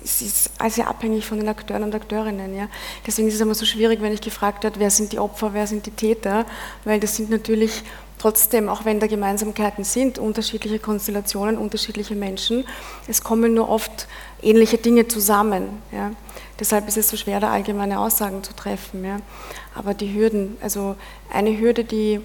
es 0.02 0.20
ist 0.20 0.50
also 0.58 0.82
abhängig 0.82 1.24
von 1.26 1.38
den 1.38 1.48
Akteuren 1.48 1.84
und 1.84 1.94
Akteurinnen. 1.94 2.56
Ja. 2.56 2.66
Deswegen 3.06 3.28
ist 3.28 3.34
es 3.34 3.40
immer 3.40 3.54
so 3.54 3.64
schwierig, 3.64 4.02
wenn 4.02 4.12
ich 4.12 4.20
gefragt 4.20 4.64
werde, 4.64 4.80
wer 4.80 4.90
sind 4.90 5.12
die 5.12 5.20
Opfer, 5.20 5.54
wer 5.54 5.68
sind 5.68 5.86
die 5.86 5.92
Täter, 5.92 6.44
weil 6.84 6.98
das 6.98 7.14
sind 7.14 7.30
natürlich 7.30 7.84
trotzdem, 8.18 8.68
auch 8.68 8.84
wenn 8.84 8.98
da 8.98 9.06
Gemeinsamkeiten 9.06 9.84
sind, 9.84 10.18
unterschiedliche 10.18 10.80
Konstellationen, 10.80 11.56
unterschiedliche 11.56 12.16
Menschen. 12.16 12.64
Es 13.06 13.22
kommen 13.22 13.54
nur 13.54 13.68
oft 13.68 14.08
ähnliche 14.42 14.76
Dinge 14.76 15.06
zusammen. 15.06 15.68
Ja. 15.92 16.10
Deshalb 16.58 16.88
ist 16.88 16.96
es 16.96 17.08
so 17.08 17.16
schwer, 17.16 17.40
da 17.40 17.50
allgemeine 17.50 18.00
Aussagen 18.00 18.42
zu 18.42 18.54
treffen. 18.54 19.04
Ja. 19.04 19.18
Aber 19.74 19.94
die 19.94 20.14
Hürden, 20.14 20.56
also 20.60 20.96
eine 21.30 21.58
Hürde, 21.58 21.84
die 21.84 22.20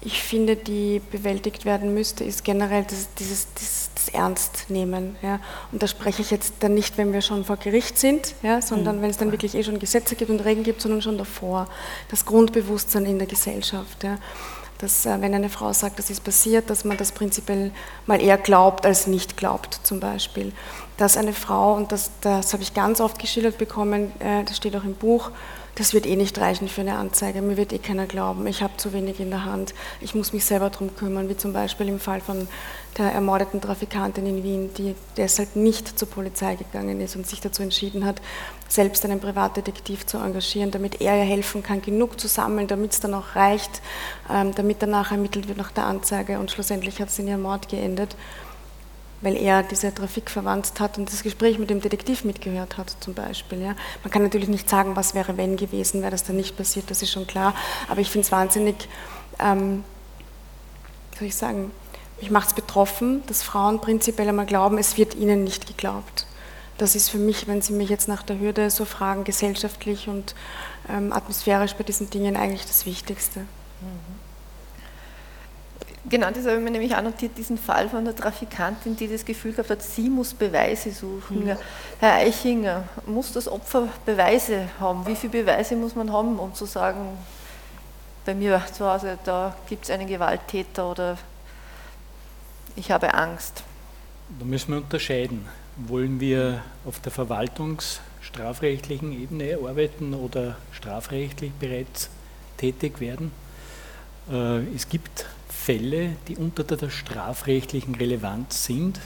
ich 0.00 0.22
finde, 0.22 0.56
die 0.56 1.00
bewältigt 1.10 1.64
werden 1.64 1.92
müsste, 1.94 2.22
ist 2.22 2.44
generell 2.44 2.84
das, 2.84 3.08
dieses, 3.14 3.52
dieses 3.54 3.90
das 4.06 4.14
Ernstnehmen. 4.14 5.16
Ja. 5.22 5.40
Und 5.72 5.82
da 5.82 5.86
spreche 5.86 6.22
ich 6.22 6.30
jetzt 6.30 6.54
dann 6.60 6.74
nicht, 6.74 6.96
wenn 6.98 7.12
wir 7.12 7.22
schon 7.22 7.44
vor 7.44 7.56
Gericht 7.56 7.98
sind, 7.98 8.34
ja, 8.42 8.62
sondern 8.62 8.98
mhm. 8.98 9.02
wenn 9.02 9.10
es 9.10 9.16
dann 9.16 9.32
wirklich 9.32 9.54
eh 9.54 9.64
schon 9.64 9.78
Gesetze 9.78 10.14
gibt 10.14 10.30
und 10.30 10.40
Regeln 10.40 10.64
gibt, 10.64 10.80
sondern 10.80 11.02
schon 11.02 11.18
davor. 11.18 11.68
Das 12.10 12.24
Grundbewusstsein 12.24 13.06
in 13.06 13.18
der 13.18 13.26
Gesellschaft. 13.26 14.04
Ja. 14.04 14.18
Dass, 14.78 15.06
äh, 15.06 15.20
wenn 15.20 15.34
eine 15.34 15.48
Frau 15.48 15.72
sagt, 15.72 15.98
das 15.98 16.10
ist 16.10 16.22
passiert, 16.22 16.70
dass 16.70 16.84
man 16.84 16.96
das 16.96 17.12
prinzipiell 17.12 17.72
mal 18.06 18.20
eher 18.20 18.38
glaubt 18.38 18.84
als 18.84 19.06
nicht 19.06 19.36
glaubt, 19.36 19.80
zum 19.82 20.00
Beispiel 20.00 20.52
dass 20.96 21.16
eine 21.16 21.32
Frau, 21.32 21.74
und 21.74 21.92
das, 21.92 22.10
das 22.20 22.52
habe 22.52 22.62
ich 22.62 22.74
ganz 22.74 23.00
oft 23.00 23.18
geschildert 23.18 23.58
bekommen, 23.58 24.12
äh, 24.20 24.44
das 24.44 24.56
steht 24.56 24.76
auch 24.76 24.84
im 24.84 24.94
Buch, 24.94 25.30
das 25.74 25.92
wird 25.92 26.06
eh 26.06 26.16
nicht 26.16 26.38
reichen 26.38 26.68
für 26.68 26.80
eine 26.80 26.96
Anzeige, 26.96 27.42
mir 27.42 27.58
wird 27.58 27.72
eh 27.74 27.78
keiner 27.78 28.06
glauben, 28.06 28.46
ich 28.46 28.62
habe 28.62 28.78
zu 28.78 28.94
wenig 28.94 29.20
in 29.20 29.28
der 29.28 29.44
Hand, 29.44 29.74
ich 30.00 30.14
muss 30.14 30.32
mich 30.32 30.46
selber 30.46 30.70
darum 30.70 30.96
kümmern, 30.96 31.28
wie 31.28 31.36
zum 31.36 31.52
Beispiel 31.52 31.88
im 31.88 32.00
Fall 32.00 32.22
von 32.22 32.48
der 32.96 33.12
ermordeten 33.12 33.60
Trafikantin 33.60 34.24
in 34.24 34.42
Wien, 34.42 34.70
die 34.78 34.94
deshalb 35.18 35.54
nicht 35.54 35.98
zur 35.98 36.08
Polizei 36.08 36.56
gegangen 36.56 37.02
ist 37.02 37.14
und 37.14 37.26
sich 37.26 37.42
dazu 37.42 37.62
entschieden 37.62 38.06
hat, 38.06 38.22
selbst 38.68 39.04
einen 39.04 39.20
Privatdetektiv 39.20 40.06
zu 40.06 40.16
engagieren, 40.16 40.70
damit 40.70 41.02
er 41.02 41.18
ihr 41.18 41.24
helfen 41.24 41.62
kann, 41.62 41.82
genug 41.82 42.18
zu 42.18 42.26
sammeln, 42.26 42.68
damit 42.68 42.92
es 42.92 43.00
dann 43.00 43.12
auch 43.12 43.36
reicht, 43.36 43.82
ähm, 44.32 44.54
damit 44.54 44.80
danach 44.80 45.12
ermittelt 45.12 45.46
wird 45.46 45.58
nach 45.58 45.72
der 45.72 45.84
Anzeige. 45.84 46.38
Und 46.38 46.50
schlussendlich 46.50 47.00
hat 47.02 47.10
es 47.10 47.18
in 47.18 47.28
ihrem 47.28 47.42
Mord 47.42 47.68
geendet 47.68 48.16
weil 49.20 49.36
er 49.36 49.62
diese 49.62 49.94
Trafik 49.94 50.30
verwandt 50.30 50.78
hat 50.78 50.98
und 50.98 51.10
das 51.10 51.22
Gespräch 51.22 51.58
mit 51.58 51.70
dem 51.70 51.80
Detektiv 51.80 52.24
mitgehört 52.24 52.76
hat 52.76 52.96
zum 53.00 53.14
Beispiel. 53.14 53.60
Ja. 53.60 53.74
Man 54.02 54.10
kann 54.10 54.22
natürlich 54.22 54.48
nicht 54.48 54.68
sagen, 54.68 54.96
was 54.96 55.14
wäre 55.14 55.36
wenn 55.36 55.56
gewesen, 55.56 56.02
wäre 56.02 56.10
das 56.10 56.24
dann 56.24 56.36
nicht 56.36 56.56
passiert, 56.56 56.90
das 56.90 57.02
ist 57.02 57.10
schon 57.10 57.26
klar, 57.26 57.54
aber 57.88 58.00
ich 58.00 58.10
finde 58.10 58.26
es 58.26 58.32
wahnsinnig, 58.32 58.88
ähm, 59.38 59.84
soll 61.18 61.28
ich 61.28 61.36
sagen, 61.36 61.70
mich 62.20 62.30
macht 62.30 62.48
es 62.48 62.54
betroffen, 62.54 63.22
dass 63.26 63.42
Frauen 63.42 63.80
prinzipiell 63.80 64.28
einmal 64.28 64.46
glauben, 64.46 64.78
es 64.78 64.96
wird 64.96 65.14
ihnen 65.14 65.44
nicht 65.44 65.66
geglaubt. 65.66 66.26
Das 66.78 66.94
ist 66.94 67.08
für 67.08 67.18
mich, 67.18 67.48
wenn 67.48 67.62
Sie 67.62 67.72
mich 67.72 67.88
jetzt 67.88 68.06
nach 68.06 68.22
der 68.22 68.38
Hürde 68.38 68.68
so 68.70 68.84
fragen, 68.84 69.24
gesellschaftlich 69.24 70.08
und 70.08 70.34
ähm, 70.90 71.12
atmosphärisch 71.12 71.74
bei 71.74 71.84
diesen 71.84 72.10
Dingen 72.10 72.36
eigentlich 72.36 72.66
das 72.66 72.84
Wichtigste. 72.84 73.40
Mhm. 73.40 74.25
Genau, 76.08 76.30
das 76.30 76.46
habe 76.46 76.56
ich 76.56 76.62
mir 76.62 76.70
nämlich 76.70 76.94
annotiert, 76.94 77.36
diesen 77.36 77.58
Fall 77.58 77.88
von 77.88 78.04
der 78.04 78.14
Trafikantin, 78.14 78.96
die 78.96 79.08
das 79.08 79.24
Gefühl 79.24 79.52
gehabt 79.52 79.70
hat, 79.70 79.82
sie 79.82 80.08
muss 80.08 80.34
Beweise 80.34 80.92
suchen. 80.92 81.46
Mhm. 81.46 81.56
Herr 81.98 82.14
Eichinger, 82.14 82.84
muss 83.06 83.32
das 83.32 83.48
Opfer 83.48 83.88
Beweise 84.04 84.68
haben? 84.78 85.04
Wie 85.06 85.16
viele 85.16 85.44
Beweise 85.44 85.74
muss 85.74 85.96
man 85.96 86.12
haben, 86.12 86.38
um 86.38 86.54
zu 86.54 86.64
sagen, 86.64 87.18
bei 88.24 88.34
mir 88.34 88.62
zu 88.72 88.88
Hause, 88.88 89.18
da 89.24 89.56
gibt 89.68 89.84
es 89.84 89.90
einen 89.90 90.06
Gewalttäter 90.06 90.90
oder 90.90 91.18
ich 92.76 92.92
habe 92.92 93.12
Angst? 93.14 93.64
Da 94.38 94.44
müssen 94.44 94.72
wir 94.72 94.78
unterscheiden. 94.78 95.46
Wollen 95.76 96.20
wir 96.20 96.62
auf 96.84 97.00
der 97.00 97.12
verwaltungsstrafrechtlichen 97.12 99.12
Ebene 99.12 99.58
arbeiten 99.64 100.14
oder 100.14 100.56
strafrechtlich 100.72 101.52
bereits 101.52 102.10
tätig 102.56 103.00
werden? 103.00 103.30
Äh, 104.30 104.60
es 104.74 104.88
gibt 104.88 105.26
Fälle, 105.66 106.10
die 106.28 106.36
unter 106.36 106.62
der 106.62 106.90
strafrechtlichen 106.90 107.96
Relevanz 107.96 108.66
sind 108.66 109.00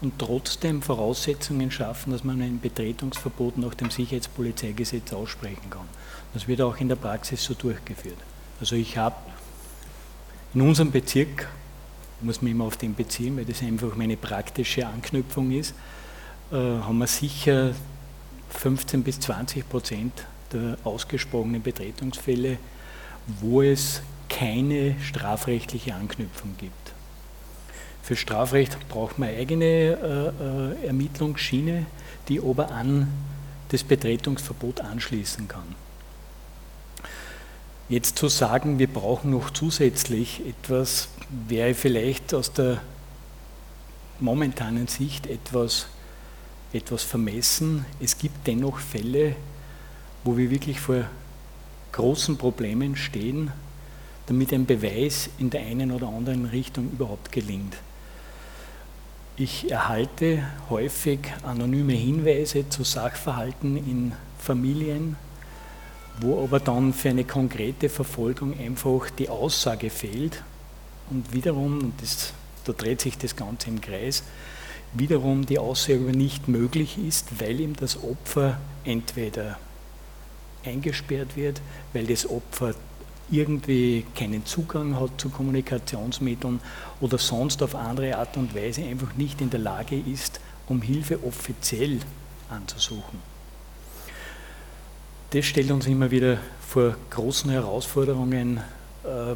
und 0.00 0.16
trotzdem 0.16 0.80
Voraussetzungen 0.80 1.72
schaffen, 1.72 2.12
dass 2.12 2.22
man 2.22 2.40
ein 2.40 2.60
Betretungsverbot 2.60 3.58
nach 3.58 3.74
dem 3.74 3.90
Sicherheitspolizeigesetz 3.90 5.12
aussprechen 5.12 5.70
kann. 5.70 5.88
Das 6.32 6.46
wird 6.46 6.60
auch 6.60 6.76
in 6.76 6.88
der 6.88 6.94
Praxis 6.94 7.42
so 7.42 7.54
durchgeführt. 7.54 8.16
Also 8.60 8.76
ich 8.76 8.96
habe 8.96 9.16
in 10.54 10.60
unserem 10.60 10.92
Bezirk, 10.92 11.48
muss 12.20 12.40
man 12.42 12.52
immer 12.52 12.66
auf 12.66 12.76
den 12.76 12.94
beziehen, 12.94 13.36
weil 13.36 13.44
das 13.44 13.60
einfach 13.60 13.96
meine 13.96 14.16
praktische 14.16 14.86
Anknüpfung 14.86 15.50
ist, 15.50 15.74
äh, 16.52 16.54
haben 16.54 16.98
wir 16.98 17.08
sicher 17.08 17.74
15 18.50 19.02
bis 19.02 19.18
20 19.18 19.68
Prozent 19.68 20.12
der 20.52 20.78
ausgesprochenen 20.84 21.60
Betretungsfälle, 21.60 22.58
wo 23.40 23.62
es 23.62 24.00
keine 24.34 24.96
strafrechtliche 25.00 25.94
Anknüpfung 25.94 26.56
gibt. 26.58 26.92
Für 28.02 28.16
Strafrecht 28.16 28.88
braucht 28.88 29.18
man 29.18 29.28
eigene 29.28 29.64
äh, 29.64 30.82
äh, 30.82 30.86
Ermittlungsschiene, 30.88 31.86
die 32.28 32.40
aber 32.40 32.70
an 32.70 33.08
das 33.68 33.84
Betretungsverbot 33.84 34.80
anschließen 34.80 35.46
kann. 35.48 35.74
Jetzt 37.88 38.18
zu 38.18 38.28
sagen, 38.28 38.78
wir 38.78 38.88
brauchen 38.88 39.30
noch 39.30 39.50
zusätzlich 39.50 40.42
etwas, 40.46 41.08
wäre 41.48 41.74
vielleicht 41.74 42.34
aus 42.34 42.52
der 42.52 42.80
momentanen 44.20 44.88
Sicht 44.88 45.26
etwas, 45.26 45.86
etwas 46.72 47.04
vermessen. 47.04 47.86
Es 48.00 48.18
gibt 48.18 48.46
dennoch 48.46 48.80
Fälle, 48.80 49.36
wo 50.24 50.36
wir 50.36 50.50
wirklich 50.50 50.80
vor 50.80 51.04
großen 51.92 52.36
Problemen 52.36 52.96
stehen, 52.96 53.52
damit 54.26 54.52
ein 54.52 54.66
Beweis 54.66 55.30
in 55.38 55.50
der 55.50 55.62
einen 55.62 55.92
oder 55.92 56.08
anderen 56.08 56.46
Richtung 56.46 56.90
überhaupt 56.92 57.32
gelingt. 57.32 57.76
Ich 59.36 59.70
erhalte 59.70 60.44
häufig 60.70 61.18
anonyme 61.42 61.92
Hinweise 61.92 62.68
zu 62.68 62.84
Sachverhalten 62.84 63.76
in 63.76 64.12
Familien, 64.38 65.16
wo 66.20 66.44
aber 66.44 66.60
dann 66.60 66.92
für 66.92 67.08
eine 67.08 67.24
konkrete 67.24 67.88
Verfolgung 67.88 68.58
einfach 68.58 69.10
die 69.10 69.28
Aussage 69.28 69.90
fehlt 69.90 70.42
und 71.10 71.32
wiederum, 71.32 71.80
und 71.80 72.00
das, 72.00 72.32
da 72.64 72.72
dreht 72.72 73.00
sich 73.00 73.18
das 73.18 73.34
Ganze 73.34 73.68
im 73.68 73.80
Kreis, 73.80 74.22
wiederum 74.92 75.44
die 75.44 75.58
Aussage 75.58 75.98
nicht 75.98 76.46
möglich 76.46 76.96
ist, 76.98 77.40
weil 77.40 77.58
ihm 77.58 77.74
das 77.74 78.02
Opfer 78.02 78.58
entweder 78.84 79.58
eingesperrt 80.64 81.36
wird, 81.36 81.60
weil 81.92 82.06
das 82.06 82.30
Opfer 82.30 82.74
irgendwie 83.30 84.04
keinen 84.14 84.44
Zugang 84.44 84.98
hat 84.98 85.20
zu 85.20 85.28
Kommunikationsmitteln 85.28 86.60
oder 87.00 87.18
sonst 87.18 87.62
auf 87.62 87.74
andere 87.74 88.16
Art 88.16 88.36
und 88.36 88.54
Weise 88.54 88.82
einfach 88.84 89.14
nicht 89.14 89.40
in 89.40 89.50
der 89.50 89.60
Lage 89.60 89.96
ist, 89.98 90.40
um 90.68 90.82
Hilfe 90.82 91.22
offiziell 91.24 92.00
anzusuchen. 92.50 93.18
Das 95.30 95.44
stellt 95.46 95.70
uns 95.70 95.86
immer 95.86 96.10
wieder 96.10 96.38
vor 96.60 96.96
großen 97.10 97.50
Herausforderungen, 97.50 98.58
äh, 99.04 99.34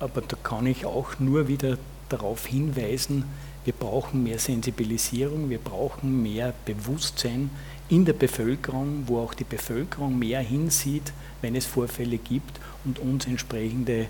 aber 0.00 0.20
da 0.20 0.36
kann 0.42 0.66
ich 0.66 0.84
auch 0.84 1.18
nur 1.18 1.48
wieder 1.48 1.78
darauf 2.08 2.46
hinweisen, 2.46 3.24
wir 3.64 3.72
brauchen 3.72 4.22
mehr 4.22 4.38
Sensibilisierung, 4.38 5.50
wir 5.50 5.58
brauchen 5.58 6.22
mehr 6.22 6.54
Bewusstsein 6.64 7.50
in 7.88 8.04
der 8.04 8.12
Bevölkerung, 8.12 9.04
wo 9.06 9.18
auch 9.18 9.34
die 9.34 9.44
Bevölkerung 9.44 10.18
mehr 10.18 10.40
hinsieht, 10.40 11.12
wenn 11.46 11.54
es 11.54 11.64
Vorfälle 11.64 12.18
gibt 12.18 12.58
und 12.84 12.98
uns 12.98 13.24
entsprechende 13.26 14.08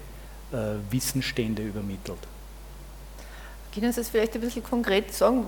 äh, 0.53 0.57
Wissensstände 0.91 1.63
übermittelt. 1.63 2.19
Können 3.75 3.93
Sie 3.93 4.01
das 4.01 4.09
vielleicht 4.09 4.35
ein 4.35 4.41
bisschen 4.41 4.65
konkret 4.65 5.13
sagen? 5.13 5.45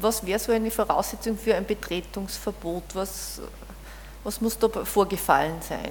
Was 0.00 0.24
wäre 0.24 0.38
so 0.38 0.52
eine 0.52 0.70
Voraussetzung 0.70 1.36
für 1.36 1.54
ein 1.54 1.66
Betretungsverbot? 1.66 2.94
Was, 2.94 3.42
was 4.24 4.40
muss 4.40 4.58
da 4.58 4.68
vorgefallen 4.86 5.60
sein? 5.60 5.90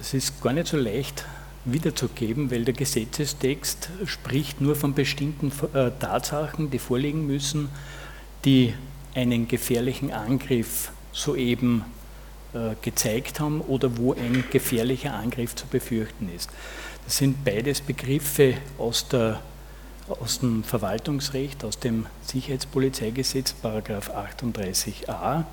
Es 0.00 0.12
ist 0.14 0.42
gar 0.42 0.52
nicht 0.52 0.66
so 0.66 0.76
leicht 0.76 1.24
wiederzugeben, 1.64 2.50
weil 2.50 2.64
der 2.64 2.74
Gesetzestext 2.74 3.88
spricht 4.04 4.60
nur 4.60 4.74
von 4.74 4.94
bestimmten 4.94 5.52
äh, 5.74 5.92
Tatsachen, 5.92 6.72
die 6.72 6.80
vorliegen 6.80 7.24
müssen, 7.24 7.68
die 8.44 8.74
einen 9.14 9.46
gefährlichen 9.46 10.12
Angriff 10.12 10.90
soeben 11.12 11.84
gezeigt 12.82 13.40
haben 13.40 13.60
oder 13.60 13.96
wo 13.96 14.12
ein 14.12 14.44
gefährlicher 14.50 15.14
Angriff 15.14 15.54
zu 15.54 15.66
befürchten 15.66 16.28
ist. 16.34 16.50
Das 17.04 17.18
sind 17.18 17.44
beides 17.44 17.80
Begriffe 17.80 18.54
aus, 18.78 19.08
der, 19.08 19.40
aus 20.08 20.40
dem 20.40 20.64
Verwaltungsrecht, 20.64 21.64
aus 21.64 21.78
dem 21.78 22.06
Sicherheitspolizeigesetz, 22.22 23.52
Paragraph 23.52 24.10
38a. 24.10 25.44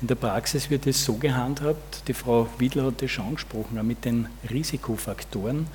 In 0.00 0.08
der 0.08 0.14
Praxis 0.16 0.70
wird 0.70 0.86
es 0.86 1.04
so 1.04 1.14
gehandhabt, 1.14 2.06
die 2.08 2.14
Frau 2.14 2.48
Wiedler 2.58 2.86
hat 2.86 3.02
das 3.02 3.10
schon 3.10 3.26
angesprochen, 3.26 3.86
mit 3.86 4.04
den 4.04 4.28
Risikofaktoren, 4.50 5.66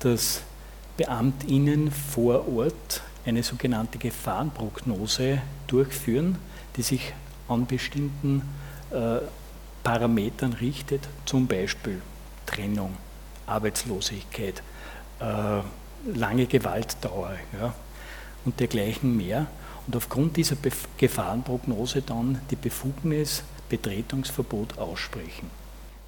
dass 0.00 0.42
BeamtInnen 0.96 1.90
vor 1.90 2.46
Ort 2.54 3.02
eine 3.24 3.42
sogenannte 3.42 3.98
Gefahrenprognose 3.98 5.40
durchführen, 5.66 6.36
die 6.76 6.82
sich 6.82 7.12
an 7.48 7.66
bestimmten 7.66 8.42
äh, 8.90 9.18
Parametern 9.82 10.52
richtet, 10.54 11.08
zum 11.26 11.46
Beispiel 11.46 12.00
Trennung, 12.46 12.96
Arbeitslosigkeit, 13.46 14.62
äh, 15.20 15.60
lange 16.14 16.46
Gewaltdauer 16.46 17.36
ja, 17.58 17.74
und 18.44 18.58
dergleichen 18.60 19.16
mehr. 19.16 19.46
Und 19.86 19.96
aufgrund 19.96 20.36
dieser 20.36 20.54
Bef 20.54 20.86
Gefahrenprognose 20.96 22.02
dann 22.02 22.40
die 22.50 22.56
Befugnis, 22.56 23.42
Betretungsverbot 23.68 24.78
aussprechen. 24.78 25.50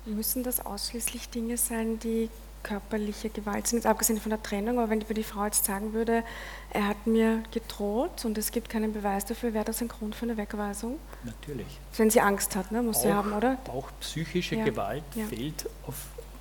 Müssen 0.07 0.43
das 0.43 0.64
ausschließlich 0.64 1.31
Dinge 1.31 1.57
sein, 1.57 1.99
die 1.99 2.29
körperliche 2.65 3.29
Gewalt 3.29 3.69
sind, 3.69 3.79
jetzt 3.79 3.87
abgesehen 3.87 4.19
von 4.19 4.31
der 4.31 4.43
Trennung, 4.43 4.81
aber 4.81 4.91
wenn 4.91 4.99
die 4.99 5.23
Frau 5.23 5.45
jetzt 5.45 5.65
sagen 5.65 5.93
würde, 5.93 6.25
er 6.71 6.89
hat 6.89 7.07
mir 7.07 7.45
gedroht 7.53 8.25
und 8.25 8.37
es 8.37 8.51
gibt 8.51 8.69
keinen 8.69 8.93
Beweis 8.93 9.25
dafür, 9.25 9.55
wäre 9.55 9.65
das 9.65 9.81
ein 9.81 9.87
Grund 9.89 10.17
für 10.17 10.25
eine 10.25 10.37
Wegweisung? 10.37 10.99
Natürlich. 11.23 11.79
Wenn 11.97 12.11
sie 12.11 12.21
Angst 12.21 12.57
hat, 12.57 12.73
ne, 12.73 12.83
muss 12.83 12.97
auch, 12.97 13.03
sie 13.03 13.12
haben, 13.12 13.33
oder? 13.33 13.59
Auch 13.69 13.91
psychische 14.01 14.57
ja. 14.57 14.65
Gewalt 14.65 15.05
ja. 15.15 15.27
Fällt, 15.27 15.69
auf, 15.87 15.95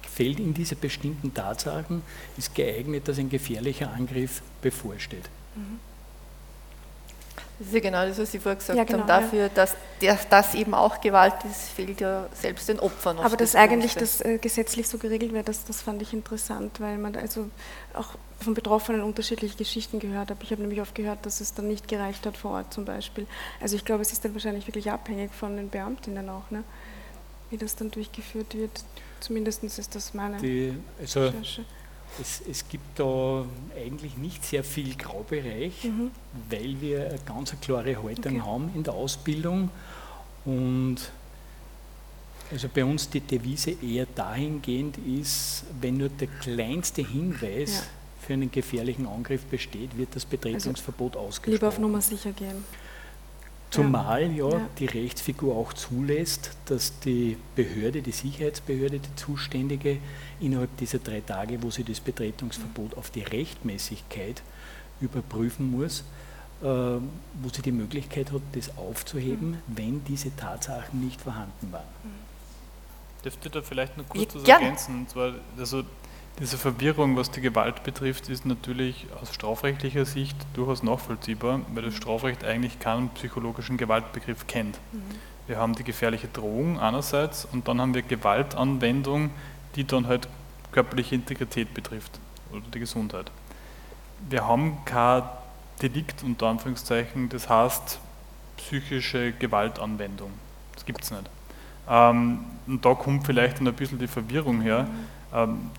fällt 0.09 0.39
in 0.39 0.55
diese 0.55 0.75
bestimmten 0.75 1.31
Tatsachen, 1.33 2.01
ist 2.37 2.55
geeignet, 2.55 3.07
dass 3.07 3.19
ein 3.19 3.29
gefährlicher 3.29 3.91
Angriff 3.93 4.41
bevorsteht. 4.61 5.29
Mhm. 5.55 5.79
Das 7.59 7.67
ist 7.67 7.73
ja 7.73 7.79
genau 7.79 8.05
das, 8.05 8.17
was 8.17 8.31
Sie 8.31 8.39
vorher 8.39 8.57
gesagt 8.57 8.77
ja, 8.77 8.83
genau, 8.83 8.99
haben. 8.99 9.07
Dafür, 9.07 9.43
ja. 9.43 9.49
dass 9.49 9.75
das 10.29 10.55
eben 10.55 10.73
auch 10.73 10.99
Gewalt 10.99 11.35
ist, 11.49 11.69
fehlt 11.69 12.01
ja 12.01 12.27
selbst 12.33 12.67
den 12.67 12.79
Opfern. 12.79 13.19
Aber 13.19 13.37
dass 13.37 13.51
das 13.51 13.55
eigentlich 13.55 13.95
das 13.95 14.21
äh, 14.21 14.37
gesetzlich 14.37 14.87
so 14.87 14.97
geregelt 14.97 15.33
wird, 15.33 15.47
das, 15.47 15.63
das 15.63 15.81
fand 15.81 16.01
ich 16.01 16.13
interessant, 16.13 16.79
weil 16.79 16.97
man 16.97 17.15
also 17.15 17.49
auch 17.93 18.09
von 18.39 18.53
Betroffenen 18.53 19.01
unterschiedliche 19.01 19.55
Geschichten 19.55 19.99
gehört 19.99 20.29
habe. 20.31 20.43
Ich 20.43 20.51
habe 20.51 20.61
nämlich 20.61 20.81
oft 20.81 20.95
gehört, 20.95 21.25
dass 21.25 21.41
es 21.41 21.53
dann 21.53 21.67
nicht 21.67 21.87
gereicht 21.87 22.25
hat 22.25 22.37
vor 22.37 22.51
Ort 22.51 22.73
zum 22.73 22.85
Beispiel. 22.85 23.27
Also 23.61 23.75
ich 23.75 23.85
glaube, 23.85 24.01
es 24.01 24.11
ist 24.11 24.25
dann 24.25 24.33
wahrscheinlich 24.33 24.67
wirklich 24.67 24.91
abhängig 24.91 25.31
von 25.31 25.55
den 25.55 25.69
Beamtinnen 25.69 26.29
auch, 26.29 26.49
ne? 26.49 26.63
wie 27.49 27.57
das 27.57 27.75
dann 27.75 27.91
durchgeführt 27.91 28.55
wird. 28.55 28.83
Zumindest 29.19 29.63
ist 29.63 29.95
das 29.95 30.13
meine 30.13 30.37
Die, 30.37 30.75
also 30.99 31.21
Recherche 31.21 31.63
es, 32.21 32.41
es, 32.49 32.67
gibt 32.67 32.99
da 32.99 33.45
eigentlich 33.75 34.17
nicht 34.17 34.45
sehr 34.45 34.63
viel 34.63 34.95
Graubereich, 34.95 35.83
mhm. 35.83 36.11
weil 36.49 36.79
wir 36.79 37.09
eine 37.09 37.19
ganz 37.25 37.55
klare 37.59 38.01
Haltung 38.01 38.39
okay. 38.39 38.41
haben 38.41 38.71
in 38.75 38.83
der 38.83 38.93
Ausbildung. 38.93 39.69
Und 40.45 40.97
also 42.51 42.67
bei 42.73 42.85
uns 42.85 43.09
die 43.09 43.21
Devise 43.21 43.71
eher 43.81 44.05
dahingehend 44.05 44.97
ist, 44.97 45.63
wenn 45.81 45.97
nur 45.97 46.09
der 46.09 46.27
kleinste 46.27 47.01
Hinweis 47.01 47.73
ja. 47.73 47.81
für 48.27 48.33
einen 48.33 48.51
gefährlichen 48.51 49.07
Angriff 49.07 49.43
besteht, 49.45 49.97
wird 49.97 50.15
das 50.15 50.25
Betretungsverbot 50.25 51.15
also 51.15 51.27
ausgesprochen. 51.27 51.53
Lieber 51.53 51.67
auf 51.67 51.79
Nummer 51.79 52.01
sicher 52.01 52.31
gehen. 52.31 52.63
Zumal 53.73 54.31
ja, 54.31 54.49
ja, 54.49 54.61
die 54.77 54.85
Rechtsfigur 54.85 55.55
auch 55.55 55.73
zulässt, 55.73 56.51
dass 56.65 56.99
die 56.99 57.37
Behörde, 57.55 58.03
die 58.03 58.11
Sicherheitsbehörde, 58.11 58.99
die 58.99 59.15
Zuständige 59.15 59.97
innerhalb 60.39 60.77
dieser 60.77 60.99
drei 60.99 61.21
Tage, 61.21 61.61
wo 61.63 61.71
sie 61.71 61.83
das 61.83 61.99
Betretungsverbot 61.99 62.95
auf 62.95 63.09
die 63.09 63.23
Rechtmäßigkeit 63.23 64.43
überprüfen 65.01 65.71
muss, 65.71 66.01
äh, 66.61 66.65
wo 66.65 67.49
sie 67.51 67.63
die 67.63 67.71
Möglichkeit 67.71 68.31
hat, 68.31 68.41
das 68.51 68.77
aufzuheben, 68.77 69.51
mhm. 69.51 69.57
wenn 69.67 70.03
diese 70.05 70.35
Tatsachen 70.35 71.03
nicht 71.03 71.19
vorhanden 71.19 71.71
waren. 71.71 71.83
Dürfte 73.23 73.49
da 73.49 73.61
vielleicht 73.61 73.97
noch 73.97 74.07
kurz 74.07 74.35
was 74.35 74.43
ergänzen? 74.43 74.99
Und 74.99 75.09
zwar, 75.09 75.33
also 75.57 75.83
diese 76.39 76.57
Verwirrung, 76.57 77.15
was 77.15 77.29
die 77.29 77.41
Gewalt 77.41 77.83
betrifft, 77.83 78.27
ist 78.29 78.45
natürlich 78.45 79.05
aus 79.21 79.33
strafrechtlicher 79.33 80.05
Sicht 80.05 80.35
durchaus 80.53 80.81
nachvollziehbar, 80.81 81.61
weil 81.73 81.83
das 81.83 81.95
Strafrecht 81.95 82.43
eigentlich 82.43 82.79
keinen 82.79 83.09
psychologischen 83.09 83.77
Gewaltbegriff 83.77 84.47
kennt. 84.47 84.79
Mhm. 84.91 85.01
Wir 85.45 85.57
haben 85.57 85.75
die 85.75 85.83
gefährliche 85.83 86.27
Drohung 86.27 86.79
einerseits 86.79 87.45
und 87.45 87.67
dann 87.67 87.79
haben 87.79 87.93
wir 87.93 88.01
Gewaltanwendung, 88.01 89.29
die 89.75 89.85
dann 89.85 90.07
halt 90.07 90.27
körperliche 90.71 91.15
Integrität 91.15 91.73
betrifft 91.73 92.19
oder 92.51 92.61
die 92.73 92.79
Gesundheit. 92.79 93.29
Wir 94.27 94.47
haben 94.47 94.77
kein 94.85 95.23
Delikt 95.81 96.23
unter 96.23 96.47
Anführungszeichen, 96.47 97.29
das 97.29 97.49
heißt 97.49 97.99
psychische 98.57 99.33
Gewaltanwendung. 99.33 100.31
Das 100.73 100.85
gibt 100.85 101.03
es 101.03 101.11
nicht. 101.11 101.29
Ähm, 101.87 102.39
und 102.65 102.83
da 102.83 102.95
kommt 102.95 103.25
vielleicht 103.25 103.59
dann 103.59 103.67
ein 103.67 103.73
bisschen 103.73 103.99
die 103.99 104.07
Verwirrung 104.07 104.61
her. 104.61 104.83
Mhm 104.83 105.22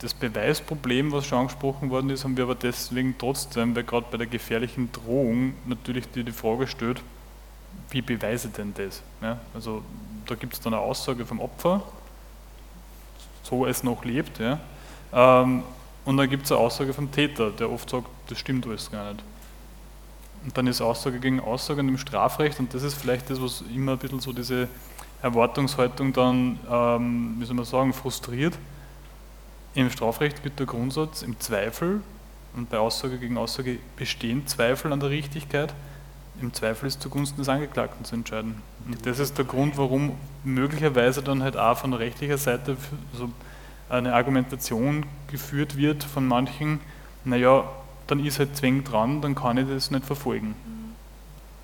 das 0.01 0.15
Beweisproblem, 0.15 1.13
was 1.13 1.27
schon 1.27 1.39
angesprochen 1.39 1.89
worden 1.89 2.11
ist, 2.11 2.25
haben 2.25 2.37
wir 2.37 2.43
aber 2.43 2.57
deswegen 2.57 3.15
trotzdem, 3.17 3.77
weil 3.77 3.85
gerade 3.85 4.07
bei 4.11 4.17
der 4.17 4.27
gefährlichen 4.27 4.91
Drohung 4.91 5.55
natürlich 5.65 6.11
die, 6.11 6.25
die 6.25 6.33
Frage 6.33 6.67
stellt, 6.67 7.01
wie 7.91 8.03
beweise 8.03 8.49
denn 8.49 8.75
das? 8.75 9.01
Ja, 9.23 9.39
also 9.55 9.83
da 10.27 10.35
gibt 10.35 10.55
es 10.55 10.61
dann 10.61 10.75
eine 10.75 10.83
Aussage 10.83 11.25
vom 11.25 11.41
Opfer, 11.41 11.83
so 13.45 13.65
es 13.65 13.85
noch 13.85 14.05
lebt, 14.05 14.41
ja, 14.41 14.59
ähm, 15.13 15.63
und 16.05 16.17
dann 16.17 16.29
gibt 16.29 16.47
es 16.47 16.53
eine 16.53 16.61
Aussage 16.61 16.93
vom 16.93 17.13
Täter, 17.13 17.51
der 17.51 17.71
oft 17.71 17.89
sagt, 17.89 18.09
das 18.27 18.39
stimmt 18.39 18.67
alles 18.67 18.91
gar 18.91 19.13
nicht. 19.13 19.25
Und 20.45 20.59
dann 20.59 20.67
ist 20.67 20.83
Aussage 20.83 21.21
gegen 21.21 21.41
Aussage 21.41 21.81
in 21.81 21.87
dem 21.87 21.97
Strafrecht 21.97 22.59
und 22.59 22.75
das 22.75 22.83
ist 22.83 22.95
vielleicht 22.95 23.31
das, 23.31 23.41
was 23.41 23.63
immer 23.75 23.93
ein 23.93 23.99
bisschen 23.99 24.21
so 24.21 24.33
diese 24.33 24.69
Erwartungshaltung 25.23 26.13
dann, 26.13 26.59
ähm, 26.69 27.37
wie 27.39 27.45
soll 27.45 27.55
man 27.55 27.65
sagen, 27.65 27.93
frustriert. 27.93 28.59
Im 29.75 29.91
Strafrecht 29.91 30.43
gilt 30.43 30.59
der 30.59 30.67
Grundsatz, 30.67 31.23
im 31.23 31.39
Zweifel 31.41 32.01
und 32.55 32.71
bei 32.71 32.79
Aussage 32.79 33.19
gegen 33.19 33.37
Aussage 33.37 33.79
bestehen 33.97 34.47
Zweifel 34.47 34.93
an 34.93 35.01
der 35.01 35.11
Richtigkeit, 35.11 35.75
im 36.41 36.53
Zweifel 36.53 36.87
ist 36.87 37.01
zugunsten 37.01 37.39
des 37.39 37.49
Angeklagten 37.49 38.05
zu 38.05 38.15
entscheiden. 38.15 38.63
Und 38.87 39.05
das 39.07 39.19
ist 39.19 39.39
der 39.39 39.45
Grund, 39.45 39.77
warum 39.77 40.13
möglicherweise 40.43 41.23
dann 41.23 41.43
halt 41.43 41.57
auch 41.57 41.79
von 41.79 41.93
rechtlicher 41.93 42.39
Seite 42.39 42.77
so 43.13 43.31
eine 43.89 44.15
Argumentation 44.15 45.07
geführt 45.29 45.77
wird 45.77 46.05
von 46.05 46.27
manchen, 46.27 46.81
naja, 47.25 47.65
dann 48.07 48.25
ist 48.25 48.39
halt 48.39 48.57
zwingend 48.57 48.91
dran, 48.91 49.23
dann 49.23 49.35
kann 49.35 49.57
ich 49.57 49.69
das 49.69 49.91
nicht 49.91 50.05
verfolgen. 50.05 50.55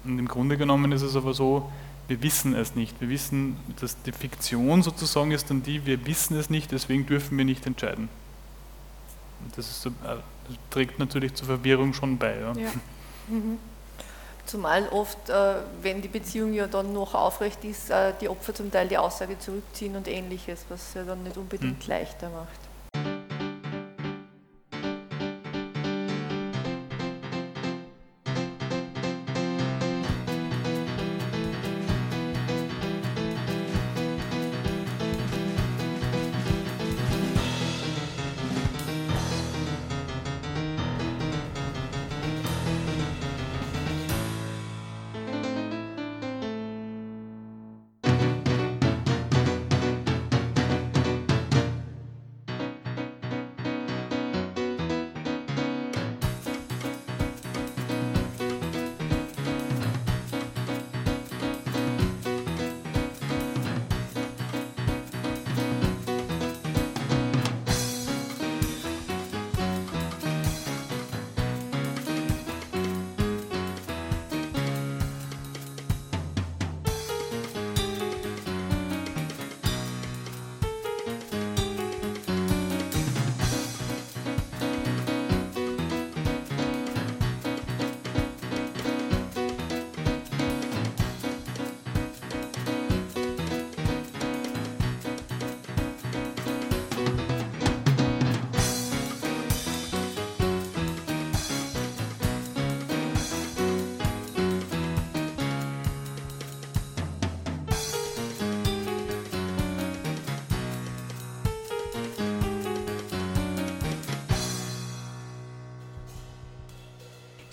Und 0.05 0.19
im 0.19 0.29
Grunde 0.29 0.57
genommen 0.57 0.93
ist 0.93 1.03
es 1.03 1.17
aber 1.17 1.35
so, 1.35 1.71
wir 2.11 2.23
wissen 2.25 2.57
es 2.57 2.75
nicht. 2.75 3.01
Wir 3.01 3.09
wissen, 3.09 3.57
dass 3.81 4.03
die 4.03 4.11
Fiktion 4.11 4.83
sozusagen 4.83 5.31
ist 5.31 5.49
dann 5.49 5.63
die, 5.63 5.87
wir 5.87 6.05
wissen 6.07 6.37
es 6.37 6.51
nicht, 6.51 6.73
deswegen 6.73 7.07
dürfen 7.07 7.39
wir 7.39 7.45
nicht 7.45 7.65
entscheiden. 7.67 8.09
Das, 9.55 9.71
ist, 9.71 9.87
äh, 9.87 9.91
das 10.03 10.23
trägt 10.71 10.99
natürlich 10.99 11.35
zur 11.35 11.47
Verwirrung 11.47 11.95
schon 11.95 12.19
bei. 12.19 12.37
Ja. 12.37 12.53
Ja. 12.53 12.73
Mhm. 13.29 13.59
Zumal 14.45 14.89
oft, 14.89 15.29
äh, 15.29 15.55
wenn 15.83 16.03
die 16.03 16.09
Beziehung 16.09 16.53
ja 16.53 16.67
dann 16.67 16.93
noch 16.93 17.15
aufrecht 17.15 17.63
ist, 17.63 17.91
äh, 17.91 18.13
die 18.21 18.29
Opfer 18.29 18.53
zum 18.53 18.73
Teil 18.73 18.89
die 18.89 18.99
Aussage 18.99 19.39
zurückziehen 19.39 19.95
und 19.95 20.09
ähnliches, 20.09 20.65
was 20.69 20.95
ja 20.95 21.05
dann 21.05 21.23
nicht 21.23 21.37
unbedingt 21.37 21.81
mhm. 21.81 21.89
leichter 21.89 22.29
macht. 22.31 22.60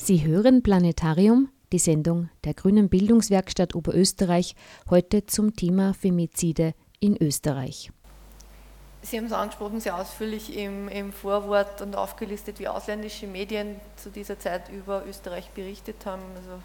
Sie 0.08 0.26
hören 0.26 0.64
Planetarium, 0.64 1.49
die 1.74 1.80
Sendung 1.80 2.30
der 2.45 2.53
Grünen 2.53 2.88
Bildungswerkstatt 2.88 3.76
Oberösterreich, 3.76 4.55
heute 4.89 5.26
zum 5.26 5.53
Thema 5.53 5.93
Femizide 5.93 6.76
in 7.01 7.22
Österreich. 7.22 7.91
Sie 9.01 9.18
haben 9.18 9.26
es 9.26 9.34
angesprochen, 9.34 9.82
sehr 9.82 9.97
ausführlich 9.97 10.58
im, 10.58 10.88
im, 10.88 11.12
Vorwort 11.12 11.82
und 11.82 11.97
aufgelistet, 11.97 12.58
wie 12.60 12.70
ausländische 12.70 13.28
Medien 13.28 13.82
zu 13.97 14.10
dieser 14.10 14.39
Zeit 14.39 14.70
über 14.70 15.03
Österreich 15.05 15.49
berichtet 15.49 16.05
haben. 16.05 16.22
Also 16.38 16.62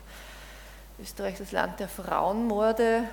Österreich 1.00 1.32
ist 1.32 1.40
das 1.40 1.50
Land 1.50 1.80
der 1.80 1.88
Frauenmorde. 1.88 3.08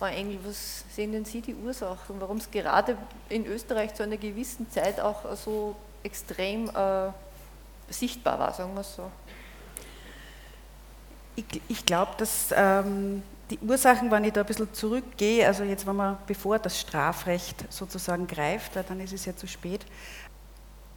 Frau 0.00 0.06
Engel, 0.06 0.40
was 0.42 0.82
sehen 0.92 1.12
denn 1.12 1.24
Sie 1.24 1.42
die 1.42 1.54
Ursachen, 1.54 2.16
warum 2.18 2.38
es 2.38 2.50
gerade 2.50 2.98
in 3.28 3.46
Österreich 3.46 3.94
zu 3.94 4.02
einer 4.02 4.16
gewissen 4.16 4.68
Zeit 4.68 4.98
auch 4.98 5.32
so 5.36 5.76
extrem 6.02 6.68
äh, 6.70 7.10
sichtbar 7.88 8.38
war, 8.38 8.52
sagen 8.52 8.74
wir 8.74 8.80
es 8.80 8.94
so. 8.94 9.10
Ich, 11.36 11.44
ich 11.68 11.86
glaube, 11.86 12.12
dass 12.18 12.52
ähm, 12.56 13.22
die 13.50 13.58
Ursachen, 13.60 14.10
wenn 14.10 14.24
ich 14.24 14.32
da 14.32 14.40
ein 14.40 14.46
bisschen 14.46 14.72
zurückgehe, 14.72 15.46
also 15.46 15.64
jetzt, 15.64 15.86
wenn 15.86 15.96
man, 15.96 16.18
bevor 16.26 16.58
das 16.58 16.78
Strafrecht 16.78 17.72
sozusagen 17.72 18.26
greift, 18.26 18.76
dann 18.76 19.00
ist 19.00 19.12
es 19.12 19.24
ja 19.24 19.34
zu 19.34 19.46
spät. 19.46 19.86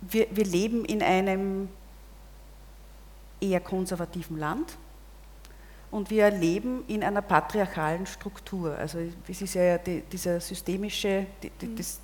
Wir, 0.01 0.27
wir 0.31 0.45
leben 0.45 0.83
in 0.85 1.01
einem 1.03 1.69
eher 3.39 3.59
konservativen 3.59 4.37
Land 4.37 4.77
und 5.91 6.09
wir 6.09 6.29
leben 6.31 6.83
in 6.87 7.03
einer 7.03 7.21
patriarchalen 7.21 8.05
Struktur. 8.05 8.77
Also 8.77 8.99
es 9.27 9.41
ist 9.41 9.53
ja 9.53 9.77
die, 9.77 10.01
dieser 10.01 10.39
systemische, 10.39 11.27
die, 11.43 11.49
die, 11.49 11.67
mhm. 11.67 11.75
das, 11.75 11.99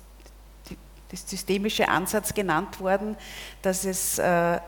das 1.10 1.28
systemische 1.28 1.88
Ansatz 1.88 2.34
genannt 2.34 2.80
worden, 2.80 3.16
dass 3.62 3.84
es 3.84 4.18
äh, 4.18 4.22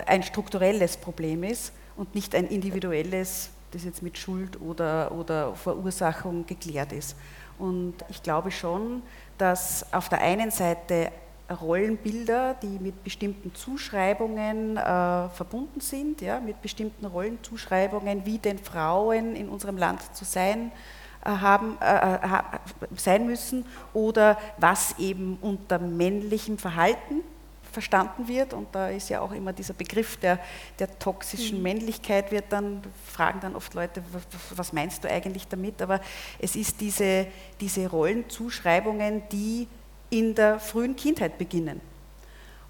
ein 0.07 0.23
strukturelles 0.23 0.97
Problem 0.97 1.43
ist 1.43 1.73
und 1.97 2.15
nicht 2.15 2.35
ein 2.35 2.47
individuelles, 2.47 3.51
das 3.73 3.85
jetzt 3.85 4.03
mit 4.03 4.19
Schuld 4.19 4.61
oder, 4.61 5.13
oder 5.13 5.55
Verursachung 5.55 6.47
geklärt 6.47 6.93
ist. 6.93 7.17
Und 7.59 7.95
ich 8.09 8.23
glaube 8.23 8.51
schon, 8.51 9.03
dass 9.37 9.93
auf 9.93 10.09
der 10.09 10.23
einen 10.23 10.51
Seite 10.51 11.13
Rollenbilder, 11.51 12.55
die 12.63 12.79
mit 12.79 13.03
bestimmten 13.03 13.55
Zuschreibungen 13.55 14.77
äh, 14.77 15.29
verbunden 15.31 15.81
sind, 15.81 16.21
ja, 16.21 16.41
mit 16.41 16.63
bestimmten 16.63 17.05
Rollenzuschreibungen, 17.07 18.25
wie 18.25 18.39
den 18.39 18.59
Frauen 18.59 19.35
in 19.35 19.49
unserem 19.49 19.77
Land 19.77 20.15
zu 20.15 20.25
sein 20.25 20.71
haben, 21.25 21.77
äh, 21.81 22.15
äh 22.15 22.43
sein 22.97 23.27
müssen 23.27 23.67
oder 23.93 24.39
was 24.59 24.99
eben 24.99 25.39
unter 25.41 25.79
männlichem 25.79 26.59
Verhalten 26.59 27.23
verstanden 27.71 28.29
wird. 28.29 28.53
Und 28.53 28.75
da 28.75 28.89
ist 28.89 29.09
ja 29.09 29.21
auch 29.21 29.33
immer 29.33 29.53
dieser 29.53 29.75
Begriff 29.75 30.17
der, 30.17 30.39
der 30.79 30.99
toxischen 30.99 31.59
mhm. 31.59 31.63
Männlichkeit, 31.63 32.31
wird 32.31 32.47
dann, 32.51 32.83
fragen 33.07 33.41
dann 33.41 33.55
oft 33.55 33.75
Leute, 33.75 34.03
was 34.55 34.73
meinst 34.73 35.05
du 35.05 35.11
eigentlich 35.11 35.47
damit? 35.49 35.81
Aber 35.81 36.01
es 36.39 36.57
ist 36.57 36.81
diese, 36.81 37.27
diese 37.61 37.89
Rollenzuschreibungen, 37.89 39.23
die 39.31 39.69
in 40.11 40.35
der 40.35 40.59
frühen 40.59 40.97
Kindheit 40.97 41.39
beginnen. 41.39 41.81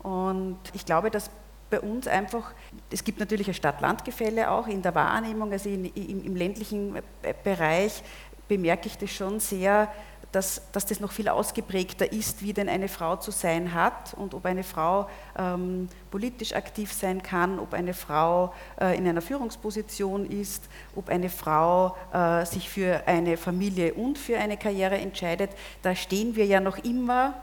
Und 0.03 0.59
ich 0.73 0.85
glaube, 0.85 1.11
dass 1.11 1.31
bei 1.71 1.81
uns 1.81 2.09
einfach, 2.09 2.53
es 2.91 3.05
gibt 3.05 3.21
natürlich 3.21 3.47
ein 3.47 3.55
Stadt-Land-Gefälle 3.55 4.51
auch 4.51 4.67
in 4.67 4.83
der 4.83 4.95
Wahrnehmung, 4.95 5.53
also 5.53 5.69
in, 5.69 5.85
im, 5.85 6.25
im 6.25 6.37
ländlichen 6.37 6.99
Bereich 7.45 8.03
bemerke 8.51 8.89
ich 8.89 8.99
das 8.99 9.11
schon 9.11 9.39
sehr, 9.39 9.89
dass, 10.33 10.61
dass 10.73 10.85
das 10.85 10.99
noch 11.01 11.13
viel 11.13 11.29
ausgeprägter 11.29 12.13
ist, 12.13 12.43
wie 12.43 12.53
denn 12.53 12.69
eine 12.69 12.89
Frau 12.89 13.17
zu 13.17 13.31
sein 13.31 13.75
hat 13.75 14.15
und 14.15 14.35
ob 14.35 14.45
eine 14.45 14.65
Frau 14.65 15.09
ähm, 15.39 15.89
politisch 16.11 16.53
aktiv 16.53 16.93
sein 16.93 17.23
kann, 17.23 17.61
ob 17.61 17.75
eine 17.75 17.95
Frau 17.95 18.53
äh, 18.81 18.97
in 18.97 19.07
einer 19.07 19.23
Führungsposition 19.23 20.27
ist, 20.27 20.69
ob 20.97 21.09
eine 21.09 21.31
Frau 21.31 21.97
äh, 22.13 22.45
sich 22.45 22.69
für 22.69 23.03
eine 23.07 23.37
Familie 23.37 23.95
und 23.95 24.19
für 24.19 24.37
eine 24.37 24.57
Karriere 24.57 24.99
entscheidet. 24.99 25.51
Da 25.83 25.95
stehen 25.95 26.35
wir 26.35 26.47
ja 26.47 26.61
noch 26.61 26.79
immer 26.79 27.35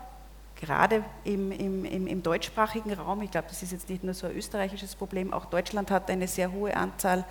gerade 0.60 1.04
im, 1.24 1.52
im, 1.52 1.86
im, 1.86 2.24
deutschsprachigen 2.24 2.92
Raum, 2.94 3.22
ich 3.22 3.32
glaube, 3.32 3.48
das 3.48 3.64
ist 3.64 3.72
jetzt 3.72 3.90
nicht 3.90 4.04
nur 4.04 4.14
so 4.14 4.28
ein 4.28 4.36
österreichisches 4.36 4.96
Problem, 4.96 5.32
auch 5.32 5.46
Deutschland 5.46 5.92
hat 5.92 6.10
eine 6.10 6.28
sehr 6.28 6.52
hohe 6.52 6.76
Anzahl 6.76 7.26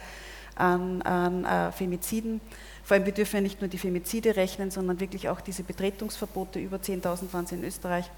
an, 0.57 1.03
an 1.03 1.45
äh, 1.45 1.73
Femiziden. 1.73 2.41
Vor 2.87 2.95
allem, 2.95 3.05
wir 3.05 3.13
dürfen 3.13 3.35
ja 3.39 3.43
nicht 3.43 3.61
nur 3.61 3.67
die 3.67 3.79
Femizide 3.79 4.37
rechnen, 4.37 4.71
sondern 4.71 5.01
wirklich 5.01 5.29
auch 5.29 5.41
diese 5.41 5.65
Betretungsverbote, 5.65 6.61
über 6.61 6.77
10.000 6.77 7.33
waren 7.33 7.45
es 7.45 7.51
in 7.51 7.65
Österreich. 7.65 8.09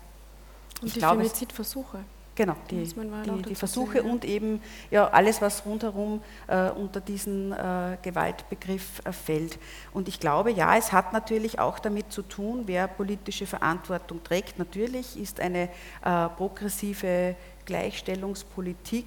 Und 0.82 0.88
ich 0.88 0.92
die 0.92 0.98
glaube, 0.98 1.22
Femizidversuche. 1.22 2.00
Genau, 2.34 2.54
die, 2.70 2.84
die, 2.84 3.42
die 3.48 3.54
Versuche 3.54 4.02
und 4.02 4.26
eben 4.26 4.60
ja, 4.90 5.08
alles, 5.08 5.40
was 5.40 5.64
rundherum 5.64 6.20
äh, 6.48 6.68
unter 6.68 7.00
diesen 7.00 7.52
äh, 7.52 7.96
Gewaltbegriff 8.02 9.00
äh, 9.06 9.12
fällt. 9.12 9.58
Und 9.94 10.06
ich 10.06 10.20
glaube, 10.20 10.50
ja, 10.52 10.76
es 10.76 10.92
hat 10.92 11.14
natürlich 11.14 11.58
auch 11.58 11.78
damit 11.78 12.12
zu 12.12 12.20
tun, 12.20 12.64
wer 12.66 12.88
politische 12.88 13.46
Verantwortung 13.46 14.22
trägt. 14.22 14.58
Natürlich 14.58 15.18
ist 15.18 15.40
eine 15.40 15.70
äh, 16.04 16.28
progressive 16.36 17.36
Gleichstellungspolitik 17.64 19.06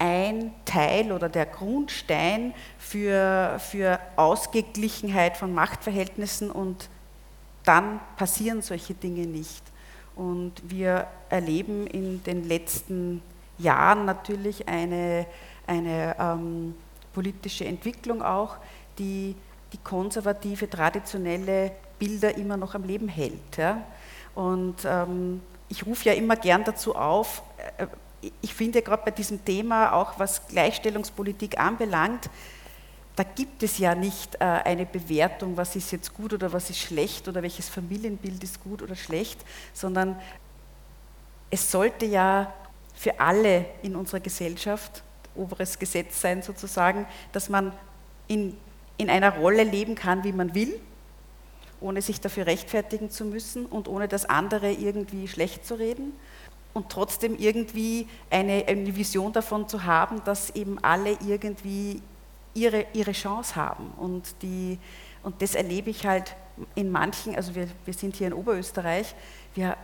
ein 0.00 0.52
Teil 0.64 1.12
oder 1.12 1.28
der 1.28 1.46
Grundstein 1.46 2.54
für, 2.78 3.58
für 3.58 4.00
Ausgeglichenheit 4.16 5.36
von 5.36 5.54
Machtverhältnissen 5.54 6.50
und 6.50 6.88
dann 7.64 8.00
passieren 8.16 8.62
solche 8.62 8.94
Dinge 8.94 9.26
nicht. 9.26 9.62
Und 10.16 10.54
wir 10.64 11.06
erleben 11.28 11.86
in 11.86 12.24
den 12.24 12.48
letzten 12.48 13.22
Jahren 13.58 14.06
natürlich 14.06 14.66
eine, 14.66 15.26
eine 15.66 16.16
ähm, 16.18 16.74
politische 17.12 17.66
Entwicklung 17.66 18.22
auch, 18.22 18.56
die 18.98 19.36
die 19.72 19.78
konservative, 19.78 20.68
traditionelle 20.68 21.72
Bilder 21.98 22.36
immer 22.36 22.56
noch 22.56 22.74
am 22.74 22.84
Leben 22.84 23.08
hält. 23.08 23.56
Ja? 23.56 23.82
Und 24.34 24.76
ähm, 24.84 25.42
ich 25.68 25.86
rufe 25.86 26.08
ja 26.08 26.14
immer 26.14 26.36
gern 26.36 26.64
dazu 26.64 26.96
auf, 26.96 27.42
äh, 27.78 27.86
ich 28.42 28.54
finde 28.54 28.82
gerade 28.82 29.02
bei 29.04 29.10
diesem 29.10 29.44
Thema, 29.44 29.92
auch 29.92 30.18
was 30.18 30.46
Gleichstellungspolitik 30.48 31.58
anbelangt, 31.58 32.28
da 33.16 33.24
gibt 33.24 33.62
es 33.62 33.78
ja 33.78 33.94
nicht 33.94 34.36
äh, 34.36 34.44
eine 34.44 34.86
Bewertung, 34.86 35.56
was 35.56 35.76
ist 35.76 35.90
jetzt 35.92 36.14
gut 36.14 36.32
oder 36.32 36.52
was 36.52 36.70
ist 36.70 36.78
schlecht 36.78 37.28
oder 37.28 37.42
welches 37.42 37.68
Familienbild 37.68 38.42
ist 38.42 38.62
gut 38.62 38.82
oder 38.82 38.96
schlecht, 38.96 39.44
sondern 39.72 40.18
es 41.50 41.70
sollte 41.70 42.06
ja 42.06 42.52
für 42.94 43.18
alle 43.20 43.66
in 43.82 43.96
unserer 43.96 44.20
Gesellschaft 44.20 45.02
oberes 45.34 45.78
Gesetz 45.78 46.20
sein 46.20 46.42
sozusagen, 46.42 47.06
dass 47.32 47.48
man 47.48 47.72
in, 48.28 48.56
in 48.96 49.10
einer 49.10 49.36
Rolle 49.36 49.64
leben 49.64 49.94
kann, 49.94 50.24
wie 50.24 50.32
man 50.32 50.54
will, 50.54 50.80
ohne 51.80 52.02
sich 52.02 52.20
dafür 52.20 52.46
rechtfertigen 52.46 53.10
zu 53.10 53.24
müssen 53.24 53.66
und 53.66 53.88
ohne 53.88 54.06
das 54.06 54.26
andere 54.26 54.70
irgendwie 54.70 55.28
schlecht 55.28 55.66
zu 55.66 55.74
reden 55.74 56.12
und 56.72 56.88
trotzdem 56.88 57.36
irgendwie 57.36 58.06
eine, 58.30 58.64
eine 58.66 58.94
Vision 58.94 59.32
davon 59.32 59.68
zu 59.68 59.84
haben, 59.84 60.22
dass 60.24 60.50
eben 60.50 60.78
alle 60.82 61.16
irgendwie 61.26 62.02
ihre, 62.54 62.86
ihre 62.92 63.12
Chance 63.12 63.56
haben. 63.56 63.92
Und, 63.96 64.34
die, 64.42 64.78
und 65.22 65.40
das 65.42 65.54
erlebe 65.54 65.90
ich 65.90 66.06
halt 66.06 66.36
in 66.74 66.90
manchen, 66.90 67.34
also 67.34 67.54
wir, 67.54 67.68
wir 67.84 67.94
sind 67.94 68.16
hier 68.16 68.28
in 68.28 68.32
Oberösterreich, 68.32 69.14
wir, 69.54 69.76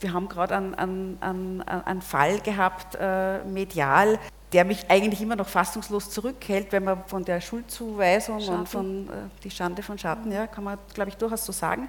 wir 0.00 0.12
haben 0.12 0.28
gerade 0.28 0.56
einen, 0.56 1.18
einen, 1.20 1.62
einen, 1.62 2.02
Fall 2.02 2.40
gehabt, 2.40 2.96
äh, 3.00 3.42
medial, 3.44 4.18
der 4.52 4.64
mich 4.64 4.88
eigentlich 4.88 5.20
immer 5.20 5.36
noch 5.36 5.48
fassungslos 5.48 6.10
zurückhält, 6.10 6.70
wenn 6.70 6.84
man 6.84 7.04
von 7.06 7.24
der 7.24 7.40
Schuldzuweisung 7.40 8.40
Schatten. 8.40 8.58
und 8.58 8.68
von 8.68 9.08
äh, 9.08 9.12
die 9.42 9.50
Schande 9.50 9.82
von 9.82 9.98
Schatten, 9.98 10.30
ja, 10.30 10.46
kann 10.46 10.64
man, 10.64 10.78
glaube 10.94 11.10
ich, 11.10 11.16
durchaus 11.16 11.44
so 11.44 11.52
sagen. 11.52 11.88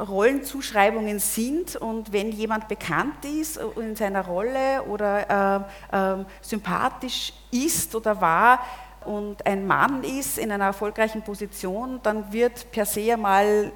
Rollenzuschreibungen 0.00 1.18
sind 1.18 1.76
und 1.76 2.12
wenn 2.12 2.32
jemand 2.32 2.68
bekannt 2.68 3.24
ist 3.24 3.60
in 3.76 3.94
seiner 3.96 4.24
Rolle 4.24 4.82
oder 4.88 5.66
äh, 5.92 6.20
äh, 6.20 6.24
sympathisch 6.40 7.32
ist 7.50 7.94
oder 7.94 8.20
war 8.20 8.60
und 9.04 9.46
ein 9.46 9.66
Mann 9.66 10.02
ist 10.02 10.38
in 10.38 10.50
einer 10.50 10.66
erfolgreichen 10.66 11.22
Position, 11.22 12.00
dann 12.02 12.32
wird 12.32 12.70
per 12.72 12.86
se 12.86 13.16
mal 13.16 13.70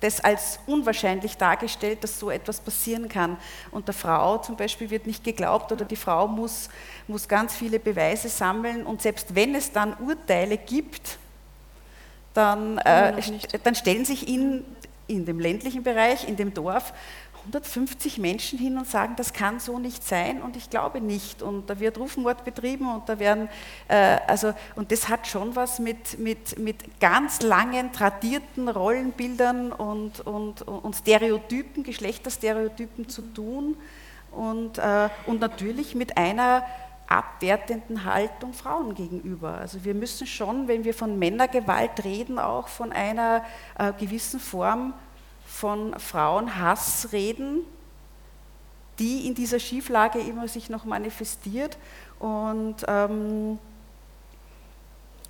das 0.00 0.20
als 0.20 0.60
unwahrscheinlich 0.66 1.36
dargestellt, 1.36 2.04
dass 2.04 2.20
so 2.20 2.30
etwas 2.30 2.60
passieren 2.60 3.08
kann. 3.08 3.36
Und 3.70 3.88
der 3.88 3.94
Frau 3.94 4.38
zum 4.38 4.56
Beispiel 4.56 4.90
wird 4.90 5.06
nicht 5.06 5.24
geglaubt 5.24 5.72
oder 5.72 5.84
die 5.84 5.96
Frau 5.96 6.28
muss, 6.28 6.68
muss 7.08 7.26
ganz 7.26 7.56
viele 7.56 7.80
Beweise 7.80 8.28
sammeln 8.28 8.86
und 8.86 9.02
selbst 9.02 9.34
wenn 9.34 9.54
es 9.54 9.72
dann 9.72 9.96
Urteile 9.98 10.56
gibt, 10.56 11.18
dann, 12.34 12.78
äh, 12.78 13.14
dann 13.62 13.74
stellen 13.74 14.04
sich 14.04 14.28
in, 14.28 14.64
in 15.06 15.24
dem 15.24 15.40
ländlichen 15.40 15.82
Bereich, 15.82 16.28
in 16.28 16.36
dem 16.36 16.54
Dorf, 16.54 16.92
150 17.52 18.18
Menschen 18.18 18.58
hin 18.58 18.76
und 18.76 18.86
sagen, 18.86 19.14
das 19.16 19.32
kann 19.32 19.58
so 19.58 19.78
nicht 19.78 20.04
sein 20.04 20.42
und 20.42 20.56
ich 20.56 20.70
glaube 20.70 21.00
nicht. 21.00 21.42
Und 21.42 21.70
da 21.70 21.80
wird 21.80 21.98
Rufmord 21.98 22.44
betrieben 22.44 22.92
und 22.92 23.08
da 23.08 23.18
werden, 23.18 23.48
äh, 23.88 24.18
also, 24.26 24.52
und 24.76 24.92
das 24.92 25.08
hat 25.08 25.26
schon 25.26 25.56
was 25.56 25.78
mit, 25.78 26.18
mit, 26.18 26.58
mit 26.58 27.00
ganz 27.00 27.40
langen, 27.40 27.92
tradierten 27.92 28.68
Rollenbildern 28.68 29.72
und, 29.72 30.20
und, 30.20 30.62
und 30.62 30.94
Stereotypen, 30.94 31.82
Geschlechterstereotypen 31.84 33.08
zu 33.08 33.22
tun 33.22 33.76
und, 34.30 34.78
äh, 34.78 35.08
und 35.26 35.40
natürlich 35.40 35.94
mit 35.94 36.16
einer 36.18 36.64
abwertenden 37.08 38.04
Haltung 38.04 38.52
Frauen 38.52 38.94
gegenüber. 38.94 39.58
Also 39.58 39.84
wir 39.84 39.94
müssen 39.94 40.26
schon, 40.26 40.68
wenn 40.68 40.84
wir 40.84 40.94
von 40.94 41.18
Männergewalt 41.18 42.04
reden, 42.04 42.38
auch 42.38 42.68
von 42.68 42.92
einer 42.92 43.44
äh, 43.78 43.92
gewissen 43.94 44.38
Form 44.40 44.92
von 45.46 45.98
Frauenhass 45.98 47.08
reden, 47.12 47.60
die 48.98 49.26
in 49.26 49.34
dieser 49.34 49.58
Schieflage 49.58 50.18
immer 50.18 50.48
sich 50.48 50.68
noch 50.68 50.84
manifestiert. 50.84 51.78
Und 52.18 52.76
ähm, 52.86 53.58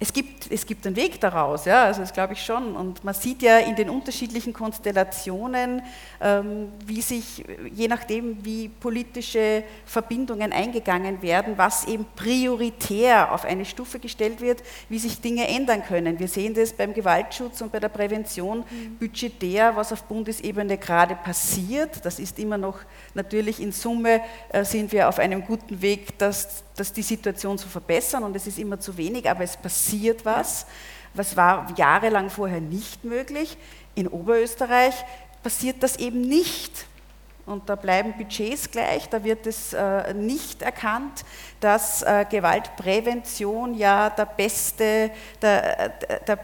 es 0.01 0.13
gibt, 0.13 0.51
es 0.53 0.65
gibt 0.65 0.87
einen 0.87 0.95
Weg 0.95 1.21
daraus, 1.21 1.65
ja, 1.65 1.85
also 1.85 2.01
das 2.03 2.13
glaube 2.13 2.35
ich 2.35 2.45
schon. 2.45 2.77
Und 2.77 3.03
man 3.03 3.15
sieht 3.15 3.43
ja 3.43 3.59
in 3.59 3.75
den 3.75 3.91
unterschiedlichen 3.91 4.53
Konstellationen, 4.53 5.83
ähm, 6.21 6.69
wie 6.87 7.03
sich, 7.03 7.45
je 7.75 7.89
nachdem, 7.89 8.45
wie 8.45 8.69
politische 8.69 9.65
Verbindungen 9.85 10.53
eingegangen 10.53 11.21
werden, 11.21 11.55
was 11.57 11.87
eben 11.87 12.07
prioritär 12.15 13.33
auf 13.33 13.45
eine 13.45 13.65
Stufe 13.65 13.99
gestellt 13.99 14.41
wird, 14.41 14.63
wie 14.89 15.01
sich 15.01 15.21
Dinge 15.21 15.49
ändern 15.49 15.83
können. 15.83 16.21
Wir 16.21 16.29
sehen 16.29 16.55
das 16.55 16.73
beim 16.73 16.95
Gewaltschutz 16.95 17.61
und 17.61 17.73
bei 17.73 17.81
der 17.81 17.89
Prävention 17.89 18.59
mhm. 18.59 18.99
budgetär, 18.99 19.75
was 19.75 19.93
auf 19.93 20.05
Bundesebene 20.05 20.79
gerade 20.79 21.17
passiert. 21.17 22.05
Das 22.05 22.21
ist 22.21 22.39
immer 22.39 22.57
noch 22.57 22.79
natürlich 23.15 23.61
in 23.61 23.73
Summe, 23.73 24.21
äh, 24.51 24.65
sind 24.65 24.93
wir 24.93 25.09
auf 25.09 25.19
einem 25.19 25.45
guten 25.45 25.83
Weg, 25.83 26.17
dass 26.19 26.63
das 26.81 26.93
die 26.93 27.03
Situation 27.03 27.59
zu 27.59 27.69
verbessern 27.69 28.23
und 28.25 28.35
es 28.37 28.47
ist 28.47 28.59
immer 28.59 28.81
zu 28.81 28.97
wenig, 28.97 29.29
aber 29.29 29.45
es 29.45 29.57
passiert 29.57 30.25
was. 30.25 30.67
Was 31.15 31.37
war 31.37 31.73
jahrelang 31.77 32.31
vorher 32.31 32.61
nicht 32.61 33.05
möglich. 33.05 33.57
In 33.95 34.09
Oberösterreich 34.09 34.95
passiert 35.43 35.83
das 35.83 35.97
eben 35.97 36.21
nicht. 36.21 36.87
Und 37.47 37.69
da 37.71 37.77
bleiben 37.77 38.13
Budgets 38.13 38.71
gleich, 38.71 39.09
da 39.09 39.25
wird 39.25 39.47
es 39.47 39.73
äh, 39.73 40.13
nicht 40.13 40.61
erkannt, 40.61 41.25
dass 41.61 42.03
äh, 42.03 42.27
Gewaltprävention 42.29 43.75
ja 43.75 44.11
der 44.11 44.27
beste, 44.27 45.11
der, 45.41 45.81
äh, 45.81 46.25
der, 46.27 46.39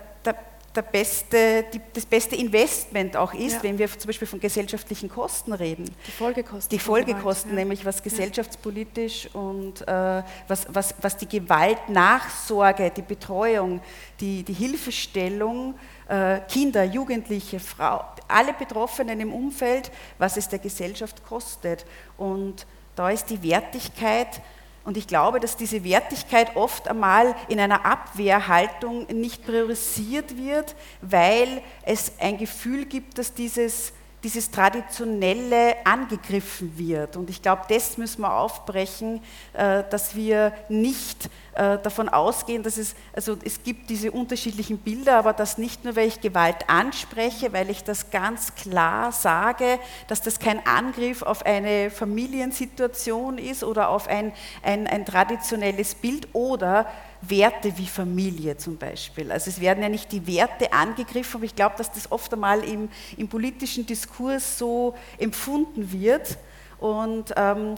der 0.74 0.82
beste, 0.82 1.64
die, 1.72 1.80
das 1.92 2.04
beste 2.04 2.34
Investment 2.36 3.16
auch 3.16 3.32
ist, 3.32 3.54
ja. 3.54 3.62
wenn 3.62 3.78
wir 3.78 3.88
zum 3.88 4.08
Beispiel 4.08 4.26
von 4.26 4.40
gesellschaftlichen 4.40 5.08
Kosten 5.08 5.52
reden. 5.52 5.84
Die 6.06 6.10
Folgekosten. 6.10 6.68
Die 6.70 6.78
Folgekosten, 6.78 7.50
ja. 7.52 7.56
nämlich 7.56 7.84
was 7.84 8.02
gesellschaftspolitisch 8.02 9.28
und 9.34 9.86
äh, 9.86 10.22
was, 10.48 10.66
was, 10.68 10.94
was 11.00 11.16
die 11.16 11.28
Gewaltnachsorge, 11.28 12.90
die 12.90 13.02
Betreuung, 13.02 13.80
die, 14.20 14.42
die 14.42 14.52
Hilfestellung, 14.52 15.74
äh, 16.08 16.40
Kinder, 16.48 16.84
Jugendliche, 16.84 17.60
Frau, 17.60 18.04
alle 18.26 18.52
Betroffenen 18.52 19.20
im 19.20 19.32
Umfeld, 19.32 19.92
was 20.18 20.36
es 20.36 20.48
der 20.48 20.58
Gesellschaft 20.58 21.24
kostet. 21.24 21.86
Und 22.16 22.66
da 22.96 23.10
ist 23.10 23.30
die 23.30 23.42
Wertigkeit 23.42 24.40
und 24.84 24.96
ich 24.96 25.06
glaube, 25.06 25.40
dass 25.40 25.56
diese 25.56 25.82
Wertigkeit 25.82 26.56
oft 26.56 26.88
einmal 26.88 27.34
in 27.48 27.58
einer 27.58 27.86
Abwehrhaltung 27.86 29.06
nicht 29.06 29.44
priorisiert 29.44 30.36
wird, 30.36 30.76
weil 31.00 31.62
es 31.84 32.12
ein 32.18 32.36
Gefühl 32.36 32.84
gibt, 32.84 33.18
dass 33.18 33.32
dieses 33.32 33.92
dieses 34.24 34.50
Traditionelle 34.50 35.76
angegriffen 35.84 36.76
wird. 36.76 37.16
Und 37.16 37.28
ich 37.28 37.42
glaube, 37.42 37.62
das 37.68 37.98
müssen 37.98 38.22
wir 38.22 38.32
aufbrechen, 38.32 39.22
äh, 39.52 39.84
dass 39.90 40.16
wir 40.16 40.52
nicht 40.68 41.28
äh, 41.54 41.78
davon 41.78 42.08
ausgehen, 42.08 42.62
dass 42.62 42.78
es, 42.78 42.96
also 43.12 43.36
es 43.44 43.62
gibt 43.62 43.90
diese 43.90 44.10
unterschiedlichen 44.10 44.78
Bilder, 44.78 45.18
aber 45.18 45.34
dass 45.34 45.58
nicht 45.58 45.84
nur, 45.84 45.94
weil 45.94 46.08
ich 46.08 46.20
Gewalt 46.20 46.68
anspreche, 46.68 47.52
weil 47.52 47.70
ich 47.70 47.84
das 47.84 48.10
ganz 48.10 48.54
klar 48.54 49.12
sage, 49.12 49.78
dass 50.08 50.22
das 50.22 50.38
kein 50.38 50.66
Angriff 50.66 51.22
auf 51.22 51.44
eine 51.44 51.90
Familiensituation 51.90 53.38
ist 53.38 53.62
oder 53.62 53.90
auf 53.90 54.08
ein, 54.08 54.32
ein, 54.62 54.86
ein 54.86 55.04
traditionelles 55.04 55.94
Bild 55.94 56.28
oder 56.32 56.86
Werte 57.28 57.76
wie 57.76 57.86
Familie 57.86 58.56
zum 58.56 58.76
Beispiel. 58.76 59.30
Also 59.30 59.50
es 59.50 59.60
werden 59.60 59.82
ja 59.82 59.88
nicht 59.88 60.10
die 60.12 60.26
Werte 60.26 60.72
angegriffen, 60.72 61.36
aber 61.36 61.44
ich 61.44 61.54
glaube, 61.54 61.74
dass 61.76 61.90
das 61.92 62.10
oft 62.10 62.32
einmal 62.32 62.62
im, 62.64 62.88
im 63.16 63.28
politischen 63.28 63.86
Diskurs 63.86 64.58
so 64.58 64.94
empfunden 65.18 65.90
wird. 65.92 66.38
Und, 66.78 67.32
ähm, 67.36 67.76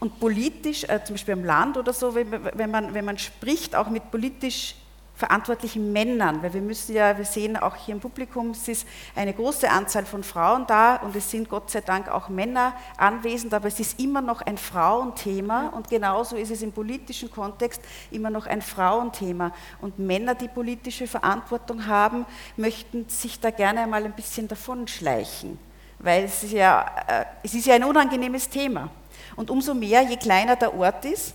und 0.00 0.20
politisch, 0.20 0.84
äh, 0.84 1.02
zum 1.04 1.14
Beispiel 1.14 1.34
am 1.34 1.44
Land 1.44 1.76
oder 1.76 1.92
so, 1.92 2.14
wenn, 2.14 2.30
wenn, 2.30 2.70
man, 2.70 2.94
wenn 2.94 3.04
man 3.04 3.18
spricht, 3.18 3.74
auch 3.74 3.88
mit 3.88 4.10
politisch 4.10 4.74
verantwortlichen 5.16 5.92
Männern, 5.92 6.42
weil 6.42 6.52
wir 6.52 6.60
müssen 6.60 6.94
ja, 6.94 7.16
wir 7.16 7.24
sehen 7.24 7.56
auch 7.56 7.74
hier 7.74 7.94
im 7.94 8.00
Publikum, 8.00 8.50
es 8.50 8.68
ist 8.68 8.86
eine 9.14 9.32
große 9.32 9.68
Anzahl 9.68 10.04
von 10.04 10.22
Frauen 10.22 10.66
da 10.66 10.96
und 10.96 11.16
es 11.16 11.30
sind 11.30 11.48
Gott 11.48 11.70
sei 11.70 11.80
Dank 11.80 12.08
auch 12.08 12.28
Männer 12.28 12.74
anwesend, 12.98 13.54
aber 13.54 13.68
es 13.68 13.80
ist 13.80 13.98
immer 13.98 14.20
noch 14.20 14.42
ein 14.42 14.58
Frauenthema 14.58 15.68
und 15.68 15.88
genauso 15.88 16.36
ist 16.36 16.50
es 16.50 16.60
im 16.60 16.70
politischen 16.70 17.30
Kontext 17.30 17.80
immer 18.10 18.28
noch 18.28 18.46
ein 18.46 18.60
Frauenthema. 18.60 19.52
Und 19.80 19.98
Männer, 19.98 20.34
die 20.34 20.48
politische 20.48 21.06
Verantwortung 21.06 21.86
haben, 21.86 22.26
möchten 22.58 23.08
sich 23.08 23.40
da 23.40 23.50
gerne 23.50 23.80
einmal 23.80 24.04
ein 24.04 24.12
bisschen 24.12 24.46
davonschleichen, 24.48 25.58
weil 25.98 26.24
es 26.24 26.42
ist 26.42 26.52
ja, 26.52 26.84
äh, 27.06 27.24
es 27.42 27.54
ist 27.54 27.66
ja 27.66 27.74
ein 27.74 27.84
unangenehmes 27.84 28.50
Thema. 28.50 28.90
Und 29.34 29.50
umso 29.50 29.72
mehr, 29.72 30.02
je 30.02 30.16
kleiner 30.16 30.56
der 30.56 30.76
Ort 30.76 31.06
ist, 31.06 31.34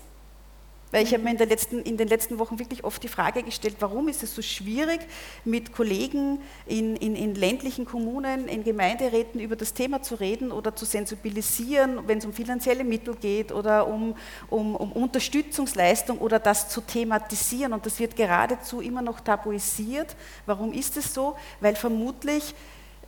weil 0.92 1.04
ich 1.04 1.14
habe 1.14 1.24
mir 1.24 1.32
in, 1.32 1.38
letzten, 1.38 1.82
in, 1.82 1.98
den 1.98 2.08
letzten 2.08 2.38
Wochen 2.40 2.60
wirklich 2.60 2.84
oft 2.84 3.02
die 3.02 3.08
Frage 3.08 3.44
gestellt, 3.44 3.78
warum 3.80 4.08
ist 4.08 4.24
es 4.24 4.36
so 4.36 4.42
schwierig, 4.42 5.00
mit 5.46 5.74
Kollegen 5.74 6.40
in, 6.66 6.96
in, 6.98 7.16
in, 7.16 7.36
ländlichen 7.36 7.86
Kommunen, 7.86 8.48
in 8.48 8.64
Gemeinderäten 8.64 9.40
über 9.40 9.56
das 9.56 9.74
Thema 9.74 10.02
zu 10.02 10.16
reden 10.16 10.52
oder 10.52 10.76
zu 10.76 10.86
sensibilisieren, 10.86 12.08
wenn 12.08 12.18
es 12.18 12.26
um 12.26 12.34
finanzielle 12.34 12.84
Mittel 12.84 13.16
geht 13.16 13.52
oder 13.52 13.88
um, 13.88 14.16
um, 14.50 14.76
um 14.76 14.92
Unterstützungsleistung 14.92 16.18
oder 16.20 16.40
das 16.40 16.70
zu 16.70 16.82
thematisieren. 16.82 17.74
Und 17.74 17.86
das 17.86 18.00
wird 18.00 18.16
geradezu 18.16 18.82
immer 18.82 19.02
noch 19.02 19.22
tabuisiert. 19.22 20.16
Warum 20.46 20.74
ist 20.74 20.98
es 20.98 21.14
so? 21.14 21.36
Weil 21.60 21.76
vermutlich 21.76 22.54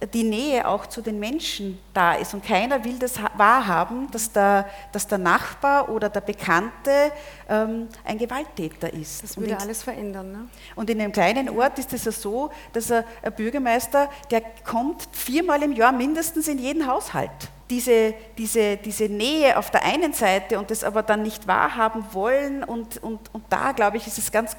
die 0.07 0.23
Nähe 0.23 0.67
auch 0.67 0.85
zu 0.85 1.01
den 1.01 1.19
Menschen 1.19 1.79
da 1.93 2.13
ist. 2.13 2.33
Und 2.33 2.45
keiner 2.45 2.83
will 2.83 2.97
das 2.99 3.19
wahrhaben, 3.37 4.09
dass 4.11 4.31
der, 4.31 4.67
dass 4.91 5.07
der 5.07 5.17
Nachbar 5.17 5.89
oder 5.89 6.09
der 6.09 6.21
Bekannte 6.21 7.11
ähm, 7.49 7.87
ein 8.03 8.17
Gewalttäter 8.17 8.91
ist. 8.91 9.23
Das 9.23 9.37
würde 9.37 9.51
in, 9.51 9.57
alles 9.57 9.83
verändern. 9.83 10.31
Ne? 10.31 10.47
Und 10.75 10.89
in 10.89 10.99
einem 10.99 11.11
kleinen 11.11 11.49
Ort 11.49 11.79
ist 11.79 11.93
es 11.93 12.05
ja 12.05 12.11
so, 12.11 12.49
dass 12.71 12.91
ein, 12.91 13.03
ein 13.21 13.33
Bürgermeister, 13.33 14.09
der 14.31 14.41
kommt 14.63 15.07
viermal 15.11 15.61
im 15.63 15.73
Jahr 15.73 15.91
mindestens 15.91 16.47
in 16.47 16.59
jeden 16.59 16.87
Haushalt 16.87 17.31
diese, 17.69 18.13
diese, 18.37 18.77
diese 18.77 19.05
Nähe 19.05 19.57
auf 19.57 19.71
der 19.71 19.83
einen 19.83 20.13
Seite 20.13 20.59
und 20.59 20.69
das 20.69 20.83
aber 20.83 21.01
dann 21.01 21.23
nicht 21.23 21.47
wahrhaben 21.47 22.05
wollen. 22.11 22.63
Und, 22.63 23.01
und, 23.01 23.33
und 23.33 23.43
da, 23.49 23.71
glaube 23.71 23.97
ich, 23.97 24.05
ist 24.05 24.17
es 24.19 24.31
ganz 24.31 24.55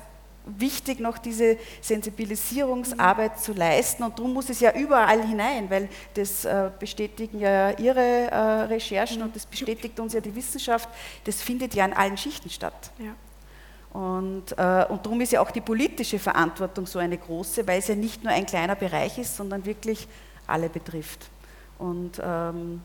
wichtig, 0.47 1.01
noch 1.01 1.19
diese 1.19 1.57
Sensibilisierungsarbeit 1.81 3.41
zu 3.41 3.53
leisten. 3.53 4.03
Und 4.03 4.19
darum 4.19 4.35
muss 4.35 4.51
es 4.51 4.61
ja 4.61 4.73
überall 4.75 5.27
hinein, 5.27 5.71
weil 5.71 5.89
das 6.15 6.45
äh, 6.45 6.71
bestätigen 6.79 7.41
ja 7.41 7.71
Ihre 7.79 8.01
äh, 8.01 8.37
Recherchen 8.65 9.23
und 9.23 9.35
das 9.35 9.47
bestätigt 9.47 9.99
uns 10.01 10.13
ja 10.13 10.21
die 10.21 10.35
Wissenschaft. 10.35 10.89
Das 11.25 11.41
findet 11.41 11.75
ja 11.75 11.85
in 11.85 11.93
allen 11.93 12.17
Schichten 12.17 12.51
statt. 12.51 12.91
Ja. 12.99 13.15
Und, 13.99 14.53
äh, 14.59 14.87
und 14.89 15.07
darum 15.07 15.21
ist 15.21 15.33
ja 15.33 15.41
auch 15.41 15.53
die 15.53 15.61
politische 15.61 16.19
Verantwortung 16.19 16.85
so 16.87 16.99
eine 16.99 17.17
große, 17.17 17.67
weil 17.67 17.79
es 17.79 17.89
ja 17.89 17.95
nicht 17.95 18.25
nur 18.25 18.33
ein 18.33 18.45
kleiner 18.45 18.75
Bereich 18.75 19.19
ist, 19.19 19.37
sondern 19.37 19.65
wirklich 19.65 20.09
alle 20.47 20.69
betrifft. 20.69 21.31
Und 21.79 22.21
ähm, 22.23 22.83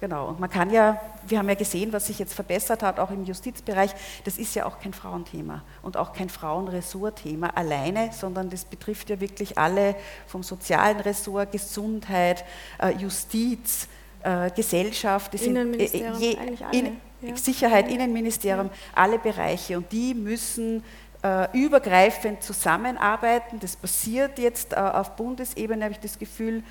Genau, 0.00 0.28
und 0.28 0.40
man 0.40 0.48
kann 0.48 0.70
ja, 0.70 0.98
wir 1.26 1.38
haben 1.38 1.48
ja 1.50 1.54
gesehen, 1.54 1.92
was 1.92 2.06
sich 2.06 2.18
jetzt 2.18 2.32
verbessert 2.32 2.82
hat, 2.82 2.98
auch 2.98 3.10
im 3.10 3.24
Justizbereich, 3.24 3.90
das 4.24 4.38
ist 4.38 4.54
ja 4.54 4.64
auch 4.64 4.80
kein 4.80 4.94
Frauenthema 4.94 5.62
und 5.82 5.98
auch 5.98 6.14
kein 6.14 6.30
Frauenressortthema 6.30 7.48
alleine, 7.48 8.10
sondern 8.10 8.48
das 8.48 8.64
betrifft 8.64 9.10
ja 9.10 9.20
wirklich 9.20 9.58
alle 9.58 9.94
vom 10.26 10.42
sozialen 10.42 11.00
Ressort, 11.00 11.52
Gesundheit, 11.52 12.46
äh, 12.78 12.92
Justiz, 12.96 13.88
äh, 14.22 14.50
Gesellschaft, 14.50 15.34
Innenministerium, 15.34 16.18
je, 16.18 16.38
eigentlich 16.38 16.64
alle. 16.64 16.78
In, 16.78 16.96
ja. 17.20 17.36
Sicherheit, 17.36 17.90
Innenministerium, 17.90 18.68
ja. 18.68 18.72
alle 18.94 19.18
Bereiche 19.18 19.76
und 19.76 19.92
die 19.92 20.14
müssen 20.14 20.82
äh, 21.22 21.46
übergreifend 21.52 22.42
zusammenarbeiten. 22.42 23.60
Das 23.60 23.76
passiert 23.76 24.38
jetzt 24.38 24.74
auf 24.74 25.14
Bundesebene, 25.16 25.84
habe 25.84 25.92
ich 25.92 26.00
das 26.00 26.18
Gefühl, 26.18 26.62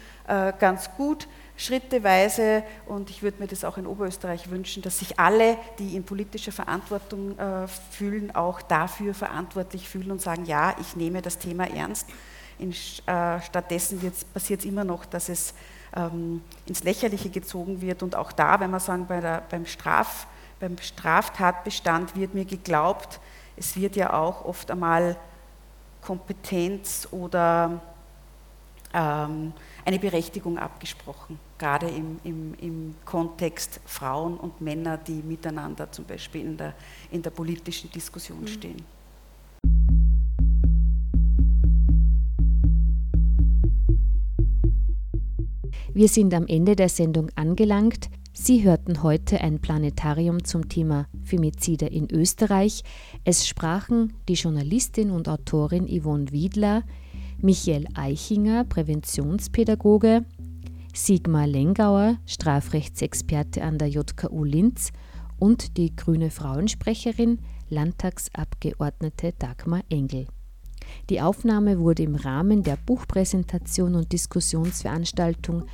ganz 0.57 0.89
gut 0.97 1.27
schritteweise 1.59 2.63
und 2.87 3.09
ich 3.09 3.21
würde 3.21 3.41
mir 3.41 3.47
das 3.47 3.65
auch 3.65 3.77
in 3.77 3.85
Oberösterreich 3.85 4.49
wünschen, 4.49 4.81
dass 4.81 4.99
sich 4.99 5.19
alle, 5.19 5.57
die 5.77 5.97
in 5.97 6.05
politischer 6.05 6.53
Verantwortung 6.53 7.37
äh, 7.37 7.67
fühlen, 7.67 8.33
auch 8.33 8.61
dafür 8.61 9.13
verantwortlich 9.13 9.89
fühlen 9.89 10.09
und 10.09 10.21
sagen, 10.21 10.45
ja, 10.45 10.73
ich 10.79 10.95
nehme 10.95 11.21
das 11.21 11.37
Thema 11.37 11.69
ernst. 11.69 12.07
In, 12.59 12.71
äh, 12.71 13.41
stattdessen 13.41 13.99
passiert 14.33 14.61
es 14.61 14.65
immer 14.65 14.85
noch, 14.85 15.03
dass 15.03 15.27
es 15.27 15.53
ähm, 15.97 16.41
ins 16.65 16.83
Lächerliche 16.83 17.29
gezogen 17.29 17.81
wird 17.81 18.03
und 18.03 18.15
auch 18.15 18.31
da, 18.31 18.61
wenn 18.61 18.71
wir 18.71 18.79
sagen, 18.79 19.05
bei 19.05 19.19
der, 19.19 19.43
beim, 19.49 19.65
Straf, 19.65 20.27
beim 20.61 20.77
Straftatbestand 20.77 22.15
wird 22.15 22.35
mir 22.35 22.45
geglaubt, 22.45 23.19
es 23.57 23.75
wird 23.75 23.97
ja 23.97 24.13
auch 24.13 24.45
oft 24.45 24.71
einmal 24.71 25.17
Kompetenz 26.01 27.05
oder 27.11 27.81
ähm, 28.93 29.51
eine 29.83 29.99
Berechtigung 29.99 30.57
abgesprochen 30.57 31.37
gerade 31.59 31.87
im, 31.87 32.19
im, 32.23 32.53
im 32.55 32.95
Kontext 33.05 33.81
Frauen 33.85 34.37
und 34.37 34.61
Männer, 34.61 34.97
die 34.97 35.21
miteinander 35.21 35.91
zum 35.91 36.05
Beispiel 36.05 36.41
in 36.41 36.57
der, 36.57 36.73
in 37.11 37.21
der 37.21 37.29
politischen 37.29 37.91
Diskussion 37.91 38.41
mhm. 38.41 38.47
stehen. 38.47 38.81
Wir 45.93 46.07
sind 46.07 46.33
am 46.33 46.47
Ende 46.47 46.75
der 46.75 46.87
Sendung 46.87 47.29
angelangt. 47.35 48.09
Sie 48.31 48.63
hörten 48.63 49.03
heute 49.03 49.41
ein 49.41 49.59
Planetarium 49.59 50.45
zum 50.45 50.69
Thema 50.69 51.07
Femizide 51.23 51.87
in 51.87 52.09
Österreich. 52.09 52.83
Es 53.25 53.47
sprachen 53.47 54.13
die 54.29 54.35
Journalistin 54.35 55.11
und 55.11 55.27
Autorin 55.27 55.87
Yvonne 55.87 56.31
Wiedler, 56.31 56.83
Michael 57.41 57.87
Eichinger, 57.95 58.63
Präventionspädagoge, 58.63 60.23
Sigmar 60.93 61.47
Lengauer, 61.47 62.17
Strafrechtsexperte 62.25 63.63
an 63.63 63.77
der 63.77 63.89
JKU 63.89 64.43
Linz 64.43 64.91
und 65.37 65.77
die 65.77 65.95
grüne 65.95 66.29
Frauensprecherin, 66.29 67.39
Landtagsabgeordnete 67.69 69.33
Dagmar 69.37 69.81
Engel. 69.89 70.27
Die 71.09 71.21
Aufnahme 71.21 71.79
wurde 71.79 72.03
im 72.03 72.15
Rahmen 72.15 72.63
der 72.63 72.77
Buchpräsentation 72.77 73.95
und 73.95 74.11
Diskussionsveranstaltung 74.11 75.65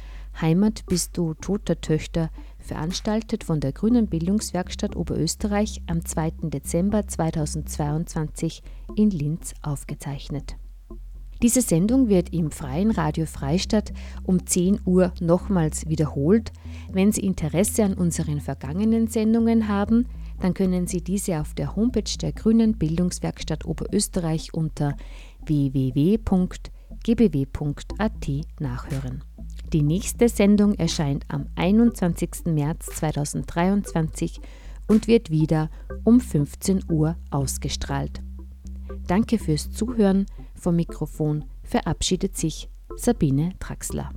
Heimat 0.42 0.86
bist 0.88 1.18
du 1.18 1.34
toter 1.34 1.80
Töchter, 1.80 2.30
veranstaltet 2.60 3.46
von 3.46 3.62
der 3.62 3.72
Grünen 3.72 4.08
Bildungswerkstatt 4.08 4.96
Oberösterreich 4.96 5.82
am 5.88 6.04
2. 6.04 6.50
Dezember 6.50 7.08
2022 7.08 8.62
in 8.98 9.12
Linz 9.12 9.54
aufgezeichnet. 9.62 10.58
Diese 11.42 11.62
Sendung 11.62 12.10
wird 12.10 12.34
im 12.34 12.52
Freien 12.52 12.92
Radio 12.92 13.26
Freistadt 13.26 13.94
um 14.24 14.46
10 14.46 14.80
Uhr 14.86 15.12
nochmals 15.20 15.88
wiederholt. 15.88 16.52
Wenn 16.92 17.12
Sie 17.12 17.22
Interesse 17.22 17.84
an 17.84 17.94
unseren 17.94 18.40
vergangenen 18.40 19.08
Sendungen 19.08 19.68
haben, 19.68 20.08
dann 20.40 20.54
können 20.54 20.88
Sie 20.88 21.02
diese 21.02 21.40
auf 21.40 21.54
der 21.54 21.76
Homepage 21.76 22.18
der 22.22 22.32
Grünen 22.32 22.78
Bildungswerkstatt 22.78 23.66
Oberösterreich 23.66 24.54
unter 24.54 24.96
www.gbw.at 25.46 26.24
nachhören. 28.60 29.24
Die 29.74 29.82
nächste 29.82 30.30
Sendung 30.30 30.74
erscheint 30.76 31.26
am 31.28 31.48
21. 31.56 32.46
März 32.46 32.86
2023 32.88 34.40
und 34.88 35.08
wird 35.08 35.32
wieder 35.32 35.70
um 36.04 36.20
15 36.20 36.84
Uhr 36.90 37.18
ausgestrahlt. 37.32 38.22
Danke 39.08 39.38
fürs 39.38 39.72
Zuhören. 39.72 40.26
Vom 40.66 40.78
Mikrofon 40.78 41.46
verabschiedet 41.62 42.36
sich 42.36 42.72
Sabine 42.96 43.54
Traxler. 43.60 44.10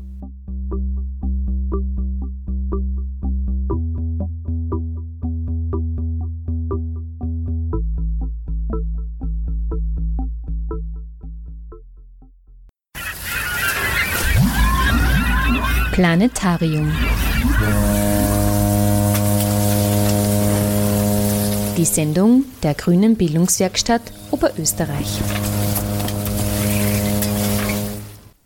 Planetarium. 15.92 16.90
Die 21.76 21.84
Sendung 21.84 22.46
der 22.62 22.72
Grünen 22.72 23.16
Bildungswerkstatt 23.16 24.00
Oberösterreich. 24.30 25.20